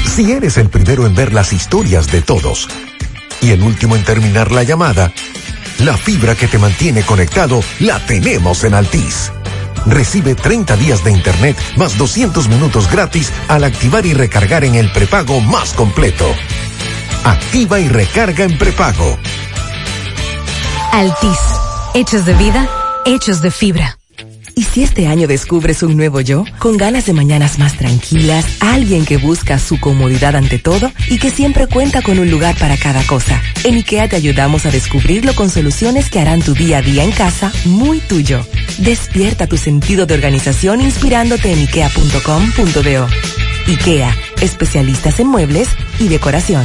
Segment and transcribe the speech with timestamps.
[0.04, 2.68] Si eres el primero en ver las historias de todos
[3.40, 5.12] y el último en terminar la llamada,
[5.80, 9.32] la fibra que te mantiene conectado la tenemos en Altis.
[9.88, 14.92] Recibe 30 días de internet más 200 minutos gratis al activar y recargar en el
[14.92, 16.26] prepago más completo.
[17.24, 19.18] Activa y recarga en prepago.
[20.92, 21.38] Altis.
[21.94, 22.68] Hechos de vida,
[23.06, 23.97] hechos de fibra.
[24.68, 26.44] ¿Y si este año descubres un nuevo yo?
[26.58, 31.30] Con ganas de mañanas más tranquilas, alguien que busca su comodidad ante todo y que
[31.30, 33.40] siempre cuenta con un lugar para cada cosa.
[33.64, 37.12] En IKEA te ayudamos a descubrirlo con soluciones que harán tu día a día en
[37.12, 38.44] casa muy tuyo.
[38.78, 43.06] Despierta tu sentido de organización inspirándote en ikea.com.do.
[43.68, 46.64] IKEA, especialistas en muebles y decoración.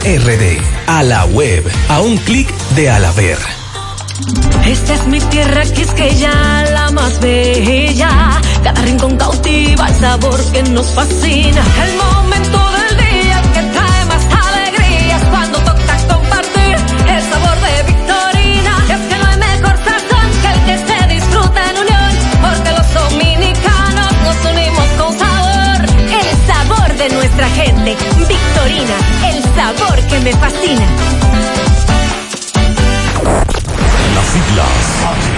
[0.00, 0.60] RD.
[0.86, 1.64] A la web.
[1.88, 3.38] A un clic de Alaber.
[4.64, 6.30] Esta es mi tierra quisqueya,
[6.72, 8.40] la más bella.
[8.62, 11.62] Cada rincón cautiva el sabor que nos fascina.
[11.84, 16.76] El momento del día que trae más alegrías cuando toca compartir
[17.08, 18.72] el sabor de Victorina.
[18.90, 22.10] Es que no hay mejor sazón que el que se disfruta en unión,
[22.42, 25.78] porque los dominicanos nos unimos con sabor.
[26.20, 27.96] El sabor de nuestra gente.
[28.28, 28.96] Victorina,
[29.58, 30.86] sabor que me fascina.
[34.14, 35.37] Las siglas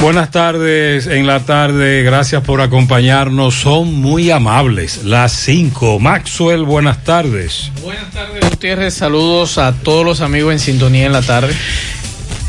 [0.00, 5.04] Buenas tardes, en la tarde, gracias por acompañarnos, son muy amables.
[5.04, 7.72] Las 5, Maxwell, buenas tardes.
[7.82, 11.54] Buenas tardes, Gutiérrez, saludos a todos los amigos en sintonía en la tarde.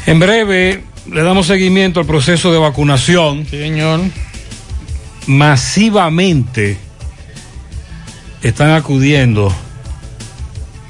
[0.05, 3.45] En breve, le damos seguimiento al proceso de vacunación.
[3.47, 4.01] Señor.
[5.27, 6.77] Masivamente
[8.41, 9.53] están acudiendo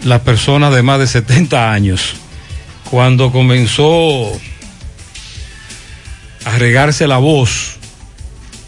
[0.04, 2.16] las personas de más de 70 años.
[2.90, 4.32] Cuando comenzó
[6.46, 7.78] a regarse la voz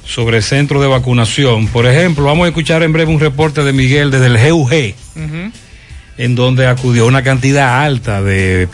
[0.04, 1.68] sobre el centro de vacunación.
[1.68, 5.20] Por ejemplo, vamos a escuchar en breve un reporte de Miguel desde el GUG, uh
[5.20, 5.52] -huh.
[6.18, 8.68] en donde acudió una cantidad alta de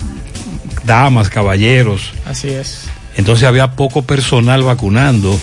[0.85, 2.13] damas, caballeros.
[2.25, 2.85] Así es.
[3.17, 5.39] Entonces había poco personal vacunando.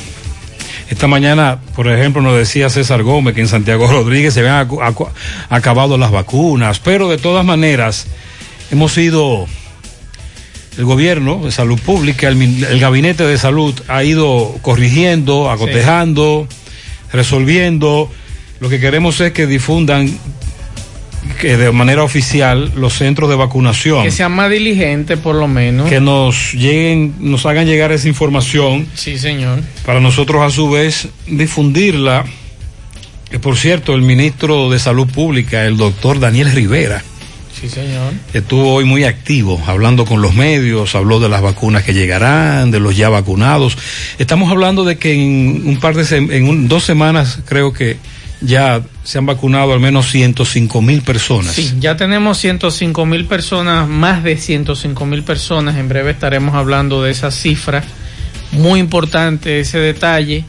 [0.88, 4.72] Esta mañana, por ejemplo, nos decía César Gómez que en Santiago Rodríguez se habían ac
[4.81, 5.12] ac
[5.48, 8.06] acabado las vacunas, pero de todas maneras
[8.72, 9.47] hemos ido
[10.80, 16.56] el gobierno de salud pública, el, el, gabinete de salud ha ido corrigiendo, acotejando, sí.
[17.12, 18.10] resolviendo.
[18.60, 20.10] Lo que queremos es que difundan
[21.38, 24.04] que de manera oficial los centros de vacunación.
[24.04, 25.86] Que sean más diligentes por lo menos.
[25.86, 28.86] Que nos lleguen, nos hagan llegar esa información.
[28.94, 29.60] Sí, señor.
[29.84, 32.24] Para nosotros a su vez difundirla.
[33.30, 37.04] Que por cierto, el ministro de Salud Pública, el doctor Daniel Rivera,
[37.60, 38.15] Sí, señor.
[38.32, 42.81] Estuvo hoy muy activo, hablando con los medios, habló de las vacunas que llegarán, de
[42.81, 43.76] los ya vacunados.
[44.19, 47.98] Estamos hablando de que en un par de, en un, dos semanas creo que
[48.41, 51.53] ya se han vacunado al menos 105 mil personas.
[51.53, 55.77] Sí, ya tenemos 105 mil personas, más de 105 mil personas.
[55.77, 57.84] En breve estaremos hablando de esa cifra.
[58.53, 60.45] Muy importante ese detalle.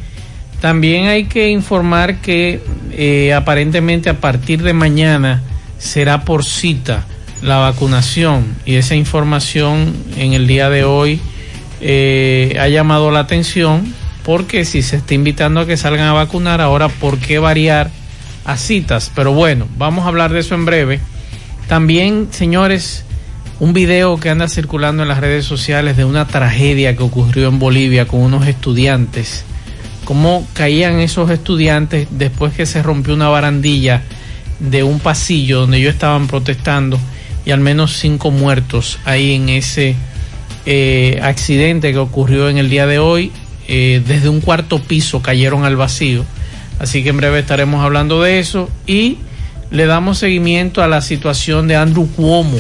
[0.62, 2.62] También hay que informar que
[2.94, 5.44] eh, aparentemente a partir de mañana
[5.82, 7.06] será por cita
[7.42, 8.56] la vacunación.
[8.66, 11.20] Y esa información en el día de hoy
[11.82, 13.94] eh, ha llamado la atención
[14.24, 17.90] porque si se está invitando a que salgan a vacunar ahora por qué variar
[18.46, 19.12] a citas.
[19.16, 21.00] Pero bueno vamos a hablar de eso en breve.
[21.68, 23.04] También señores
[23.60, 27.60] un video que anda circulando en las redes sociales de una tragedia que ocurrió en
[27.60, 29.46] Bolivia con unos estudiantes.
[30.06, 34.04] Cómo caían esos estudiantes después que se rompió una barandilla
[34.62, 37.00] de un pasillo donde ellos estaban protestando
[37.46, 39.96] y al menos cinco muertos ahí en ese
[40.66, 43.32] eh, accidente que ocurrió en el día de hoy.
[43.68, 46.26] Eh, desde un cuarto piso cayeron al vacío.
[46.80, 49.18] Así que en breve estaremos hablando de eso y
[49.72, 52.58] le damos seguimiento a la situación de Andrew Cuomo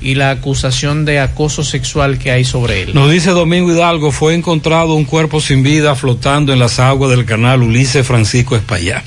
[0.00, 2.94] y la acusación de acoso sexual que hay sobre él.
[2.94, 7.24] Nos dice Domingo Hidalgo, fue encontrado un cuerpo sin vida flotando en las aguas del
[7.24, 9.02] canal Ulises Francisco Espaillá.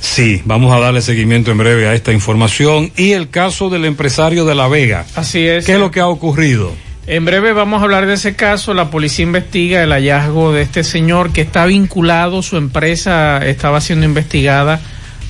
[0.00, 4.44] Sí, vamos a darle seguimiento en breve a esta información y el caso del empresario
[4.44, 5.04] de La Vega.
[5.14, 5.64] Así es.
[5.66, 6.72] ¿Qué es lo que ha ocurrido?
[7.06, 8.74] En breve vamos a hablar de ese caso.
[8.74, 14.06] La policía investiga el hallazgo de este señor que está vinculado, su empresa estaba siendo
[14.06, 14.80] investigada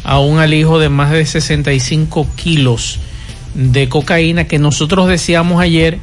[0.03, 3.01] a un alijo de más de 65 kilos
[3.57, 5.99] de cocaína que nosotros decíamos ayer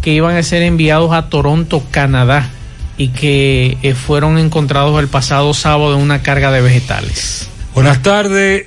[0.00, 2.50] que iban a ser enviados a Toronto, Canadá,
[2.96, 7.48] y que eh, fueron encontrados el pasado sábado en una carga de vegetales.
[7.74, 8.66] Buenas tardes.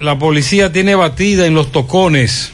[0.00, 2.52] La policía tiene batida en los tocones.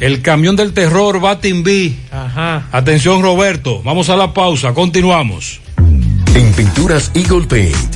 [0.00, 1.98] El camión del terror Batimbi.
[2.10, 2.68] Ajá.
[2.72, 5.60] Atención Roberto, vamos a la pausa, continuamos.
[6.34, 7.95] En Pinturas Eagle Paint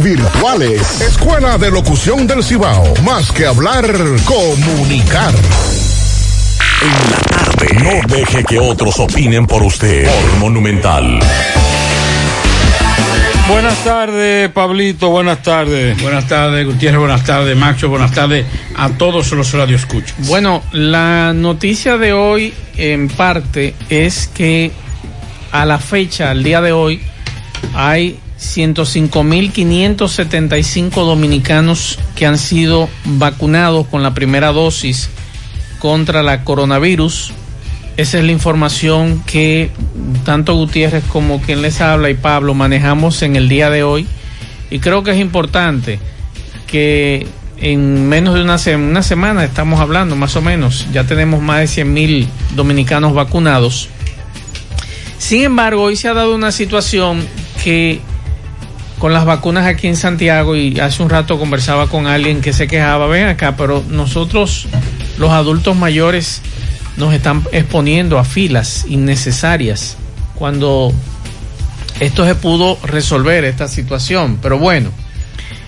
[0.00, 1.02] virtuales.
[1.02, 2.94] Escuela de Locución del Cibao.
[3.04, 3.84] Más que hablar,
[4.24, 5.34] comunicar.
[6.80, 7.66] En la tarde.
[7.74, 10.06] No deje que otros opinen por usted.
[10.06, 11.20] Por Monumental.
[13.46, 16.00] Buenas tardes, Pablito, buenas tardes.
[16.00, 20.28] Buenas tardes, Gutiérrez, buenas tardes, Macho, buenas tardes a todos los radioescuchas.
[20.28, 24.70] Bueno, la noticia de hoy, en parte, es que
[25.52, 27.02] a la fecha, al día de hoy,
[27.74, 35.10] hay 105.575 dominicanos que han sido vacunados con la primera dosis
[35.78, 37.32] contra la coronavirus.
[37.96, 39.70] Esa es la información que
[40.24, 44.06] tanto Gutiérrez como quien les habla y Pablo manejamos en el día de hoy.
[44.70, 45.98] Y creo que es importante
[46.68, 47.26] que
[47.60, 51.66] en menos de una, una semana estamos hablando, más o menos, ya tenemos más de
[51.66, 53.88] 100 mil dominicanos vacunados.
[55.18, 57.26] Sin embargo, hoy se ha dado una situación
[57.64, 58.00] que
[58.98, 62.66] con las vacunas aquí en Santiago y hace un rato conversaba con alguien que se
[62.66, 64.66] quejaba, ven acá, pero nosotros
[65.18, 66.42] los adultos mayores
[66.96, 69.96] nos están exponiendo a filas innecesarias
[70.34, 70.92] cuando
[72.00, 74.38] esto se pudo resolver esta situación.
[74.42, 74.90] Pero bueno,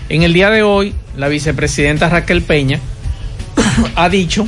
[0.09, 2.79] en el día de hoy la vicepresidenta Raquel Peña
[3.95, 4.45] ha dicho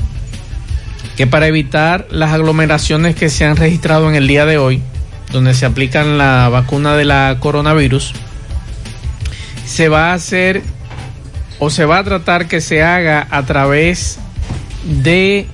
[1.16, 4.82] que para evitar las aglomeraciones que se han registrado en el día de hoy,
[5.32, 8.13] donde se aplican la vacuna de la coronavirus,
[9.74, 10.62] se va a hacer
[11.58, 14.20] o se va a tratar que se haga a través
[14.84, 15.48] de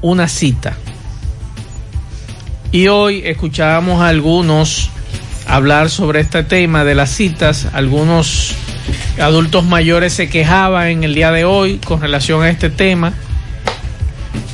[0.00, 0.76] una cita.
[2.72, 4.90] Y hoy escuchábamos a algunos
[5.46, 7.68] hablar sobre este tema de las citas.
[7.72, 8.56] Algunos
[9.20, 13.12] adultos mayores se quejaban en el día de hoy con relación a este tema.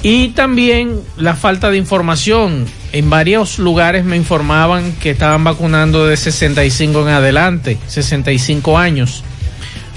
[0.02, 2.66] Y también la falta de información.
[2.92, 9.22] En varios lugares me informaban que estaban vacunando de 65 en adelante, 65 años,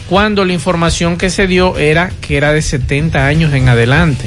[0.09, 4.25] cuando la información que se dio era que era de 70 años en adelante.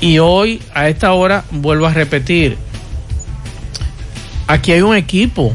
[0.00, 2.56] Y hoy, a esta hora, vuelvo a repetir,
[4.46, 5.54] aquí hay un equipo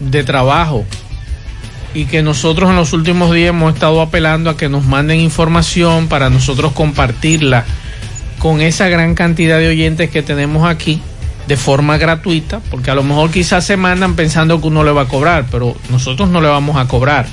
[0.00, 0.86] de trabajo
[1.92, 6.08] y que nosotros en los últimos días hemos estado apelando a que nos manden información
[6.08, 7.64] para nosotros compartirla
[8.44, 11.00] con esa gran cantidad de oyentes que tenemos aquí
[11.48, 15.00] de forma gratuita, porque a lo mejor quizás se mandan pensando que uno le va
[15.00, 17.24] a cobrar, pero nosotros no le vamos a cobrar.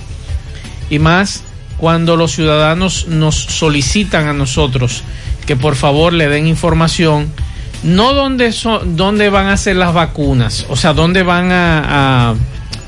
[0.89, 1.44] Y más
[1.75, 5.03] cuando los ciudadanos nos solicitan a nosotros
[5.46, 7.30] que por favor le den información,
[7.84, 12.36] no dónde, son, dónde van a ser las vacunas, o sea, dónde van a, a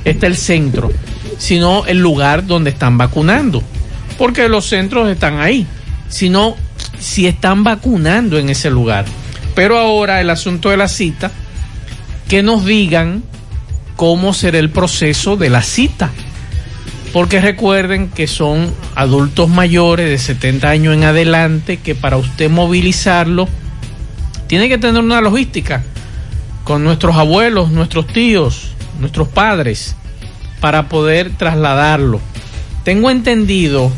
[0.06, 0.94] está el centro,
[1.40, 3.62] sino el lugar donde están vacunando,
[4.18, 5.68] porque los centros están ahí,
[6.08, 6.56] sino
[7.00, 9.06] si están vacunando en ese lugar.
[9.56, 11.32] Pero ahora el asunto de la cita,
[12.28, 13.24] que nos digan
[13.96, 16.10] cómo será el proceso de la cita.
[17.12, 23.48] Porque recuerden que son adultos mayores de 70 años en adelante que para usted movilizarlo
[24.48, 25.84] tiene que tener una logística
[26.64, 29.96] con nuestros abuelos, nuestros tíos, nuestros padres
[30.60, 32.20] para poder trasladarlo.
[32.84, 33.92] Tengo entendido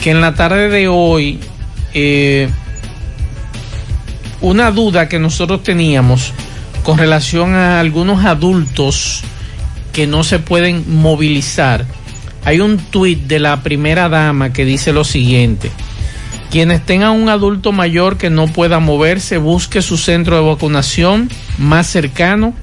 [0.00, 1.40] que en la tarde de hoy
[1.94, 2.48] eh,
[4.40, 6.32] una duda que nosotros teníamos
[6.82, 9.22] con relación a algunos adultos
[9.92, 11.86] que no se pueden movilizar.
[12.44, 15.70] Hay un tuit de la primera dama que dice lo siguiente.
[16.50, 21.86] Quienes tengan un adulto mayor que no pueda moverse, busque su centro de vacunación más
[21.86, 22.54] cercano,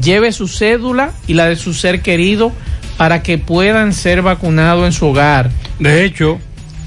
[0.00, 2.52] lleve su cédula y la de su ser querido
[2.96, 5.50] para que puedan ser vacunados en su hogar.
[5.78, 6.38] De hecho,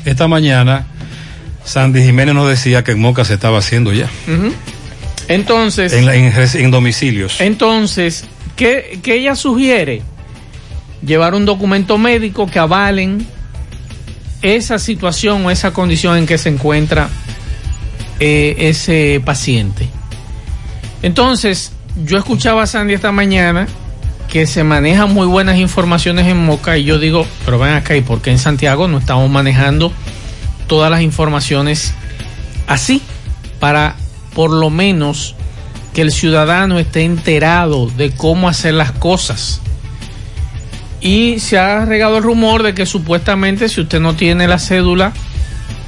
[0.06, 0.88] esta mañana
[1.72, 4.10] Sandy Jiménez nos decía que en Moca se estaba haciendo ya.
[5.28, 7.40] Entonces, En, la- en res- en domicilios.
[7.40, 8.25] entonces,
[8.56, 10.01] ¿qué, qué ella sugiere?
[11.06, 13.25] Llevar un documento médico que avalen
[14.42, 17.10] esa situación o esa condición en que se encuentra
[18.20, 19.88] eh, ese paciente.
[21.01, 21.72] Entonces,
[22.06, 23.68] yo escuchaba a Sandy esta mañana
[24.30, 28.01] que se manejan muy buenas informaciones en Moca y yo digo, pero ven acá, ¿y
[28.01, 29.92] por qué en Santiago no estamos manejando
[30.72, 31.94] todas las informaciones
[32.66, 33.01] así?
[33.60, 33.98] Para
[34.34, 35.36] por lo menos
[35.94, 39.60] que el ciudadano esté enterado de cómo hacer las cosas.
[41.01, 45.12] Y se ha regado el rumor de que supuestamente si usted no tiene la cédula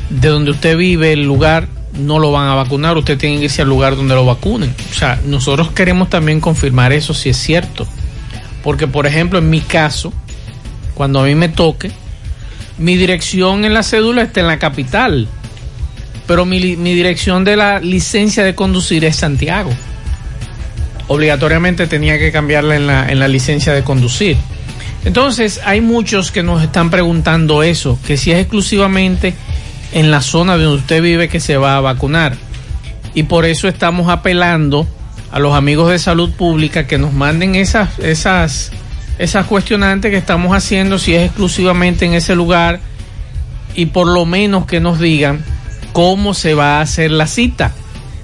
[0.09, 3.61] de donde usted vive, el lugar, no lo van a vacunar, usted tiene que irse
[3.61, 4.75] al lugar donde lo vacunen.
[4.91, 7.87] O sea, nosotros queremos también confirmar eso si es cierto.
[8.63, 10.11] Porque, por ejemplo, en mi caso,
[10.93, 11.93] cuando a mí me toque,
[12.77, 15.27] mi dirección en la cédula está en la capital,
[16.27, 19.71] pero mi, mi dirección de la licencia de conducir es Santiago.
[21.07, 24.37] Obligatoriamente tenía que cambiarla en la, en la licencia de conducir.
[25.05, 29.33] Entonces, hay muchos que nos están preguntando eso, que si es exclusivamente
[29.91, 32.35] en la zona donde usted vive que se va a vacunar.
[33.13, 34.87] Y por eso estamos apelando
[35.31, 38.71] a los amigos de salud pública que nos manden esas, esas,
[39.17, 42.79] esas cuestionantes que estamos haciendo, si es exclusivamente en ese lugar,
[43.75, 45.43] y por lo menos que nos digan
[45.93, 47.73] cómo se va a hacer la cita,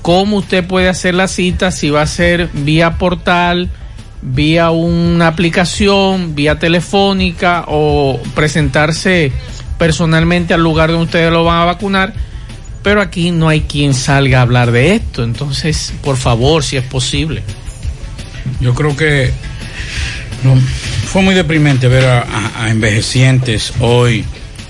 [0.01, 3.69] cómo usted puede hacer la cita, si va a ser vía portal,
[4.21, 9.31] vía una aplicación, vía telefónica o presentarse
[9.77, 12.13] personalmente al lugar donde ustedes lo van a vacunar.
[12.81, 15.23] Pero aquí no hay quien salga a hablar de esto.
[15.23, 17.43] Entonces, por favor, si es posible.
[18.61, 19.31] Yo creo que
[20.43, 20.55] no,
[21.05, 24.23] fue muy deprimente ver a, a- a envejecientes hoy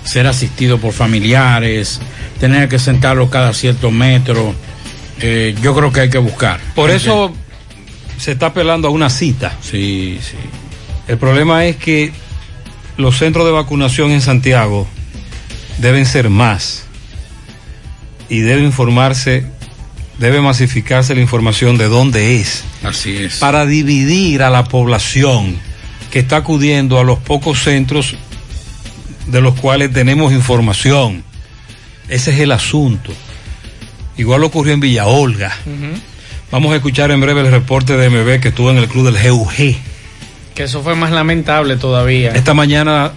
[0.03, 1.99] ser asistidos por familiares,
[2.39, 4.55] tener que sentarlos cada cierto metro.
[5.21, 6.59] Eh, yo creo que hay que buscar.
[6.75, 7.33] Por eso
[8.17, 9.55] se está apelando a una cita.
[9.61, 10.35] Sí, sí.
[11.07, 12.11] El problema es que
[12.97, 14.87] los centros de vacunación en Santiago
[15.77, 16.85] deben ser más
[18.29, 19.45] y debe informarse,
[20.19, 22.63] debe masificarse la información de dónde es.
[22.83, 23.37] Así es.
[23.37, 25.57] Para dividir a la población
[26.11, 28.15] que está acudiendo a los pocos centros
[29.27, 31.23] de los cuales tenemos información.
[32.09, 33.13] Ese es el asunto.
[34.17, 35.55] Igual ocurrió en Villa Olga.
[36.51, 39.31] Vamos a escuchar en breve el reporte de MB que estuvo en el club del
[39.31, 39.77] GUG.
[40.55, 42.31] Que eso fue más lamentable todavía.
[42.31, 43.13] Esta mañana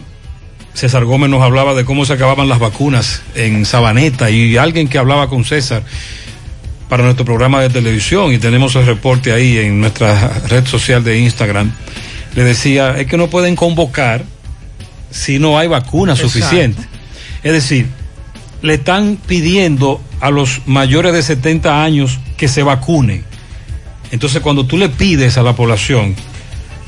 [0.75, 4.99] César Gómez nos hablaba de cómo se acababan las vacunas en Sabaneta y alguien que
[4.99, 5.83] hablaba con César
[6.93, 11.21] para nuestro programa de televisión y tenemos el reporte ahí en nuestra red social de
[11.21, 11.73] Instagram,
[12.35, 14.27] le decía, es que no pueden convocar
[15.11, 16.29] si no hay vacuna Exacto.
[16.29, 16.83] suficiente.
[17.43, 17.87] Es decir,
[18.61, 23.25] le están pidiendo a los mayores de 70 años que se vacunen.
[24.11, 26.15] Entonces, cuando tú le pides a la población,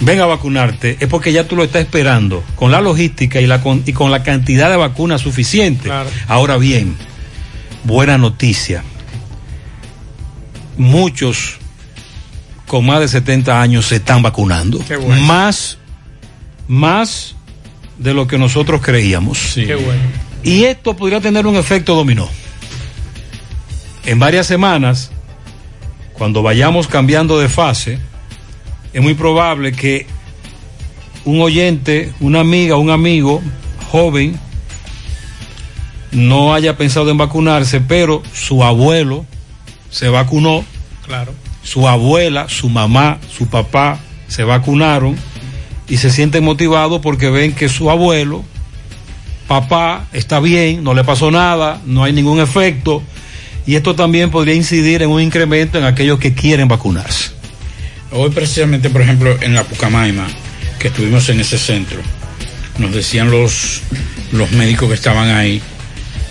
[0.01, 3.63] ven a vacunarte, es porque ya tú lo estás esperando, con la logística y, la,
[3.63, 5.85] con, y con la cantidad de vacunas suficiente.
[5.85, 6.11] Claro.
[6.29, 6.95] Ahora bien,
[7.85, 8.85] buena noticia.
[10.77, 11.57] Muchos
[12.67, 14.79] con más de 70 años se están vacunando.
[14.87, 15.23] Qué bueno.
[15.23, 15.79] Más,
[16.67, 17.37] más
[17.99, 19.53] de lo que nosotros creíamos.
[19.55, 20.03] Qué bueno.
[20.43, 22.29] Y esto podría tener un efecto dominó.
[24.05, 25.11] En varias semanas,
[26.13, 27.99] cuando vayamos cambiando de fase,
[28.93, 30.07] es muy probable que
[31.25, 33.43] un oyente, una amiga, un amigo
[33.91, 34.39] joven
[36.13, 39.27] no haya pensado en vacunarse, pero su abuelo
[39.95, 40.65] se vacunó,
[41.07, 41.33] Claro.
[41.63, 45.15] su abuela, su mamá, su papá se vacunaron
[45.89, 48.43] y se sienten motivados porque ven que su abuelo,
[49.47, 53.05] papá, está bien, no le pasó nada, no hay ningún efecto
[53.67, 57.31] y esto también podría incidir en un incremento en aquellos que quieren vacunarse.
[58.11, 60.27] Hoy precisamente, por ejemplo, en la Pucamaima,
[60.81, 62.01] que estuvimos en ese centro,
[62.79, 63.81] nos decían los,
[64.33, 65.63] los médicos que estaban ahí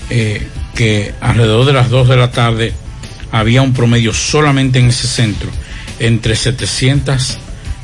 [0.10, 0.46] eh,
[0.76, 2.74] que alrededor de las 2 de la tarde
[3.34, 5.50] había un promedio solamente en ese centro
[6.00, 7.40] entre 700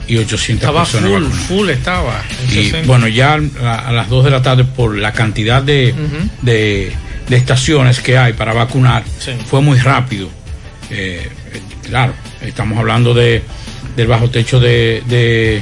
[0.08, 1.46] y 800 Estaba personas full, vacunadas.
[1.48, 2.24] full estaba.
[2.54, 5.94] Y bueno, ya a, las 2 de la tarde, por la cantidad de,
[6.42, 6.92] de,
[7.28, 9.32] de estaciones que hay para vacunar, Sí.
[9.48, 10.30] fue muy rápido.
[10.92, 11.28] Eh,
[11.88, 13.44] claro, estamos hablando de,
[13.96, 15.62] del bajo techo de, de,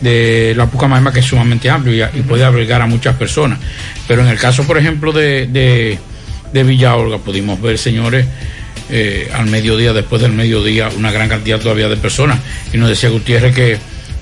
[0.00, 3.58] de la Pucamaima, que es sumamente amplio y, y puede albergar a muchas personas.
[4.06, 5.98] Pero en el caso, por ejemplo, de, de,
[6.52, 8.26] de Villa Olga, pudimos ver, señores,
[8.90, 12.38] eh, al mediodía, después del mediodía, una gran cantidad todavía de personas.
[12.72, 13.78] Y nos decía Gutiérrez que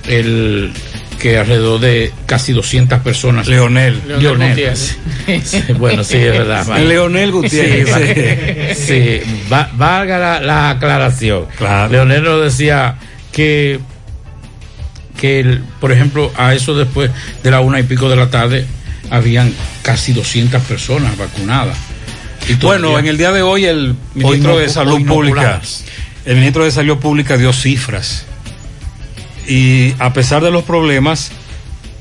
[0.09, 0.73] el
[1.19, 3.47] que alrededor de casi 200 personas.
[3.47, 4.01] Leonel.
[4.07, 4.49] Leonel Leonel.
[4.51, 4.97] Gutiérrez.
[5.45, 6.67] Sí, bueno, sí, es verdad.
[6.67, 6.85] vale.
[6.89, 8.79] Leonel Gutiérrez.
[8.79, 9.21] Sí, sí,
[9.53, 11.45] va- valga la, la aclaración.
[11.59, 11.93] Claro.
[11.93, 12.95] Leonel nos decía
[13.33, 13.81] que,
[15.21, 17.11] que el- por ejemplo, a eso después
[17.43, 18.65] de la una y pico de la tarde,
[19.11, 21.77] habían casi 200 personas vacunadas.
[22.51, 25.61] Y Bueno, en el día de hoy el ministro no- de Salud no Pública,
[26.25, 28.27] el ministro de Salud Pública dio cifras
[29.47, 31.33] y a pesar de los problemas,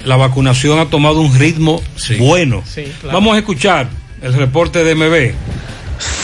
[0.05, 1.81] la vacunación ha tomado un ritmo
[2.19, 2.63] bueno.
[2.65, 3.15] Sí, claro.
[3.17, 3.87] Vamos a escuchar
[4.21, 5.33] el reporte de MB.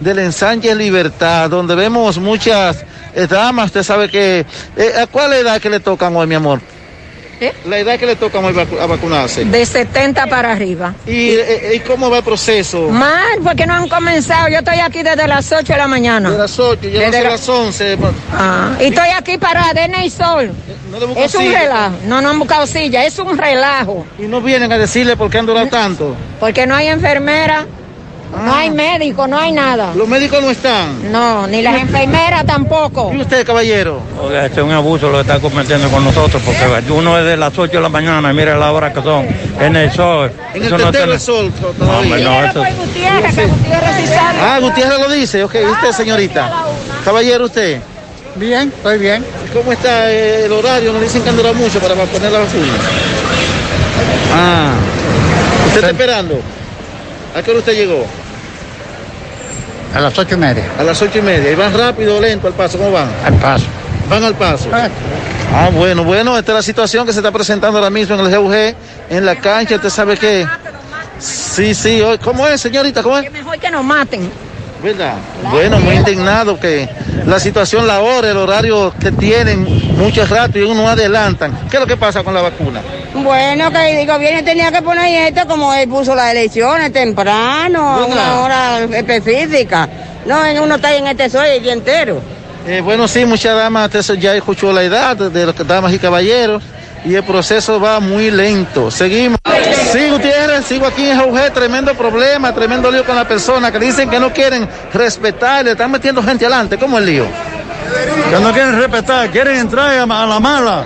[0.00, 3.66] del Ensanche Libertad, donde vemos muchas eh, damas.
[3.66, 6.60] Usted sabe que, eh, ¿a cuál edad que le tocan hoy, mi amor?
[7.66, 9.44] La edad que le vacu- a vacunarse.
[9.44, 10.94] De 70 para arriba.
[11.06, 12.88] ¿Y, eh, ¿Y cómo va el proceso?
[12.90, 14.48] Mal, porque no han comenzado.
[14.48, 16.30] Yo estoy aquí desde las 8 de la mañana.
[16.30, 17.96] De las 8, ya Desde la- las 11.
[18.32, 20.50] Ah, y estoy aquí para Arena y Sol.
[21.16, 21.58] Es un silla.
[21.60, 21.94] relajo.
[22.06, 24.06] No, no han buscado silla, es un relajo.
[24.18, 26.14] Y no vienen a decirle por qué han durado tanto.
[26.38, 27.66] Porque no hay enfermera,
[28.42, 29.92] no hay médico, no hay nada.
[29.94, 31.12] Los médicos no están.
[31.12, 33.12] No, ni las enfermeras tampoco.
[33.14, 34.00] ¿Y usted, caballero?
[34.22, 37.36] Oiga, este es un abuso lo que está cometiendo con nosotros, porque uno es de
[37.36, 39.26] las 8 de la mañana y mira la hora que son,
[39.60, 40.30] en el sol.
[40.54, 41.98] En Eso el no tiene- del sol todavía.
[41.98, 44.38] hombre, no, eso- Gutiérrez, que Gutiérrez sí sabe.
[44.40, 45.44] Ah, Gutiérrez lo dice.
[45.44, 46.64] Ok, ¿y usted, señorita?
[47.04, 47.80] Caballero, ¿usted?
[48.36, 49.24] Bien, estoy bien.
[49.52, 50.92] ¿Cómo está eh, el horario?
[50.92, 52.72] Nos dicen que han durado mucho para poner la vacuna.
[54.34, 54.72] Ah.
[55.66, 56.40] ¿Usted está esperando?
[57.36, 58.04] ¿A qué hora usted llegó?
[59.94, 60.64] A las ocho y media.
[60.78, 61.50] A las ocho y media.
[61.52, 62.78] ¿Y van rápido o lento al paso?
[62.78, 63.08] ¿Cómo van?
[63.24, 63.64] Al paso.
[64.08, 64.68] Van al paso.
[65.52, 68.38] Ah, bueno, bueno, esta es la situación que se está presentando ahora mismo en el
[68.38, 68.74] GUG,
[69.10, 69.76] en la cancha.
[69.76, 70.46] ¿Usted sabe qué?
[71.18, 72.00] Sí, sí.
[72.02, 73.02] hoy- ¿Cómo es, señorita?
[73.02, 73.30] ¿Cómo es?
[73.30, 74.30] Mejor que nos maten.
[74.82, 75.14] ¿Verdad?
[75.50, 76.88] Bueno, muy indignado que
[77.26, 81.68] la situación, la hora, el horario que tienen, mucho rato y uno no adelantan.
[81.70, 82.80] ¿Qué es lo que pasa con la vacuna?
[83.14, 88.06] Bueno, que el gobierno tenía que poner esto como él puso las elecciones temprano, a
[88.06, 89.88] una hora específica.
[90.26, 92.20] No, uno está en este sol el día entero.
[92.66, 96.62] Eh, bueno, sí, muchas damas, ya escuchó la edad de los damas y caballeros
[97.04, 98.90] y el proceso va muy lento.
[98.90, 99.38] Seguimos.
[99.92, 104.08] Sí, Gutiérrez, sigo aquí en Jauge, tremendo problema, tremendo lío con la persona que dicen
[104.08, 106.78] que no quieren respetar, le están metiendo gente adelante.
[106.78, 107.26] ¿Cómo es el lío?
[108.30, 110.84] Que no quieren respetar, quieren entrar a la mala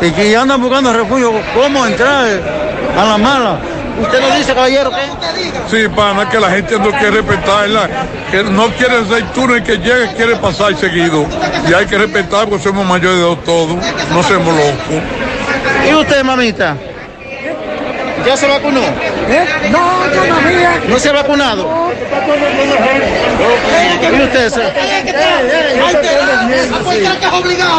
[0.00, 1.32] y que ya andan buscando refugio.
[1.54, 2.26] ¿Cómo entrar
[2.96, 3.58] a la mala?
[4.00, 5.06] ¿Usted nos dice, caballero, qué?
[5.70, 7.88] Sí, pana, que la gente no quiere respetarla,
[8.30, 11.26] que no quiere ser turno y que llegue quiere pasar seguido.
[11.68, 13.76] Y hay que respetar porque somos mayores de todos,
[14.10, 15.02] no seamos locos.
[15.88, 16.76] ¿Y usted, mamita?
[18.26, 18.82] ¿Ya se vacunó?
[19.70, 19.80] No,
[20.12, 20.80] todavía.
[20.88, 21.90] ¿No se ha vacunado?
[24.12, 24.50] ¿Y usted?
[24.50, 24.62] se-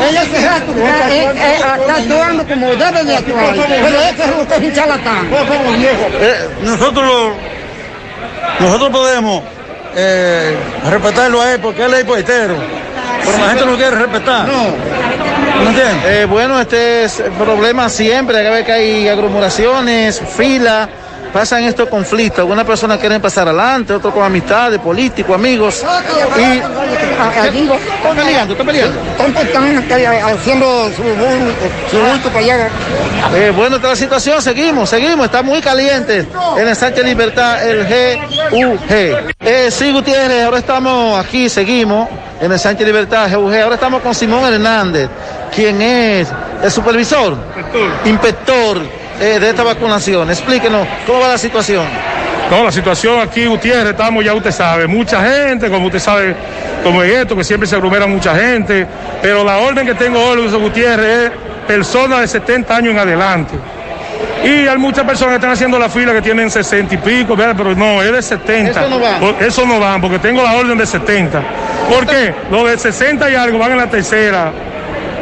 [0.10, 3.54] Ella se está actuando como debe de actuar.
[3.56, 5.30] Pero este es usted un charlatán.
[6.20, 7.34] Eh, nosotros
[8.60, 9.44] nosotros podemos
[9.96, 10.56] eh,
[10.90, 12.56] respetarlo a él porque él es poetero.
[13.24, 14.48] Pero la gente no quiere respetar.
[14.48, 14.64] No.
[15.64, 16.06] ¿No entiendes?
[16.06, 20.88] Eh, bueno, este es el problema siempre, cada vez que hay aglomeraciones, filas,
[21.34, 22.40] pasan estos conflictos.
[22.40, 25.84] Algunas personas quieren pasar adelante, otros con amistades, políticos, amigos.
[26.38, 26.62] Y
[27.18, 28.54] ¿Están peleando?
[28.54, 29.00] ¿Están peleando?
[29.42, 32.70] Están haciendo su bulto, su bulto para allá.
[33.36, 36.26] Eh, bueno, esta es la situación, seguimos, seguimos, está muy caliente
[36.58, 37.86] en el Sánchez Libertad, el
[38.52, 39.34] GUG.
[39.40, 42.08] Eh, sí, Gutiérrez, ahora estamos aquí, seguimos
[42.40, 43.56] en el Sánchez Libertad, GUG.
[43.56, 45.10] Ahora estamos con Simón Hernández,
[45.54, 46.28] quien es
[46.64, 47.38] el supervisor,
[48.06, 48.82] inspector
[49.20, 50.30] eh, de esta vacunación.
[50.30, 51.86] Explíquenos cómo va la situación.
[52.50, 56.34] No, la situación aquí, Gutiérrez, estamos, ya usted sabe, mucha gente, como usted sabe,
[56.82, 58.88] como es esto, que siempre se aglomera mucha gente,
[59.22, 61.32] pero la orden que tengo hoy, Luis Gutiérrez, es
[61.68, 63.54] personas de 70 años en adelante.
[64.44, 67.56] Y hay muchas personas que están haciendo la fila que tienen 60 y pico, ¿verdad?
[67.58, 68.72] pero no, es de 70.
[68.72, 69.20] Eso no va.
[69.40, 71.42] Eso no van, porque tengo la orden de 70.
[71.90, 72.34] ¿Por qué?
[72.50, 74.52] Los de 60 y algo van en la tercera.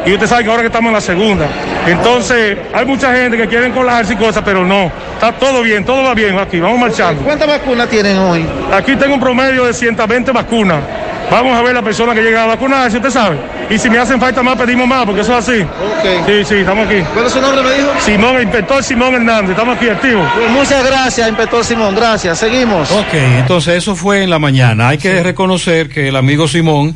[0.06, 1.48] Y usted sabe que ahora que estamos en la segunda.
[1.88, 4.92] Entonces, hay mucha gente que quieren colarse y cosas, pero no.
[5.14, 6.60] Está todo bien, todo va bien aquí.
[6.60, 7.24] Vamos marchando.
[7.24, 8.46] ¿Cuántas vacunas tienen hoy?
[8.72, 10.84] Aquí tengo un promedio de 120 vacunas.
[11.32, 13.38] Vamos a ver la persona que llega a vacunarse, usted sabe.
[13.68, 15.66] Y si me hacen falta más, pedimos más, porque eso es así.
[16.28, 17.02] Sí, sí, estamos aquí.
[17.14, 17.90] ¿Cuál es su nombre, me dijo?
[18.00, 20.30] Simón, inspector Simón Hernández, estamos aquí activos.
[20.36, 22.38] Pues muchas gracias, inspector Simón, gracias.
[22.38, 22.92] Seguimos.
[22.92, 24.90] Ok, entonces eso fue en la mañana.
[24.90, 26.96] Hay que reconocer que el amigo Simón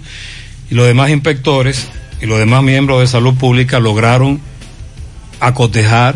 [0.69, 1.89] y los demás inspectores
[2.21, 4.39] y los demás miembros de salud pública lograron
[5.39, 6.15] acotejar,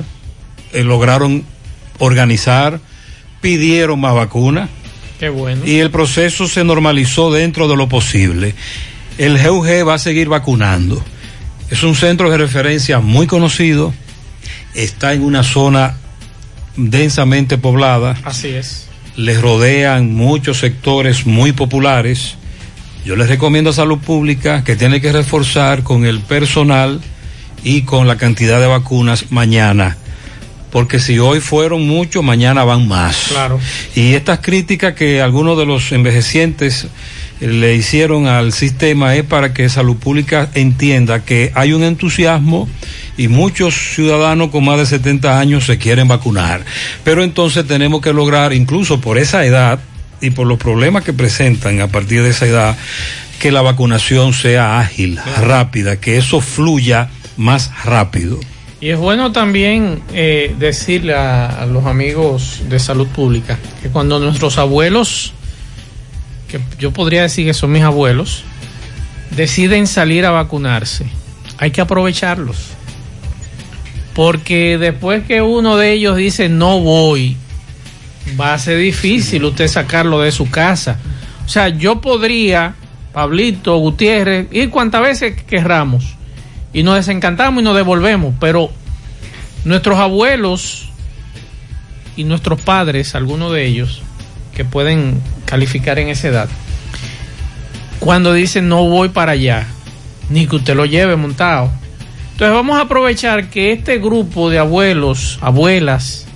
[0.74, 1.44] eh, lograron
[2.00, 2.80] organizar,
[3.42, 4.70] pidieron más vacunas
[5.20, 5.62] Qué bueno.
[5.66, 8.56] y el proceso se normalizó dentro de lo posible.
[9.18, 11.04] El GUG va a seguir vacunando.
[11.70, 13.94] Es un centro de referencia muy conocido,
[14.74, 15.96] está en una zona
[16.76, 18.88] densamente poblada Así es.
[19.16, 22.36] les rodean muchos sectores muy populares.
[23.06, 27.02] Yo les recomiendo a Salud Pública que tiene que reforzar con el personal
[27.62, 29.98] y con la cantidad de vacunas mañana.
[30.72, 33.28] Porque si hoy fueron muchos, mañana van más.
[33.30, 33.60] Claro.
[33.94, 36.88] Y estas críticas que algunos de los envejecientes
[37.42, 42.70] eh, le hicieron al sistema es para que Salud Pública entienda que hay un entusiasmo
[43.18, 46.63] y muchos ciudadanos con más de 70 años se quieren vacunar.
[47.04, 49.80] Pero entonces tenemos que lograr, incluso por esa edad
[50.23, 52.77] y por los problemas que presentan a partir de esa edad,
[53.39, 58.39] que la vacunación sea ágil, rápida, que eso fluya más rápido.
[58.79, 64.17] Y es bueno también eh, decirle a, a los amigos de salud pública que cuando
[64.19, 65.33] nuestros abuelos,
[66.47, 68.45] que yo podría decir que son mis abuelos,
[69.31, 71.05] deciden salir a vacunarse,
[71.57, 72.69] hay que aprovecharlos.
[74.13, 77.36] Porque después que uno de ellos dice no voy,
[78.39, 80.97] va a ser difícil usted sacarlo de su casa.
[81.45, 82.75] O sea, yo podría,
[83.12, 86.15] Pablito, Gutiérrez, ir cuantas veces querramos.
[86.71, 88.33] Y nos desencantamos y nos devolvemos.
[88.39, 88.71] Pero
[89.65, 90.89] nuestros abuelos
[92.15, 94.01] y nuestros padres, algunos de ellos,
[94.55, 96.49] que pueden calificar en esa edad,
[97.99, 99.67] cuando dicen no voy para allá,
[100.29, 101.71] ni que usted lo lleve montado.
[102.33, 106.27] Entonces vamos a aprovechar que este grupo de abuelos, abuelas,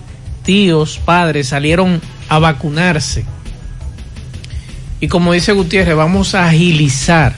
[0.47, 3.25] tíos, padres salieron a vacunarse.
[5.01, 7.35] Y como dice Gutiérrez, vamos a agilizar.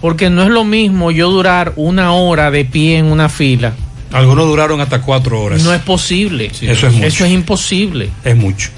[0.00, 3.74] Porque no es lo mismo yo durar una hora de pie en una fila.
[4.10, 5.62] Algunos duraron hasta cuatro horas.
[5.62, 6.46] No es posible.
[6.46, 7.06] eso es mucho.
[7.06, 8.08] Eso es imposible.
[8.24, 8.70] Es mucho.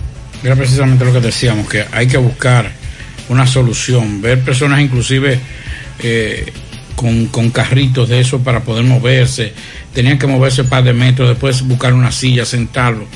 [0.43, 2.73] Era precisamente lo que decíamos, que hay que buscar
[3.29, 5.39] una solución, ver personas inclusive
[6.01, 6.53] eh,
[6.97, 9.53] con, con carritos de eso para poder moverse,
[9.95, 13.07] tenían que moverse un par de metros, después buscar una silla, sentarlo.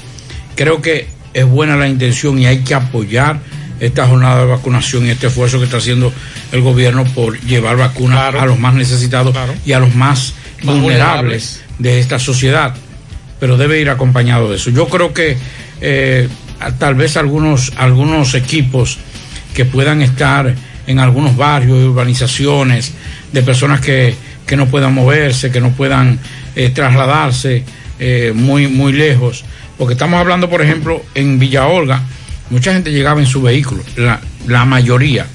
[0.56, 3.40] Creo que es buena la intención y hay que apoyar
[3.80, 6.12] esta jornada de vacunación y este esfuerzo que está haciendo
[6.52, 11.62] el gobierno por llevar vacunas a los más necesitados y a los más, Más vulnerables,
[11.78, 12.74] de esta sociedad.
[13.40, 14.70] Pero debe ir acompañado de eso.
[14.70, 15.36] Yo creo que
[15.80, 16.28] eh,
[16.78, 18.98] tal vez algunos, algunos equipos
[19.54, 20.54] que puedan estar
[20.86, 22.92] en algunos barrios y urbanizaciones
[23.32, 24.14] de personas que,
[24.46, 26.18] que no puedan moverse, que no puedan
[26.56, 27.64] eh, trasladarse
[27.98, 29.44] eh, muy, muy lejos.
[29.78, 32.02] Porque estamos hablando, por ejemplo, en Villa Olga,
[32.50, 35.26] mucha gente llegaba en su vehículo, la, la mayoría,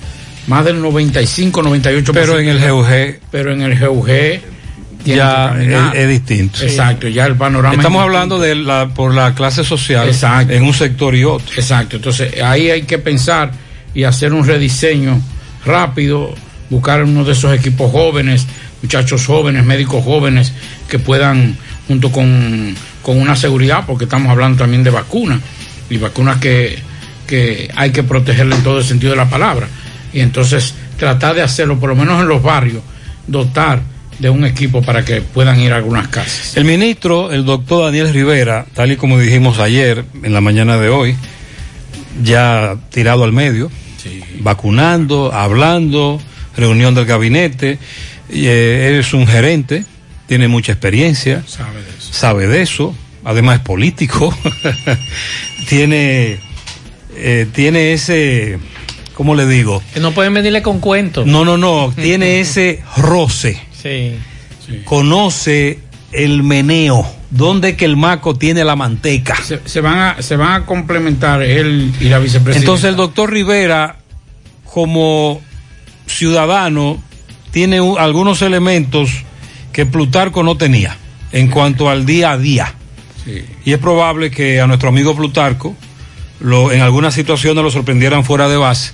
[0.47, 2.11] más del 95, 98%.
[2.13, 4.07] Pero en el GUG Pero en el GUG
[5.05, 6.63] ya es, distinto.
[6.63, 7.75] Exacto, ya el panorama.
[7.75, 10.53] Estamos es hablando de la por la clase social Exacto.
[10.53, 11.55] en un sector y otro.
[11.55, 13.51] Exacto, entonces ahí hay que pensar
[13.93, 15.21] y hacer un rediseño
[15.65, 16.33] rápido,
[16.69, 18.45] buscar uno de esos equipos jóvenes,
[18.81, 20.53] muchachos jóvenes, médicos jóvenes,
[20.89, 21.55] que puedan,
[21.87, 25.39] junto con, con una seguridad, porque estamos hablando también de vacunas,
[25.89, 26.79] y vacunas que,
[27.27, 29.67] que hay que protegerle en todo el sentido de la palabra.
[30.11, 32.81] Y entonces tratar de hacerlo, por lo menos en los barrios,
[33.27, 33.81] dotar
[34.19, 36.55] de un equipo para que puedan ir a algunas casas.
[36.57, 40.89] El ministro, el doctor Daniel Rivera, tal y como dijimos ayer, en la mañana de
[40.89, 41.15] hoy,
[42.21, 43.71] ya tirado al medio,
[44.41, 46.21] vacunando, hablando,
[46.55, 47.79] reunión del gabinete,
[48.29, 49.85] y, eh, él es un gerente,
[50.29, 52.13] tiene mucha experiencia, Sabe de eso.
[52.13, 54.33] sabe de eso, además es político,
[55.67, 56.37] tiene,
[57.15, 58.59] eh, tiene ese,
[59.15, 59.81] ¿cómo le digo?
[59.93, 61.25] Que no pueden venirle con cuentos.
[61.25, 64.13] No, no, no, tiene ese roce Sí.
[64.85, 65.79] conoce
[66.11, 69.35] el meneo, dónde que el maco tiene la manteca.
[69.43, 72.59] Se, se van a, se van a complementar él y la vicepresidenta.
[72.59, 73.97] Entonces el doctor Rivera,
[74.65, 75.41] como
[76.05, 77.01] ciudadano,
[77.51, 79.09] tiene u- algunos elementos
[79.79, 80.97] que Plutarco no tenía
[81.31, 82.73] en cuanto al día a día.
[83.23, 83.45] Sí.
[83.63, 85.73] Y es probable que a nuestro amigo Plutarco
[86.41, 88.91] lo, en algunas situaciones lo sorprendieran fuera de base.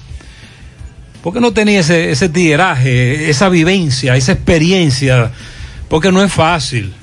[1.24, 5.32] Porque no tenía ese, ese tigueraje, esa vivencia, esa experiencia.
[5.90, 6.94] Porque no es fácil.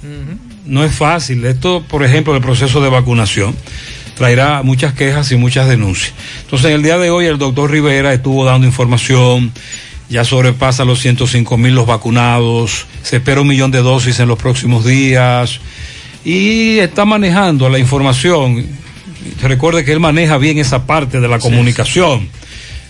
[0.64, 1.45] No es fácil.
[1.45, 3.53] Esto, por ejemplo, el proceso de vacunación
[4.14, 6.12] traerá muchas quejas y muchas denuncias.
[6.42, 9.51] Entonces, en el día de hoy, el doctor Rivera estuvo dando información.
[10.12, 12.87] Ya sobrepasa los 105 mil los vacunados.
[13.03, 15.59] Se espera un millón de dosis en los próximos días.
[16.22, 18.66] Y está manejando la información.
[19.40, 22.29] Recuerde que él maneja bien esa parte de la comunicación.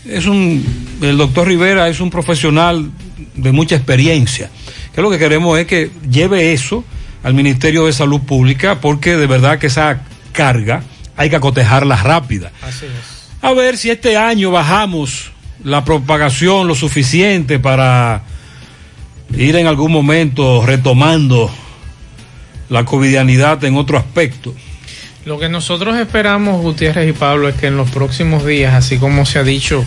[0.04, 0.66] Es un,
[1.00, 2.90] el doctor Rivera es un profesional
[3.36, 4.50] de mucha experiencia.
[4.92, 6.84] Que lo que queremos es que lleve eso
[7.22, 10.82] al Ministerio de Salud Pública, porque de verdad que esa carga
[11.16, 12.50] hay que acotejarla rápida.
[12.62, 13.30] Así es.
[13.42, 15.30] A ver si este año bajamos
[15.64, 18.22] la propagación lo suficiente para
[19.36, 21.50] ir en algún momento retomando
[22.68, 24.54] la covidianidad en otro aspecto.
[25.24, 29.24] Lo que nosotros esperamos, Gutiérrez y Pablo, es que en los próximos días, así como
[29.24, 29.84] se ha dicho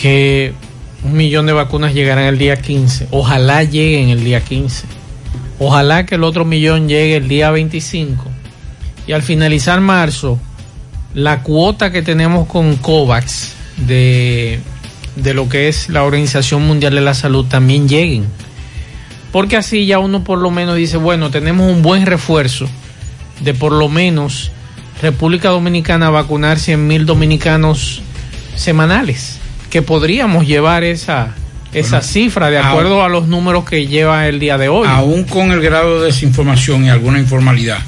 [0.00, 0.52] que
[1.02, 4.86] un millón de vacunas llegarán el día 15, ojalá lleguen el día 15,
[5.58, 8.24] ojalá que el otro millón llegue el día 25
[9.06, 10.38] y al finalizar marzo,
[11.14, 14.60] la cuota que tenemos con COVAX de,
[15.16, 18.26] de lo que es la Organización Mundial de la Salud también lleguen.
[19.32, 22.68] Porque así ya uno por lo menos dice, bueno, tenemos un buen refuerzo
[23.40, 24.52] de por lo menos
[25.02, 28.00] República Dominicana vacunar 100 mil dominicanos
[28.54, 29.38] semanales,
[29.70, 31.34] que podríamos llevar esa,
[31.72, 34.86] esa Bueno, cifra de acuerdo a los números que lleva el día de hoy.
[34.88, 37.78] Aún con el grado de desinformación y alguna informalidad,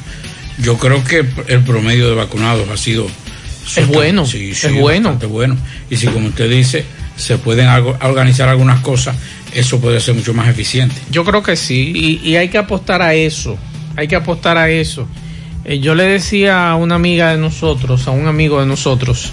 [0.59, 3.07] yo creo que el promedio de vacunados ha sido
[3.77, 5.17] Es bueno, sí, sí, es bueno.
[5.29, 5.57] bueno.
[5.91, 6.85] Y si como usted dice,
[7.16, 9.16] se pueden organizar algunas cosas,
[9.55, 10.94] eso puede ser mucho más eficiente.
[11.11, 13.57] Yo creo que sí, y, y hay que apostar a eso.
[13.96, 15.09] hay que apostar a eso.
[15.64, 19.33] Eh, yo le decía a una amiga de nosotros, a un amigo de nosotros,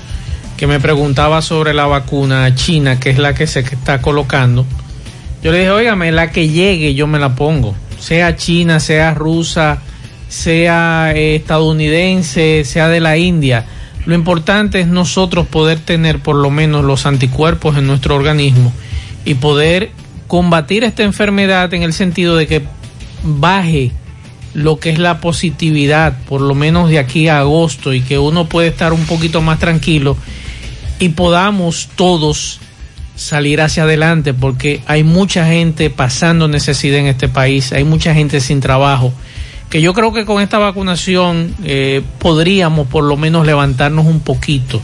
[0.57, 4.65] que me preguntaba sobre la vacuna china, que es la que se está colocando.
[5.43, 9.79] Yo le dije, óigame, la que llegue yo me la pongo, sea china, sea rusa,
[10.29, 13.65] sea eh, estadounidense, sea de la India.
[14.05, 18.73] Lo importante es nosotros poder tener por lo menos los anticuerpos en nuestro organismo
[19.25, 19.91] y poder
[20.27, 22.63] combatir esta enfermedad en el sentido de que
[23.23, 23.91] baje
[24.53, 28.47] lo que es la positividad, por lo menos de aquí a agosto, y que uno
[28.47, 30.15] puede estar un poquito más tranquilo
[30.99, 32.59] y podamos todos
[33.15, 38.41] salir hacia adelante, porque hay mucha gente pasando necesidad en este país, hay mucha gente
[38.41, 39.13] sin trabajo,
[39.73, 44.79] que yo creo que con esta vacunación eh, podríamos por lo menos levantarnos un poquito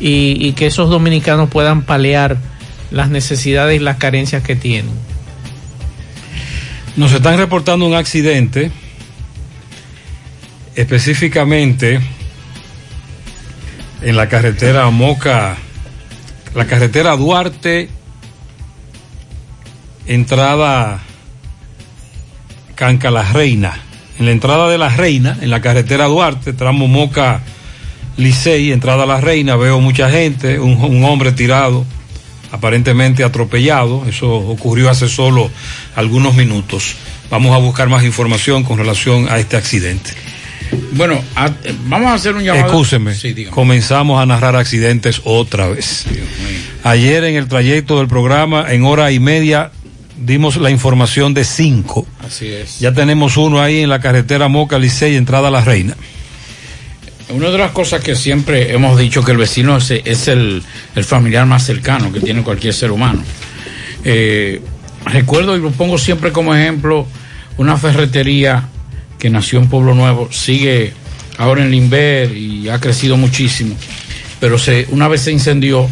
[0.00, 2.36] y, que esos dominicanos puedan palear
[2.90, 4.90] las necesidades y las carencias que tienen.
[6.96, 8.72] Nos están reportando un accidente,
[10.74, 12.00] específicamente
[14.02, 15.56] en la carretera Moca,
[16.56, 17.88] la carretera Duarte,
[20.08, 21.00] entrada
[22.74, 23.84] Canca La Reina.
[24.20, 27.40] En la entrada de La Reina, en la carretera Duarte, tramo Moca
[28.18, 31.84] Licey, entrada a La Reina, veo mucha gente, un, un hombre tirado
[32.52, 34.04] aparentemente atropellado.
[34.06, 35.50] Eso ocurrió hace solo
[35.96, 36.96] algunos minutos.
[37.30, 40.10] Vamos a buscar más información con relación a este accidente.
[40.92, 41.50] Bueno, a-
[41.86, 42.66] vamos a hacer un llamado.
[42.66, 46.04] Excúseme, Sí, comenzamos a narrar accidentes otra vez.
[46.84, 49.70] Ayer en el trayecto del programa, en hora y media,
[50.20, 52.06] dimos la información de cinco.
[52.24, 52.78] Así es.
[52.78, 55.96] Ya tenemos uno ahí en la carretera Moca Licey, entrada a La Reina.
[57.30, 60.62] Una de las cosas que siempre hemos dicho que el vecino es, es el,
[60.96, 63.22] el familiar más cercano que tiene cualquier ser humano.
[64.04, 64.60] Eh,
[65.04, 67.06] recuerdo y lo pongo siempre como ejemplo
[67.56, 68.68] una ferretería
[69.18, 70.92] que nació en Pueblo Nuevo, sigue
[71.38, 73.76] ahora en Limber y ha crecido muchísimo,
[74.40, 75.88] pero se, una vez se incendió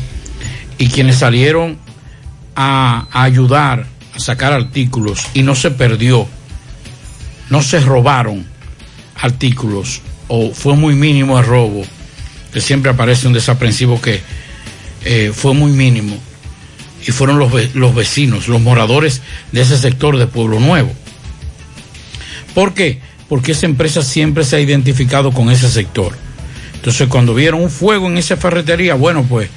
[0.79, 1.79] y quienes salieron
[2.57, 3.87] a, a ayudar
[4.19, 6.27] sacar artículos y no se perdió,
[7.51, 8.47] no se robaron
[9.17, 11.85] artículos o fue muy mínimo el robo,
[12.53, 14.21] que siempre aparece un desaprensivo que
[15.05, 16.19] eh, fue muy mínimo,
[17.07, 20.93] y fueron los, los vecinos, los moradores de ese sector de Pueblo Nuevo.
[22.55, 23.01] ¿Por qué?
[23.29, 26.17] Porque esa empresa siempre se ha identificado con ese sector.
[26.75, 29.49] Entonces, cuando vieron un fuego en esa ferretería, bueno, pues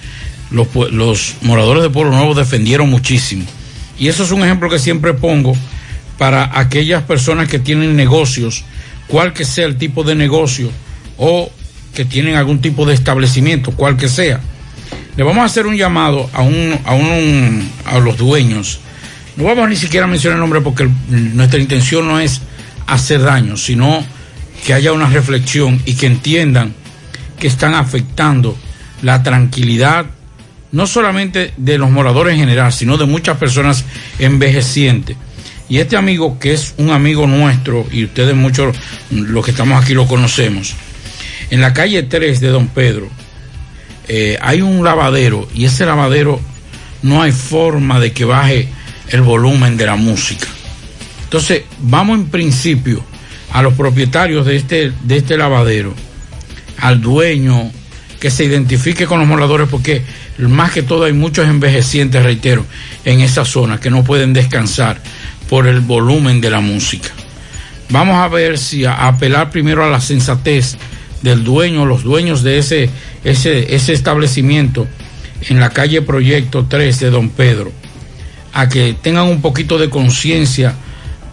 [0.52, 3.46] los, los moradores de Pueblo Nuevo defendieron muchísimo.
[4.02, 5.56] Y eso es un ejemplo que siempre pongo
[6.18, 8.66] para aquellas personas que tienen negocios,
[9.06, 10.72] cual que sea el tipo de negocio,
[11.20, 11.52] o
[11.94, 14.40] que tienen algún tipo de establecimiento, cual que sea.
[15.16, 18.80] Le vamos a hacer un llamado a, un, a, un, a los dueños.
[19.36, 22.42] No vamos ni siquiera a mencionar el nombre porque nuestra intención no es
[22.88, 24.04] hacer daño, sino
[24.66, 26.74] que haya una reflexión y que entiendan
[27.38, 28.58] que están afectando
[29.04, 30.08] la tranquilidad,
[30.72, 33.86] no solamente de los moradores en general, sino de muchas personas
[34.20, 35.18] envejecientes.
[35.70, 38.76] Y este amigo, que es un amigo nuestro, y ustedes muchos,
[39.10, 40.76] los que estamos aquí lo conocemos,
[41.50, 43.10] en la calle 3 de Don Pedro,
[44.08, 46.40] eh, hay un lavadero y ese lavadero
[47.04, 48.68] no hay forma de que baje
[49.10, 50.48] el volumen de la música.
[51.24, 53.04] Entonces, vamos en principio
[53.52, 55.94] a los propietarios de este, de este lavadero,
[56.78, 57.72] al dueño,
[58.20, 60.04] que se identifique con los moradores, porque
[60.50, 62.66] más que todo hay muchos envejecientes, reitero,
[63.06, 65.02] en esa zona que no pueden descansar
[65.50, 67.10] por el volumen de la música.
[67.90, 70.78] Vamos a ver si a, apelar primero a la sensatez
[71.22, 72.90] del dueño, los dueños de ese,
[73.24, 74.88] ese, ese establecimiento
[75.50, 77.72] en la calle Proyecto 3 de Don Pedro,
[78.54, 80.74] a que tengan un poquito de conciencia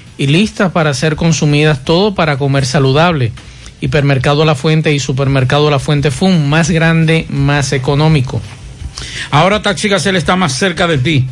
[0.21, 3.31] y listas para ser consumidas, todo para comer saludable.
[3.79, 8.39] Hipermercado La Fuente y Supermercado La Fuente Fun, más grande, más económico.
[9.31, 11.25] Ahora Taxi Gacel está más cerca de ti.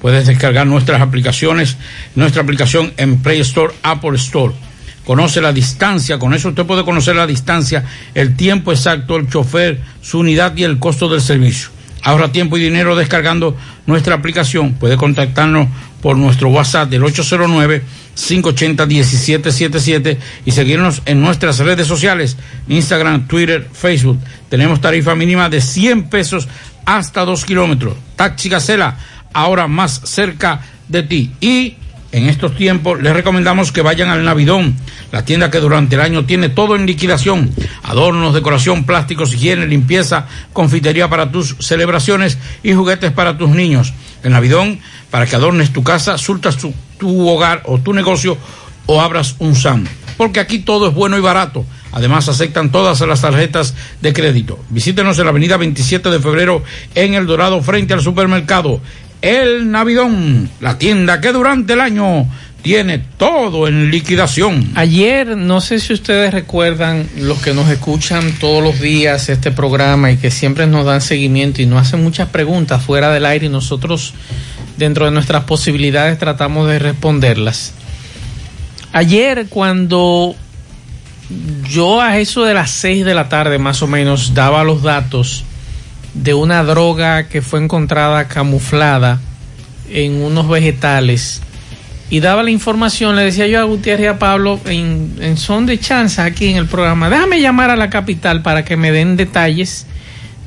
[0.00, 1.76] Puedes descargar nuestras aplicaciones,
[2.14, 4.54] nuestra aplicación en Play Store, Apple Store.
[5.04, 7.84] Conoce la distancia, con eso usted puede conocer la distancia,
[8.14, 11.68] el tiempo exacto, el chofer, su unidad y el costo del servicio.
[12.02, 14.72] Ahorra tiempo y dinero descargando nuestra aplicación.
[14.72, 15.68] Puede contactarnos
[16.00, 17.04] por nuestro WhatsApp del
[18.20, 22.36] 809-580-1777 y seguirnos en nuestras redes sociales,
[22.68, 24.18] Instagram, Twitter, Facebook.
[24.48, 26.48] Tenemos tarifa mínima de 100 pesos
[26.84, 27.96] hasta 2 kilómetros.
[28.16, 28.98] Taxi Gacela,
[29.32, 31.32] ahora más cerca de ti.
[31.40, 31.76] Y
[32.12, 34.74] en estos tiempos les recomendamos que vayan al Navidón,
[35.12, 37.50] la tienda que durante el año tiene todo en liquidación,
[37.84, 43.92] adornos, decoración, plásticos, higiene, limpieza, confitería para tus celebraciones y juguetes para tus niños.
[44.22, 48.38] El Navidón, para que adornes tu casa, surtas tu, tu hogar o tu negocio
[48.86, 49.86] o abras un SAM.
[50.16, 51.64] Porque aquí todo es bueno y barato.
[51.92, 54.62] Además, aceptan todas las tarjetas de crédito.
[54.68, 56.62] Visítenos en la avenida 27 de febrero
[56.94, 58.80] en El Dorado, frente al supermercado.
[59.22, 62.26] El Navidón, la tienda que durante el año
[62.62, 64.72] tiene todo en liquidación.
[64.74, 70.10] Ayer, no sé si ustedes recuerdan, los que nos escuchan todos los días este programa
[70.12, 73.48] y que siempre nos dan seguimiento y nos hacen muchas preguntas fuera del aire y
[73.48, 74.14] nosotros,
[74.80, 77.74] dentro de nuestras posibilidades, tratamos de responderlas.
[78.92, 80.34] Ayer, cuando
[81.68, 85.44] yo a eso de las 6 de la tarde más o menos daba los datos
[86.14, 89.20] de una droga que fue encontrada camuflada
[89.90, 91.42] en unos vegetales
[92.08, 95.66] y daba la información, le decía yo a Gutiérrez y a Pablo en, en son
[95.66, 99.16] de chanza aquí en el programa, déjame llamar a la capital para que me den
[99.16, 99.86] detalles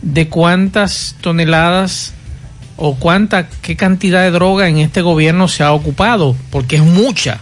[0.01, 2.13] de cuántas toneladas
[2.77, 7.39] o cuánta, qué cantidad de droga en este gobierno se ha ocupado, porque es mucha.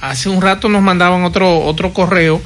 [0.00, 2.40] Hace un rato nos mandaban otro, otro correo,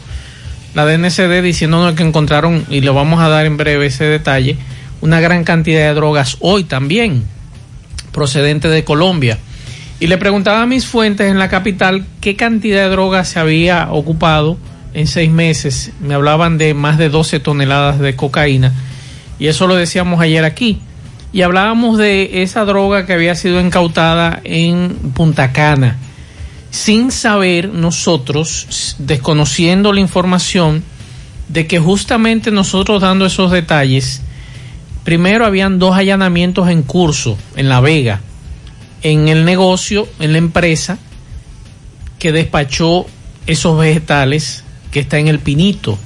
[0.75, 4.57] la DNCD, diciéndonos que encontraron, y le vamos a dar en breve ese detalle,
[5.01, 7.25] una gran cantidad de drogas hoy también,
[8.12, 9.39] procedente de Colombia.
[9.99, 13.89] Y le preguntaba a mis fuentes en la capital qué cantidad de drogas se había
[13.91, 14.57] ocupado
[14.95, 15.93] en seis meses.
[16.01, 18.73] Me hablaban de más de 12 toneladas de cocaína.
[19.39, 20.81] Y eso lo decíamos ayer aquí.
[21.33, 25.97] Y hablábamos de esa droga que había sido incautada en Punta Cana.
[26.70, 30.83] Sin saber nosotros, desconociendo la información,
[31.49, 34.22] de que justamente nosotros dando esos detalles,
[35.05, 38.20] primero habían dos allanamientos en curso en La Vega,
[39.03, 40.99] en el negocio, en la empresa
[42.18, 43.07] que despachó
[43.47, 45.99] esos vegetales que está en el Pinito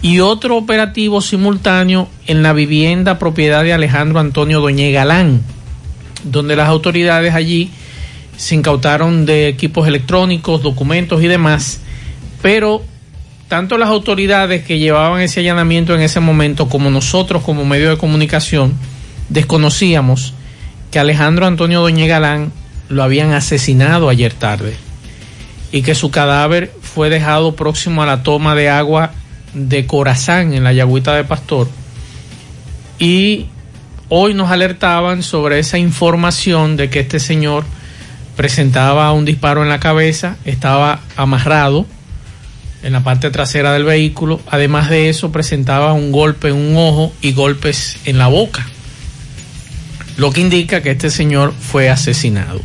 [0.00, 5.42] y otro operativo simultáneo en la vivienda propiedad de Alejandro Antonio Doñé Galán,
[6.24, 7.70] donde las autoridades allí
[8.36, 11.80] se incautaron de equipos electrónicos, documentos y demás,
[12.42, 12.82] pero
[13.48, 17.96] tanto las autoridades que llevaban ese allanamiento en ese momento como nosotros como medio de
[17.96, 18.74] comunicación
[19.30, 20.34] desconocíamos
[20.90, 22.52] que Alejandro Antonio Doñé Galán
[22.88, 24.76] lo habían asesinado ayer tarde
[25.72, 29.12] y que su cadáver fue dejado próximo a la toma de agua
[29.54, 31.68] de Corazán en la Yagüita de Pastor
[32.98, 33.46] y
[34.08, 37.64] hoy nos alertaban sobre esa información de que este señor
[38.36, 41.86] presentaba un disparo en la cabeza, estaba amarrado
[42.82, 47.12] en la parte trasera del vehículo, además de eso presentaba un golpe en un ojo
[47.20, 48.66] y golpes en la boca
[50.18, 52.60] lo que indica que este señor fue asesinado.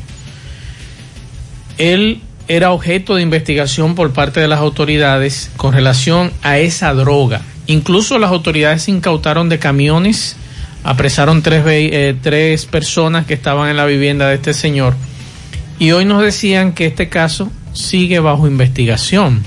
[1.78, 7.42] Él era objeto de investigación por parte de las autoridades con relación a esa droga.
[7.68, 10.36] Incluso las autoridades incautaron de camiones,
[10.84, 14.96] apresaron tres, eh, tres personas que estaban en la vivienda de este señor
[15.80, 19.44] y hoy nos decían que este caso sigue bajo investigación.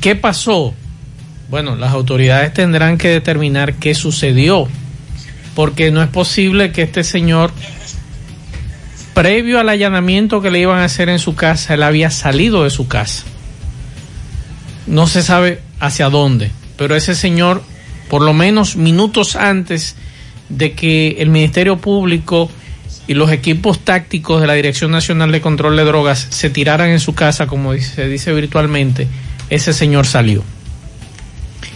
[0.00, 0.74] ¿Qué pasó?
[1.50, 4.68] Bueno, las autoridades tendrán que determinar qué sucedió
[5.54, 7.50] porque no es posible que este señor,
[9.18, 12.70] previo al allanamiento que le iban a hacer en su casa, él había salido de
[12.70, 13.24] su casa.
[14.86, 17.60] No se sabe hacia dónde, pero ese señor,
[18.08, 19.96] por lo menos minutos antes
[20.48, 22.48] de que el Ministerio Público
[23.08, 27.00] y los equipos tácticos de la Dirección Nacional de Control de Drogas se tiraran en
[27.00, 29.08] su casa, como se dice virtualmente,
[29.50, 30.44] ese señor salió.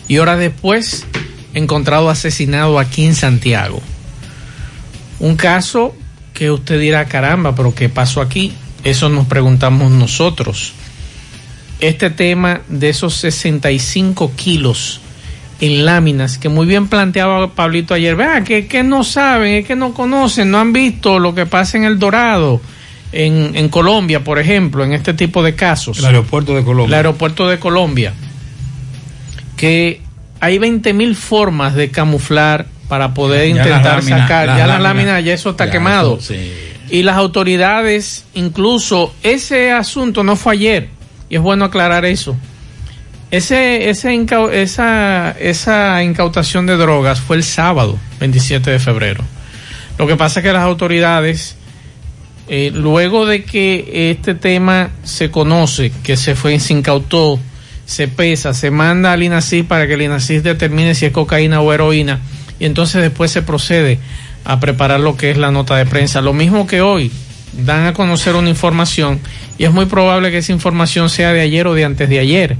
[0.07, 1.07] Y horas después,
[1.55, 3.82] encontrado asesinado aquí en Santiago.
[5.18, 5.97] Un caso
[6.32, 8.52] que usted dirá, caramba, pero ¿qué pasó aquí?
[8.84, 10.72] Eso nos preguntamos nosotros.
[11.80, 15.00] Este tema de esos 65 kilos
[15.60, 19.76] en láminas, que muy bien planteaba Pablito ayer, vean que, que no saben, es que
[19.76, 22.60] no conocen, no han visto lo que pasa en el Dorado,
[23.12, 25.98] en, en Colombia, por ejemplo, en este tipo de casos.
[25.98, 26.88] El aeropuerto de Colombia.
[26.88, 28.12] El aeropuerto de Colombia.
[29.56, 30.00] Que
[30.40, 34.47] hay 20 mil formas de camuflar para poder Ya intentar lámina, sacar.
[34.49, 34.88] la ya la lámina.
[35.14, 36.18] lámina, ya eso está Ya, quemado.
[36.18, 36.53] eso, sí.
[36.90, 40.88] Y las autoridades, incluso ese asunto no fue ayer,
[41.30, 42.36] y es bueno aclarar eso.
[43.30, 49.24] Ese, ese esa, esa incautación de drogas fue el sábado, 27 de febrero.
[49.97, 51.57] Lo que pasa es que las autoridades,
[52.49, 57.40] eh, luego de que este tema se conoce, que se fue, se incautó,
[57.86, 61.72] se pesa, se manda al INACIS para que el INACIS determine si es cocaína o
[61.72, 62.20] heroína,
[62.62, 63.98] y entonces después se procede
[64.44, 66.20] a preparar lo que es la nota de prensa.
[66.20, 67.10] Lo mismo que hoy,
[67.64, 69.18] dan a conocer una información,
[69.58, 72.56] y es muy probable que esa información sea de ayer o de antes de ayer,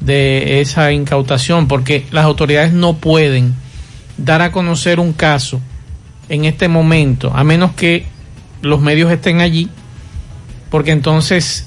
[0.00, 3.54] de esa incautación, porque las autoridades no pueden
[4.18, 5.62] dar a conocer un caso
[6.28, 8.04] en este momento, a menos que
[8.60, 9.70] los medios estén allí,
[10.68, 11.66] porque entonces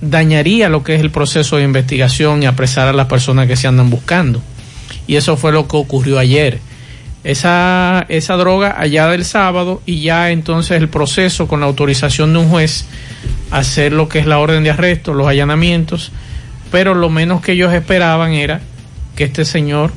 [0.00, 3.66] dañaría lo que es el proceso de investigación y apresar a las personas que se
[3.66, 4.40] andan buscando.
[5.06, 6.60] Y eso fue lo que ocurrió ayer.
[7.28, 12.38] Esa, esa droga allá del sábado y ya entonces el proceso con la autorización de
[12.38, 12.86] un juez
[13.50, 16.10] hacer lo que es la orden de arresto, los allanamientos,
[16.72, 18.62] pero lo menos que ellos esperaban era
[19.14, 19.92] que este señor,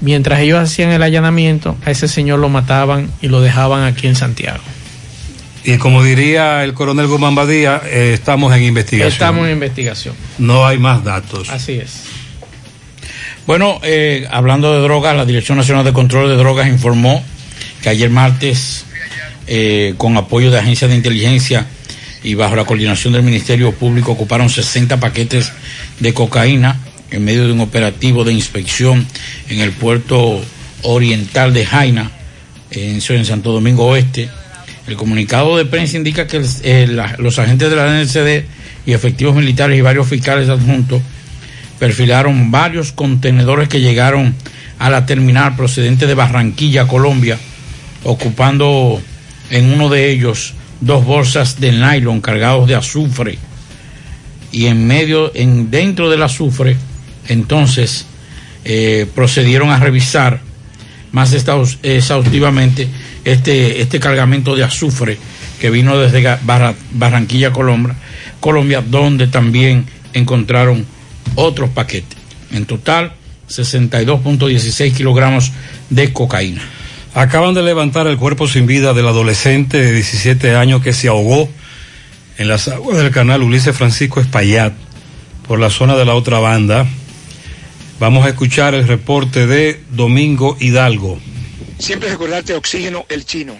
[0.00, 4.14] mientras ellos hacían el allanamiento, a ese señor lo mataban y lo dejaban aquí en
[4.14, 4.62] Santiago.
[5.62, 9.12] Y como diría el coronel Guzmán Badía, eh, estamos en investigación.
[9.12, 10.14] Estamos en investigación.
[10.38, 11.50] No hay más datos.
[11.50, 12.23] Así es.
[13.46, 17.22] Bueno, eh, hablando de drogas, la Dirección Nacional de Control de Drogas informó
[17.82, 18.86] que ayer martes,
[19.46, 21.66] eh, con apoyo de agencias de inteligencia
[22.22, 25.52] y bajo la coordinación del Ministerio Público, ocuparon 60 paquetes
[26.00, 26.80] de cocaína
[27.10, 29.06] en medio de un operativo de inspección
[29.50, 30.40] en el puerto
[30.82, 32.10] oriental de Jaina,
[32.70, 34.30] en, Santo Domingo Oeste.
[34.86, 38.44] El comunicado de prensa indica que eh, la- los agentes de la NCD
[38.86, 41.02] y efectivos militares y varios fiscales adjuntos
[41.78, 44.34] perfilaron varios contenedores que llegaron
[44.78, 47.38] a la terminal procedente de Barranquilla, Colombia,
[48.04, 49.00] ocupando
[49.50, 53.38] en uno de ellos dos bolsas de nylon cargados de azufre.
[54.52, 56.76] Y en medio, en dentro del azufre,
[57.28, 58.06] entonces
[58.64, 60.40] eh, procedieron a revisar
[61.12, 62.88] más exhaus- exhaustivamente
[63.24, 65.18] este, este cargamento de azufre
[65.60, 66.38] que vino desde
[66.92, 67.94] Barranquilla, Colombia,
[68.40, 70.84] Colombia, donde también encontraron
[71.34, 72.18] otros paquetes.
[72.52, 73.12] En total,
[73.48, 75.52] 62.16 kilogramos
[75.90, 76.62] de cocaína.
[77.14, 81.48] Acaban de levantar el cuerpo sin vida del adolescente de 17 años que se ahogó
[82.38, 84.72] en las aguas del canal Ulises Francisco Espaillat
[85.46, 86.86] por la zona de la otra banda.
[88.00, 91.20] Vamos a escuchar el reporte de Domingo Hidalgo.
[91.78, 93.56] Siempre recordarte Oxígeno El Chino,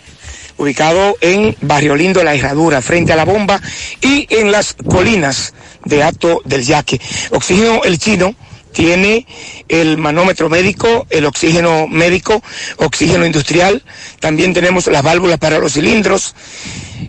[0.56, 3.60] ubicado en Barrio Lindo, La Herradura, frente a la bomba
[4.00, 7.00] y en las colinas de Alto del Yaque.
[7.30, 8.34] Oxígeno El Chino
[8.74, 9.26] tiene
[9.68, 12.42] el manómetro médico, el oxígeno médico,
[12.78, 13.84] oxígeno industrial,
[14.18, 16.34] también tenemos las válvulas para los cilindros.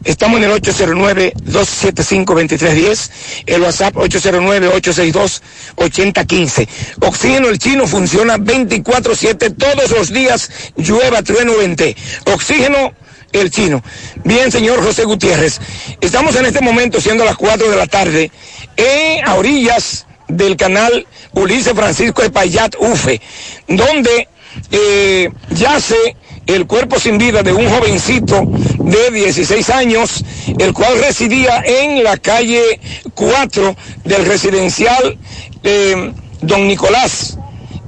[0.04, 3.10] Estamos en el 809-275-2310,
[3.48, 6.68] el WhatsApp 809-862-8015.
[7.02, 11.96] Oxígeno el chino funciona 24-7 todos los días, llueva, trueno, vente.
[12.26, 12.94] Oxígeno
[13.32, 13.82] el chino.
[14.24, 15.60] Bien, señor José Gutiérrez,
[16.02, 18.32] estamos en este momento, siendo las 4 de la tarde,
[18.78, 23.22] en, a orillas del canal Ulises Francisco Espaillat Ufe,
[23.68, 24.28] donde
[24.72, 26.16] eh, yace
[26.46, 28.44] el cuerpo sin vida de un jovencito
[28.80, 30.24] de 16 años,
[30.60, 32.80] el cual residía en la calle
[33.14, 35.18] 4 del residencial
[35.64, 36.12] eh,
[36.42, 37.38] Don Nicolás.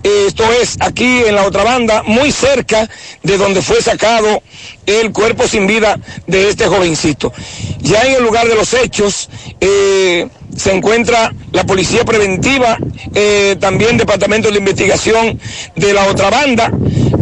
[0.04, 2.90] Esto es aquí en la otra banda, muy cerca
[3.24, 4.42] de donde fue sacado
[4.88, 7.32] el cuerpo sin vida de este jovencito.
[7.80, 9.30] Ya en el lugar de los hechos
[9.60, 12.78] eh, se encuentra la policía preventiva,
[13.14, 15.40] eh, también departamento de investigación
[15.76, 16.72] de la otra banda.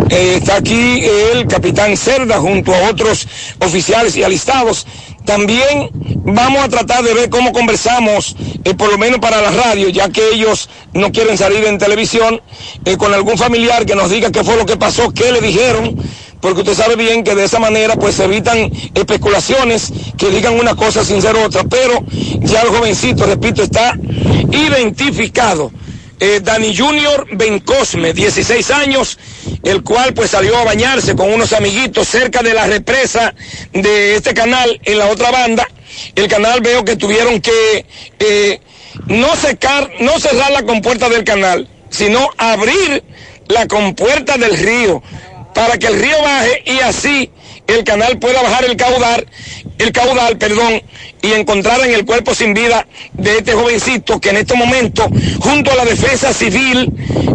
[0.09, 1.03] Eh, está aquí
[1.33, 3.27] el capitán Cerda junto a otros
[3.59, 4.85] oficiales y alistados.
[5.25, 5.89] También
[6.23, 8.35] vamos a tratar de ver cómo conversamos,
[8.77, 12.41] por lo menos para la radio, ya que ellos no quieren salir en televisión,
[12.99, 15.97] con algún familiar que nos diga qué fue lo que pasó, qué le dijeron,
[16.45, 20.75] porque usted sabe bien que de esa manera pues se evitan especulaciones que digan una
[20.75, 22.05] cosa sin ser otra, pero
[22.39, 23.97] ya el jovencito, repito, está
[24.51, 25.71] identificado.
[26.19, 29.17] Eh, Dani Junior Bencosme, 16 años,
[29.63, 33.33] el cual pues salió a bañarse con unos amiguitos cerca de la represa
[33.73, 35.67] de este canal en la otra banda.
[36.13, 37.87] El canal veo que tuvieron que
[38.19, 38.61] eh,
[39.07, 43.03] no secar, no cerrar la compuerta del canal, sino abrir
[43.47, 45.01] la compuerta del río
[45.55, 47.31] para que el río baje y así
[47.67, 49.25] el canal pueda bajar el caudal,
[49.77, 50.81] el caudal, perdón,
[51.21, 55.09] y encontrar en el cuerpo sin vida de este jovencito que en este momento,
[55.39, 56.91] junto a la defensa civil,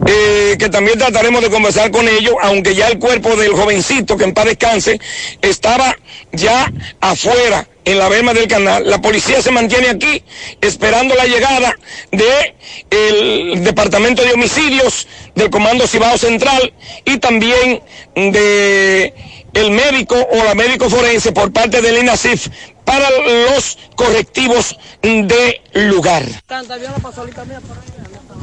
[0.06, 4.24] eh, que también trataremos de conversar con ellos, aunque ya el cuerpo del jovencito, que
[4.24, 5.00] en paz descanse,
[5.42, 5.96] estaba
[6.32, 8.88] ya afuera en la vema del canal.
[8.88, 10.22] La policía se mantiene aquí
[10.60, 11.76] esperando la llegada
[12.12, 12.54] de
[12.90, 16.72] el departamento de homicidios del Comando Cibao Central
[17.04, 17.82] y también
[18.14, 19.14] de
[19.54, 22.48] el médico o la médico forense por parte del INASIF
[22.84, 26.24] para los correctivos de lugar.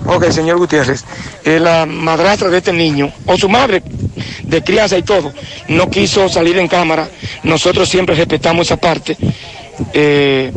[0.05, 1.03] Ok, señor Gutiérrez,
[1.43, 3.82] eh, la madrastra de este niño, o su madre
[4.43, 5.34] de crianza y todo,
[5.68, 7.10] no quiso salir en cámara.
[7.43, 9.18] Nosotros siempre respetamos esa parte.
[9.93, 10.51] eh,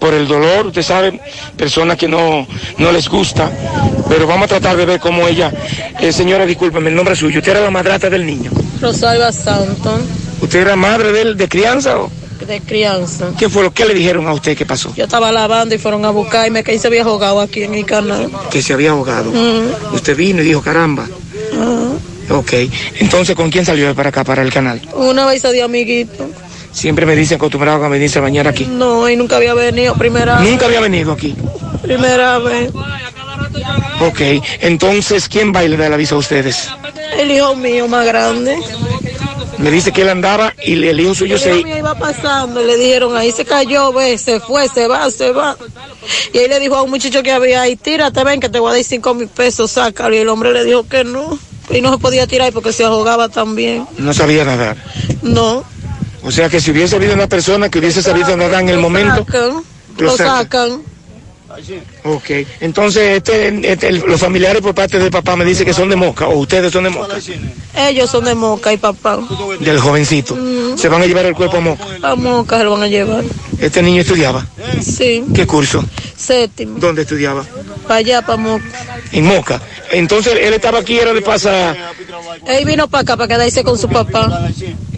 [0.00, 1.20] por el dolor, usted sabe,
[1.56, 2.46] personas que no,
[2.78, 3.52] no les gusta,
[4.08, 5.52] pero vamos a tratar de ver cómo ella,
[6.00, 8.50] eh, señora, discúlpeme, el nombre suyo, usted era la madrastra del niño.
[8.80, 10.00] Rosalba Santos,
[10.40, 12.10] ¿Usted era madre de de crianza o
[12.46, 13.30] de crianza.
[13.38, 14.92] qué fue lo que le dijeron a usted que pasó?
[14.96, 17.74] Yo estaba lavando y fueron a buscar y me caí se había ahogado aquí en
[17.74, 18.30] el canal.
[18.50, 19.30] Que se había ahogado.
[19.92, 21.06] Usted vino y dijo, caramba.
[21.54, 21.90] Ah.
[22.30, 22.52] Ok,
[23.00, 24.80] entonces ¿con quién salió para acá, para el canal?
[24.94, 26.30] Una vez de amiguito.
[26.72, 28.64] Siempre me dicen acostumbrado a venirse a bañar aquí.
[28.66, 30.50] No, y nunca había venido, primera vez.
[30.50, 31.34] Nunca había venido aquí.
[31.82, 32.70] Primera vez.
[34.00, 34.20] Ok,
[34.60, 36.68] entonces ¿quién va y le da el aviso a ustedes?
[37.18, 38.56] El hijo mío más grande.
[39.58, 41.50] Me dice que él andaba y el hijo suyo El se...
[41.58, 45.32] hijo mío iba pasando le dijeron, ahí se cayó, ve, se fue, se va, se
[45.32, 45.56] va.
[46.32, 48.70] Y ahí le dijo a un muchacho que había ahí, tírate, ven que te voy
[48.70, 50.14] a dar cinco mil pesos, sácalo.
[50.14, 51.38] Y el hombre le dijo que no.
[51.68, 53.86] Y no se podía tirar porque se ahogaba también.
[53.98, 54.76] No sabía nadar.
[55.22, 55.62] No.
[56.22, 59.26] O sea que si hubiese habido una persona que hubiese sabido nadar en el momento...
[59.98, 60.82] Lo sacan.
[61.50, 61.82] Sacan.
[62.04, 62.30] Ok,
[62.60, 66.28] entonces este, este, los familiares por parte de papá me dicen que son de Moca,
[66.28, 67.16] o ustedes son de Moca,
[67.76, 69.18] Ellos son de Moca y papá.
[69.60, 70.36] del jovencito.
[70.76, 71.84] Se van a llevar el cuerpo a Moca.
[72.02, 73.24] A Moca se lo van a llevar.
[73.60, 74.46] Este niño estudiaba.
[74.80, 75.84] Sí, ¿Qué curso?
[76.16, 76.78] séptimo.
[76.78, 77.44] ¿Dónde estudiaba?
[77.84, 78.64] Para allá, para Moca.
[79.12, 79.60] En Moca.
[79.90, 81.74] Entonces él estaba aquí, era de pasa...
[82.46, 84.48] Él vino para acá para quedarse con su papá.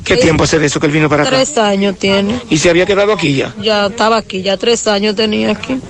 [0.04, 1.30] ¿Qué tiempo hace de eso que él vino para acá?
[1.30, 2.40] Tres años tiene.
[2.50, 3.54] Y se había quedado aquí ya.
[3.60, 5.80] Ya estaba aquí, ya tres años tenía aquí.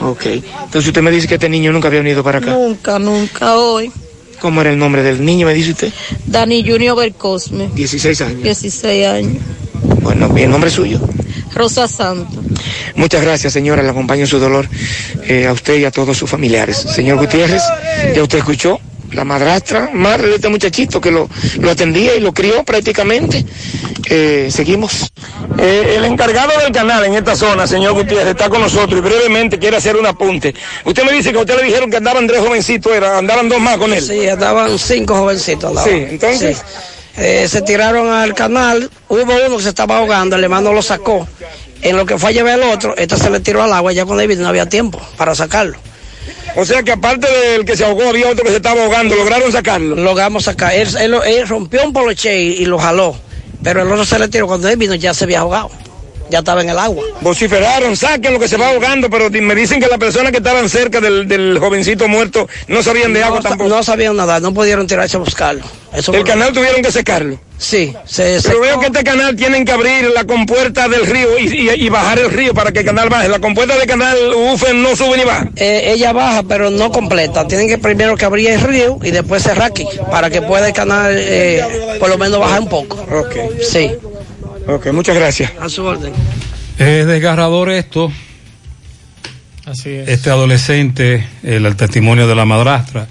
[0.00, 0.26] Ok.
[0.26, 2.52] Entonces usted me dice que este niño nunca había venido para acá.
[2.52, 3.90] Nunca, nunca hoy.
[4.40, 5.92] ¿Cómo era el nombre del niño, me dice usted?
[6.26, 8.42] Dani Junior Bercosme, 16 años.
[8.42, 9.42] 16 años.
[10.02, 11.00] Bueno, el nombre suyo.
[11.54, 12.44] Rosa Santos.
[12.94, 13.82] Muchas gracias, señora.
[13.82, 14.68] Le acompaño en su dolor
[15.24, 16.76] eh, a usted y a todos sus familiares.
[16.76, 17.62] Señor Gutiérrez,
[18.14, 18.78] ya usted escuchó
[19.16, 23.44] la madrastra, madre de este muchachito que lo, lo atendía y lo crió prácticamente.
[24.08, 25.10] Eh, seguimos.
[25.58, 29.58] Eh, el encargado del canal en esta zona, señor Gutiérrez, está con nosotros y brevemente
[29.58, 30.54] quiere hacer un apunte.
[30.84, 33.58] Usted me dice que a usted le dijeron que andaban tres jovencitos, era, andaban dos
[33.58, 34.02] más con él.
[34.02, 35.70] Sí, andaban cinco jovencitos.
[35.70, 35.90] andaban.
[35.90, 36.58] Sí, entonces.
[36.58, 36.62] Sí.
[37.18, 41.26] Eh, se tiraron al canal, hubo uno que se estaba ahogando, el hermano lo sacó.
[41.80, 44.02] En lo que fue a llevar el otro, este se le tiró al agua, ya
[44.02, 45.78] él vino no había tiempo para sacarlo.
[46.54, 49.50] O sea que aparte del que se ahogó, había otro que se estaba ahogando, lograron
[49.52, 49.96] sacarlo.
[49.96, 53.16] Logramos sacar, él, él- rompió un poloche y, y lo jaló,
[53.62, 55.70] pero el otro se le tiró, cuando él vino ya se había ahogado,
[56.30, 57.04] ya estaba en el agua.
[57.20, 60.68] Vociferaron, saquen lo que se va ahogando, pero me dicen que las personas que estaban
[60.68, 63.68] cerca del, del jovencito muerto no sabían de agua no, tampoco.
[63.70, 65.62] No sabían nadar, no pudieron tirarse a buscarlo.
[65.94, 67.38] Eso el canal tuvieron que secarlo.
[67.58, 71.46] Sí, se Pero veo que este canal tienen que abrir la compuerta del río y,
[71.46, 73.30] y- y bajar el río para que el canal baje.
[73.30, 74.16] La compuerta del canal
[74.52, 75.48] Ufen no sube ni baja.
[75.56, 77.46] Eh, ella baja, pero no completa.
[77.48, 80.74] Tienen que primero que abrir el río y después cerrar aquí, para que pueda el
[80.74, 82.96] canal eh, por lo menos bajar un poco.
[83.10, 83.62] Ok.
[83.62, 83.90] Sí.
[84.66, 85.52] Ok, muchas gracias.
[85.60, 86.12] A su orden.
[86.78, 88.12] Es desgarrador esto.
[89.64, 90.08] Así es.
[90.08, 93.08] Este adolescente, el, el testimonio de la madrastra.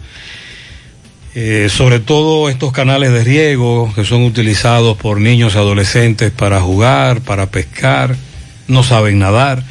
[1.37, 6.61] Eh, sobre todo estos canales de riego que son utilizados por niños y adolescentes para
[6.61, 8.15] jugar, para pescar,
[8.69, 9.61] no saben nadar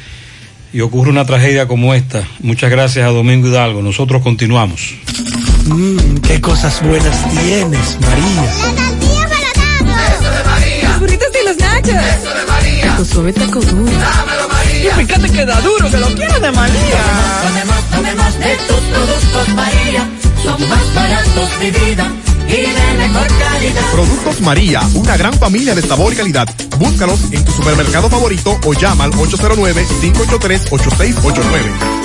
[0.71, 2.27] y ocurre una tragedia como esta.
[2.41, 3.81] Muchas gracias a Domingo Hidalgo.
[3.81, 4.93] Nosotros continuamos.
[5.65, 9.04] Mmm, qué cosas buenas tienes, María.
[11.93, 12.23] Nachos.
[12.23, 12.95] Eso de María.
[12.97, 13.91] Tu suave taco duro.
[13.91, 14.91] Dámelo, María.
[14.91, 17.01] Y fíjate que da duro, que lo quiero de María.
[17.43, 20.09] Tomemos, tomemos de tus productos María.
[20.43, 22.07] Son más baratos de vida.
[22.47, 23.91] y de mejor calidad.
[23.91, 26.47] Productos María, una gran familia de sabor y calidad.
[26.77, 32.04] Búscalos en tu supermercado favorito o llama al 809-583-8689.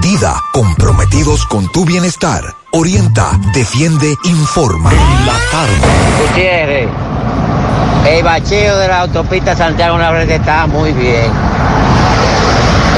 [0.00, 2.54] Dida, comprometidos con tu bienestar.
[2.72, 4.90] Orienta, defiende, informa.
[4.90, 6.26] En la tarde.
[6.28, 6.88] Gutiérrez,
[8.06, 11.30] el bacheo de la autopista Santiago Navarrete está muy bien.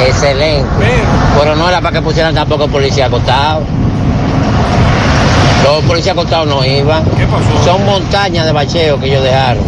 [0.07, 0.69] Excelente.
[1.39, 3.63] Pero no era para que pusieran tampoco policía acostado.
[5.65, 7.05] Los policías acostados no iban.
[7.17, 7.65] ¿Qué pasó?
[7.65, 9.65] Son montañas de bacheo que ellos dejaron.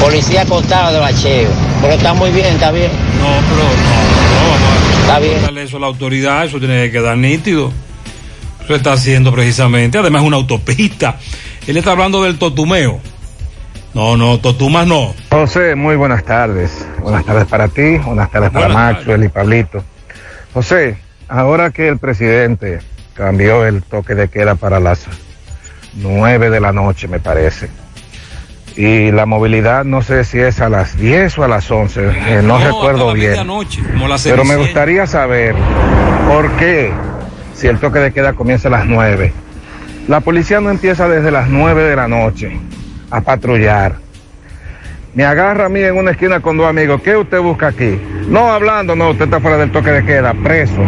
[0.00, 1.48] Policía acostado de bacheo.
[1.82, 2.90] Pero está muy bien, está bien.
[3.20, 4.05] No, pero no,
[4.36, 5.42] no Está bien.
[5.42, 7.72] darle eso a la autoridad, eso tiene que quedar nítido.
[8.64, 11.16] Eso está haciendo precisamente, además una autopista.
[11.66, 13.00] Él está hablando del totumeo.
[13.94, 15.14] No, no, totumas no.
[15.30, 16.86] José, muy buenas tardes.
[17.00, 19.84] Buenas tardes para ti, buenas tardes para Buenas Maxwell y Pablito.
[20.52, 22.80] José, ahora que el presidente
[23.14, 25.06] cambió el toque de queda para las
[25.94, 27.70] nueve de la noche, me parece.
[28.76, 32.40] Y la movilidad, no sé si es a las 10 o a las 11, eh,
[32.44, 33.34] no, recuerdo bien.
[34.22, 35.54] Pero me gustaría saber
[36.28, 36.92] por qué,
[37.54, 39.32] si el toque de queda comienza a las 9,
[40.08, 42.60] la policía no empieza desde las 9 de la noche
[43.10, 43.96] a patrullar.
[45.14, 47.00] Me agarra a mí en una esquina con dos amigos.
[47.00, 47.98] ¿Qué usted busca aquí?
[48.28, 50.82] No hablando, no, usted está fuera del toque de queda, preso.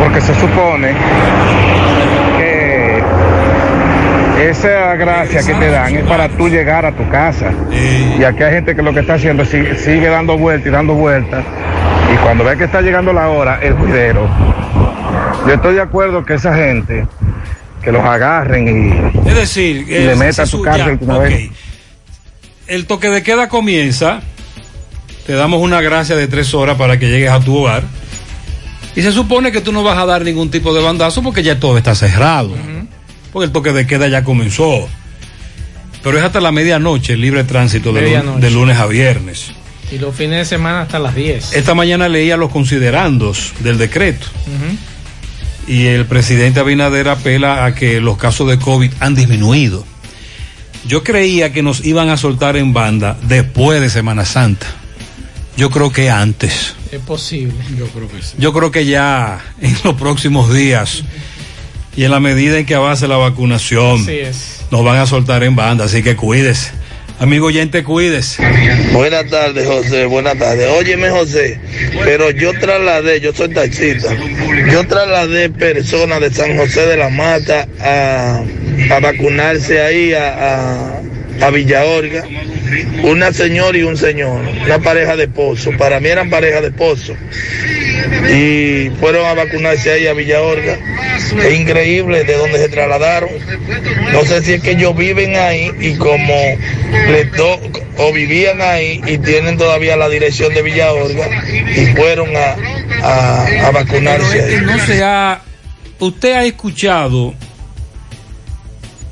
[0.00, 0.92] Porque se supone
[4.50, 7.52] esa gracia que te dan es para tú llegar a tu casa.
[8.18, 10.70] Y aquí hay gente que lo que está haciendo es sigue, sigue dando vueltas y
[10.70, 11.44] dando vueltas.
[12.12, 14.28] Y cuando ve que está llegando la hora, el juidero.
[15.46, 17.06] Yo estoy de acuerdo que esa gente,
[17.82, 18.68] que los agarren
[19.24, 21.50] y, Es decir, y le es- metan es su su- cárcel ya, una vez.
[22.66, 24.20] El toque de queda comienza,
[25.26, 27.82] te damos una gracia de tres horas para que llegues a tu hogar.
[28.94, 31.58] Y se supone que tú no vas a dar ningún tipo de bandazo porque ya
[31.58, 32.54] todo está cerrado.
[33.32, 34.88] Porque el toque de queda ya comenzó.
[36.02, 39.52] Pero es hasta la medianoche el libre tránsito de, lunes a viernes.
[39.90, 41.54] Y los fines de semana hasta las 10.
[41.54, 44.26] Esta mañana leía los considerandos del decreto.
[45.66, 49.86] Y el presidente Abinader apela a que los casos de COVID han disminuido.
[50.86, 54.66] Yo creía que nos iban a soltar en banda después de Semana Santa.
[55.56, 56.74] Yo creo que antes.
[56.90, 57.54] Es posible.
[57.78, 58.34] Yo creo que sí.
[58.38, 61.04] Yo creo que ya en los próximos días
[61.96, 64.60] y en la medida en que avance la vacunación, Así es.
[64.70, 65.84] nos van a soltar en banda.
[65.84, 66.70] Así que cuídese.
[67.18, 68.42] Amigo oyente, cuídese.
[68.92, 70.06] Buenas tardes, José.
[70.06, 70.68] Buenas tardes.
[70.70, 71.60] Óyeme, José,
[72.02, 74.08] pero yo trasladé, yo soy taxista,
[74.72, 78.42] yo trasladé personas de San José de la Mata a,
[78.90, 81.01] a vacunarse ahí a, a,
[81.40, 82.24] a Villa Orga.
[83.02, 85.70] Una señora y un señor, una pareja de esposo.
[85.78, 87.14] Para mí eran pareja de esposo.
[88.30, 90.78] Y fueron a vacunarse ahí a Villa Orga.
[91.44, 93.30] Es increíble de dónde se trasladaron.
[94.12, 96.34] No sé si es que ellos viven ahí y como
[97.10, 97.60] les do-
[97.98, 101.28] o vivían ahí y tienen todavía la dirección de Villa Orga
[101.76, 102.56] y fueron a,
[103.02, 104.60] a- a vacunarse ahí.
[104.64, 105.40] no se ha.
[105.98, 107.34] Usted ha escuchado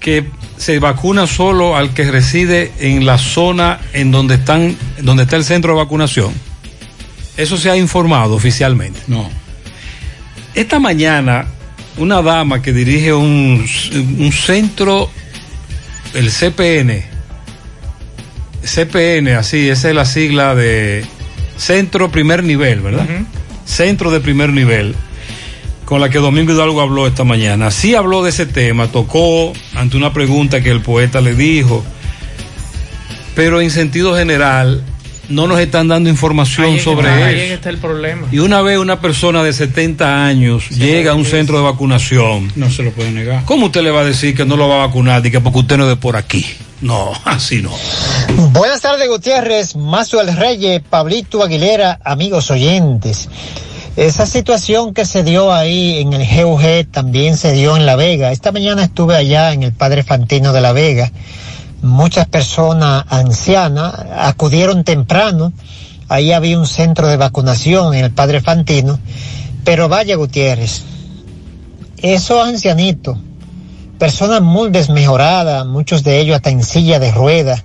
[0.00, 0.24] que
[0.60, 5.44] se vacuna solo al que reside en la zona en donde están, donde está el
[5.44, 6.34] centro de vacunación.
[7.38, 9.00] Eso se ha informado oficialmente.
[9.06, 9.30] No.
[10.54, 11.46] Esta mañana,
[11.96, 13.66] una dama que dirige un,
[14.18, 15.10] un centro,
[16.12, 17.04] el CPN,
[18.62, 21.06] CPN, así, esa es la sigla de
[21.56, 23.06] Centro Primer Nivel, ¿verdad?
[23.64, 24.94] Centro de Primer Nivel,
[25.90, 27.72] con la que Domingo Hidalgo habló esta mañana.
[27.72, 31.82] Sí habló de ese tema, tocó ante una pregunta que el poeta le dijo,
[33.34, 34.84] pero en sentido general
[35.28, 37.40] no nos están dando información Ahí sobre está- eso.
[37.42, 38.28] Ahí está el problema.
[38.30, 42.70] Y una vez una persona de 70 años llega a un centro de vacunación, No
[42.70, 43.44] se lo puede negar.
[43.44, 45.58] ¿cómo usted le va a decir que no lo va a vacunar y que porque
[45.58, 46.46] usted no es de por aquí?
[46.82, 47.72] No, así no.
[48.52, 53.28] Buenas tardes, Gutiérrez, Mazuel Reyes, Pablito Aguilera, amigos oyentes.
[53.96, 58.30] Esa situación que se dio ahí en el GUG también se dio en La Vega.
[58.30, 61.10] Esta mañana estuve allá en el Padre Fantino de La Vega.
[61.82, 65.52] Muchas personas ancianas acudieron temprano.
[66.08, 68.98] Ahí había un centro de vacunación en el Padre Fantino.
[69.64, 70.82] Pero vaya, Gutiérrez,
[71.98, 73.18] esos ancianitos,
[73.98, 77.64] personas muy desmejoradas, muchos de ellos hasta en silla de ruedas.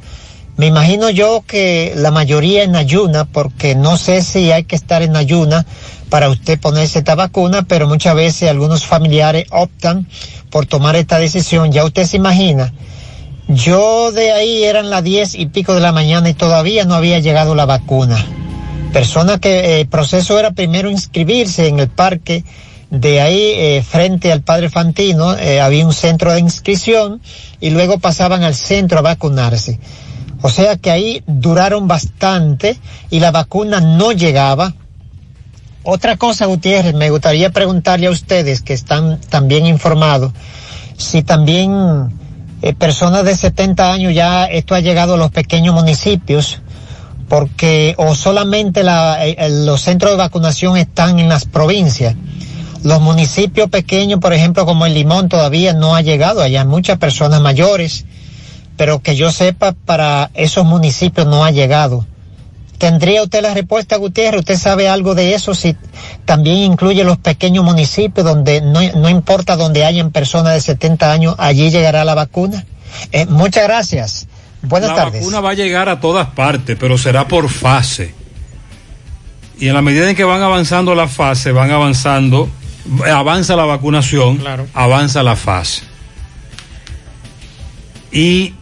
[0.58, 5.02] Me imagino yo que la mayoría en ayuna, porque no sé si hay que estar
[5.02, 5.66] en ayuna
[6.10, 10.08] para usted ponerse esta vacuna, pero muchas veces algunos familiares optan
[10.50, 11.72] por tomar esta decisión.
[11.72, 12.74] Ya usted se imagina.
[13.48, 17.20] Yo de ahí eran las diez y pico de la mañana y todavía no había
[17.20, 18.18] llegado la vacuna.
[18.94, 22.46] Persona que eh, el proceso era primero inscribirse en el parque
[22.90, 27.20] de ahí eh, frente al Padre Fantino eh, había un centro de inscripción
[27.60, 29.80] y luego pasaban al centro a vacunarse.
[30.42, 32.78] O sea que ahí duraron bastante
[33.10, 34.74] y la vacuna no llegaba.
[35.84, 40.32] Otra cosa, Gutiérrez, me gustaría preguntarle a ustedes que están también informados
[40.98, 41.72] si también
[42.62, 46.62] eh, personas de 70 años ya esto ha llegado a los pequeños municipios
[47.28, 52.16] porque o solamente la, eh, los centros de vacunación están en las provincias.
[52.84, 56.66] Los municipios pequeños, por ejemplo, como el Limón, todavía no ha llegado allá.
[56.66, 58.06] Muchas personas mayores,
[58.78, 62.06] pero que yo sepa, para esos municipios no ha llegado
[62.78, 64.42] ¿Tendría usted la respuesta, Gutiérrez?
[64.42, 65.56] ¿Usted sabe algo de eso?
[65.56, 65.76] Si
[66.26, 71.36] también incluye los pequeños municipios donde no, no importa donde hayan personas de 70 años,
[71.38, 72.66] allí llegará la vacuna.
[73.12, 74.28] Eh, muchas gracias.
[74.62, 75.22] Buenas la tardes.
[75.22, 78.14] vacuna va a llegar a todas partes, pero será por fase.
[79.58, 82.50] Y en la medida en que van avanzando las fases, van avanzando,
[83.10, 85.84] avanza la vacunación, avanza la fase.
[88.12, 88.54] Y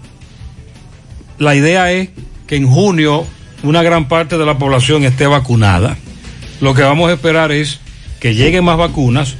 [1.39, 2.09] la idea es
[2.47, 3.25] que en junio
[3.63, 5.97] una gran parte de la población esté vacunada.
[6.61, 7.79] Lo que vamos a esperar es
[8.19, 9.35] que lleguen más vacunas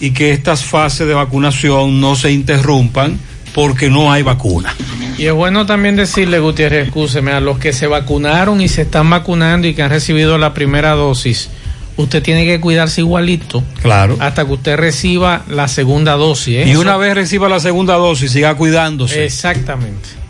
[0.00, 3.18] y que estas fases de vacunación no se interrumpan
[3.54, 4.74] porque no hay vacuna.
[5.18, 9.10] Y es bueno también decirle, Gutiérrez, escúcheme, a los que se vacunaron y se están
[9.10, 11.50] vacunando y que han recibido la primera dosis,
[11.96, 13.62] usted tiene que cuidarse igualito.
[13.82, 14.16] Claro.
[14.20, 16.56] Hasta que usted reciba la segunda dosis.
[16.56, 16.68] ¿eh?
[16.68, 19.24] Y una vez reciba la segunda dosis, siga cuidándose.
[19.24, 20.21] Exactamente.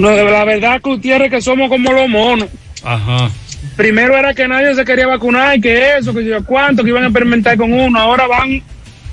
[0.00, 2.48] No, la verdad, Gutiérrez, que somos como los monos.
[2.82, 3.30] Ajá.
[3.76, 7.04] Primero era que nadie se quería vacunar, y que eso, que yo cuánto, que iban
[7.04, 8.00] a experimentar con uno.
[8.00, 8.62] Ahora van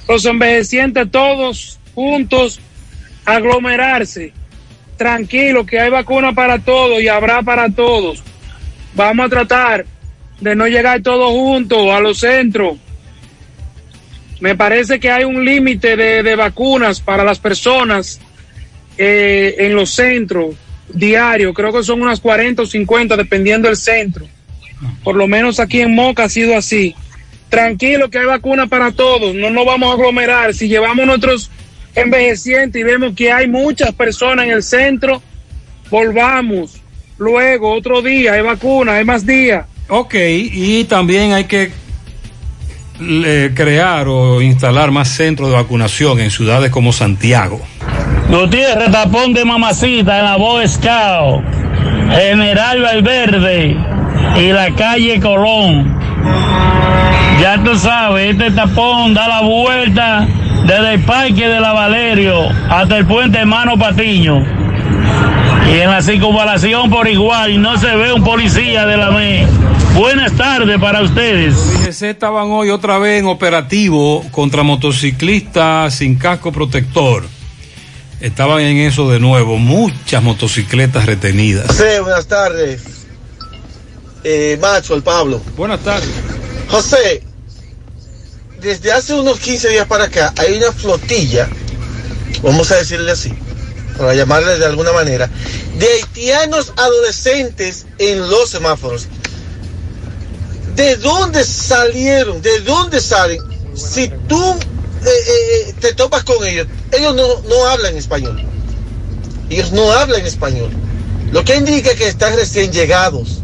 [0.07, 2.61] los envejecientes todos juntos
[3.25, 4.31] a aglomerarse.
[4.95, 8.23] Tranquilo, que hay vacuna para todos y habrá para todos.
[8.95, 9.85] Vamos a tratar
[10.39, 12.77] de no llegar todos juntos a los centros.
[14.39, 18.21] Me parece que hay un límite de, de vacunas para las personas
[18.97, 20.55] eh, en los centros
[20.89, 21.53] diarios.
[21.53, 24.27] Creo que son unas 40 o 50 dependiendo del centro.
[25.03, 26.95] Por lo menos aquí en Moca ha sido así.
[27.49, 30.53] Tranquilo que hay vacuna para todos, no nos vamos a aglomerar.
[30.53, 31.49] Si llevamos nuestros
[31.95, 35.21] envejecientes y vemos que hay muchas personas en el centro,
[35.89, 36.81] volvamos.
[37.17, 39.65] Luego, otro día, hay vacuna, hay más días.
[39.87, 41.71] Ok, y también hay que
[43.53, 47.61] crear o instalar más centros de vacunación en ciudades como Santiago.
[48.29, 51.43] Gutiérrez Tapón de Mamacita en la Scout,
[52.11, 53.77] General Valverde
[54.37, 55.97] y la calle Colón.
[57.41, 60.27] Ya tú sabes, este tapón da la vuelta
[60.65, 64.43] desde el parque de la Valerio hasta el puente Hermano Patiño.
[65.71, 69.47] Y en la circunvalación por igual no se ve un policía de la ME.
[69.97, 71.55] Buenas tardes para ustedes.
[71.55, 77.25] IGC estaban hoy otra vez en operativo contra motociclistas sin casco protector.
[78.21, 81.75] Estaban en eso de nuevo, muchas motocicletas retenidas.
[81.75, 82.83] Sí, buenas tardes.
[84.23, 85.41] Eh, Macho, el Pablo.
[85.55, 86.11] Buenas tardes.
[86.69, 87.23] José,
[88.61, 91.49] desde hace unos 15 días para acá hay una flotilla,
[92.43, 93.33] vamos a decirle así,
[93.97, 95.27] para llamarle de alguna manera,
[95.79, 99.07] de haitianos adolescentes en los semáforos.
[100.77, 102.39] ¿De dónde salieron?
[102.39, 103.39] ¿De dónde salen?
[103.73, 108.39] Si tú eh, eh, te topas con ellos, ellos no, no hablan español.
[109.49, 110.69] Ellos no hablan español.
[111.31, 113.41] Lo que indica que están recién llegados.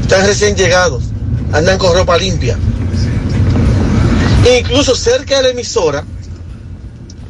[0.00, 1.04] Están recién llegados.
[1.52, 2.58] Andan con ropa limpia.
[4.44, 6.04] E incluso cerca de la emisora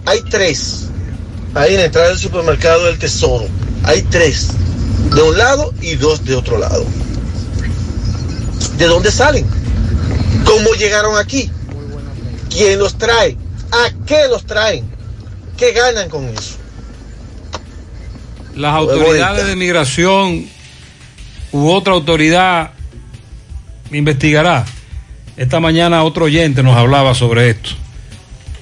[0.07, 0.87] hay tres.
[1.55, 3.45] Ahí en la entrada del supermercado del Tesoro.
[3.85, 4.49] Hay tres.
[5.15, 6.87] De un lado y dos de otro lado.
[8.81, 9.45] ¿De dónde salen?
[10.47, 11.51] ¿Cómo llegaron aquí?
[12.49, 13.37] ¿Quién los trae?
[13.71, 14.91] ¿A qué los traen?
[15.59, 16.57] ¿Qué ganan con eso?
[18.57, 20.47] Las autoridades de migración
[21.53, 22.71] u otra autoridad
[23.93, 24.65] investigará.
[25.37, 27.73] Esta mañana otro oyente nos hablaba sobre esto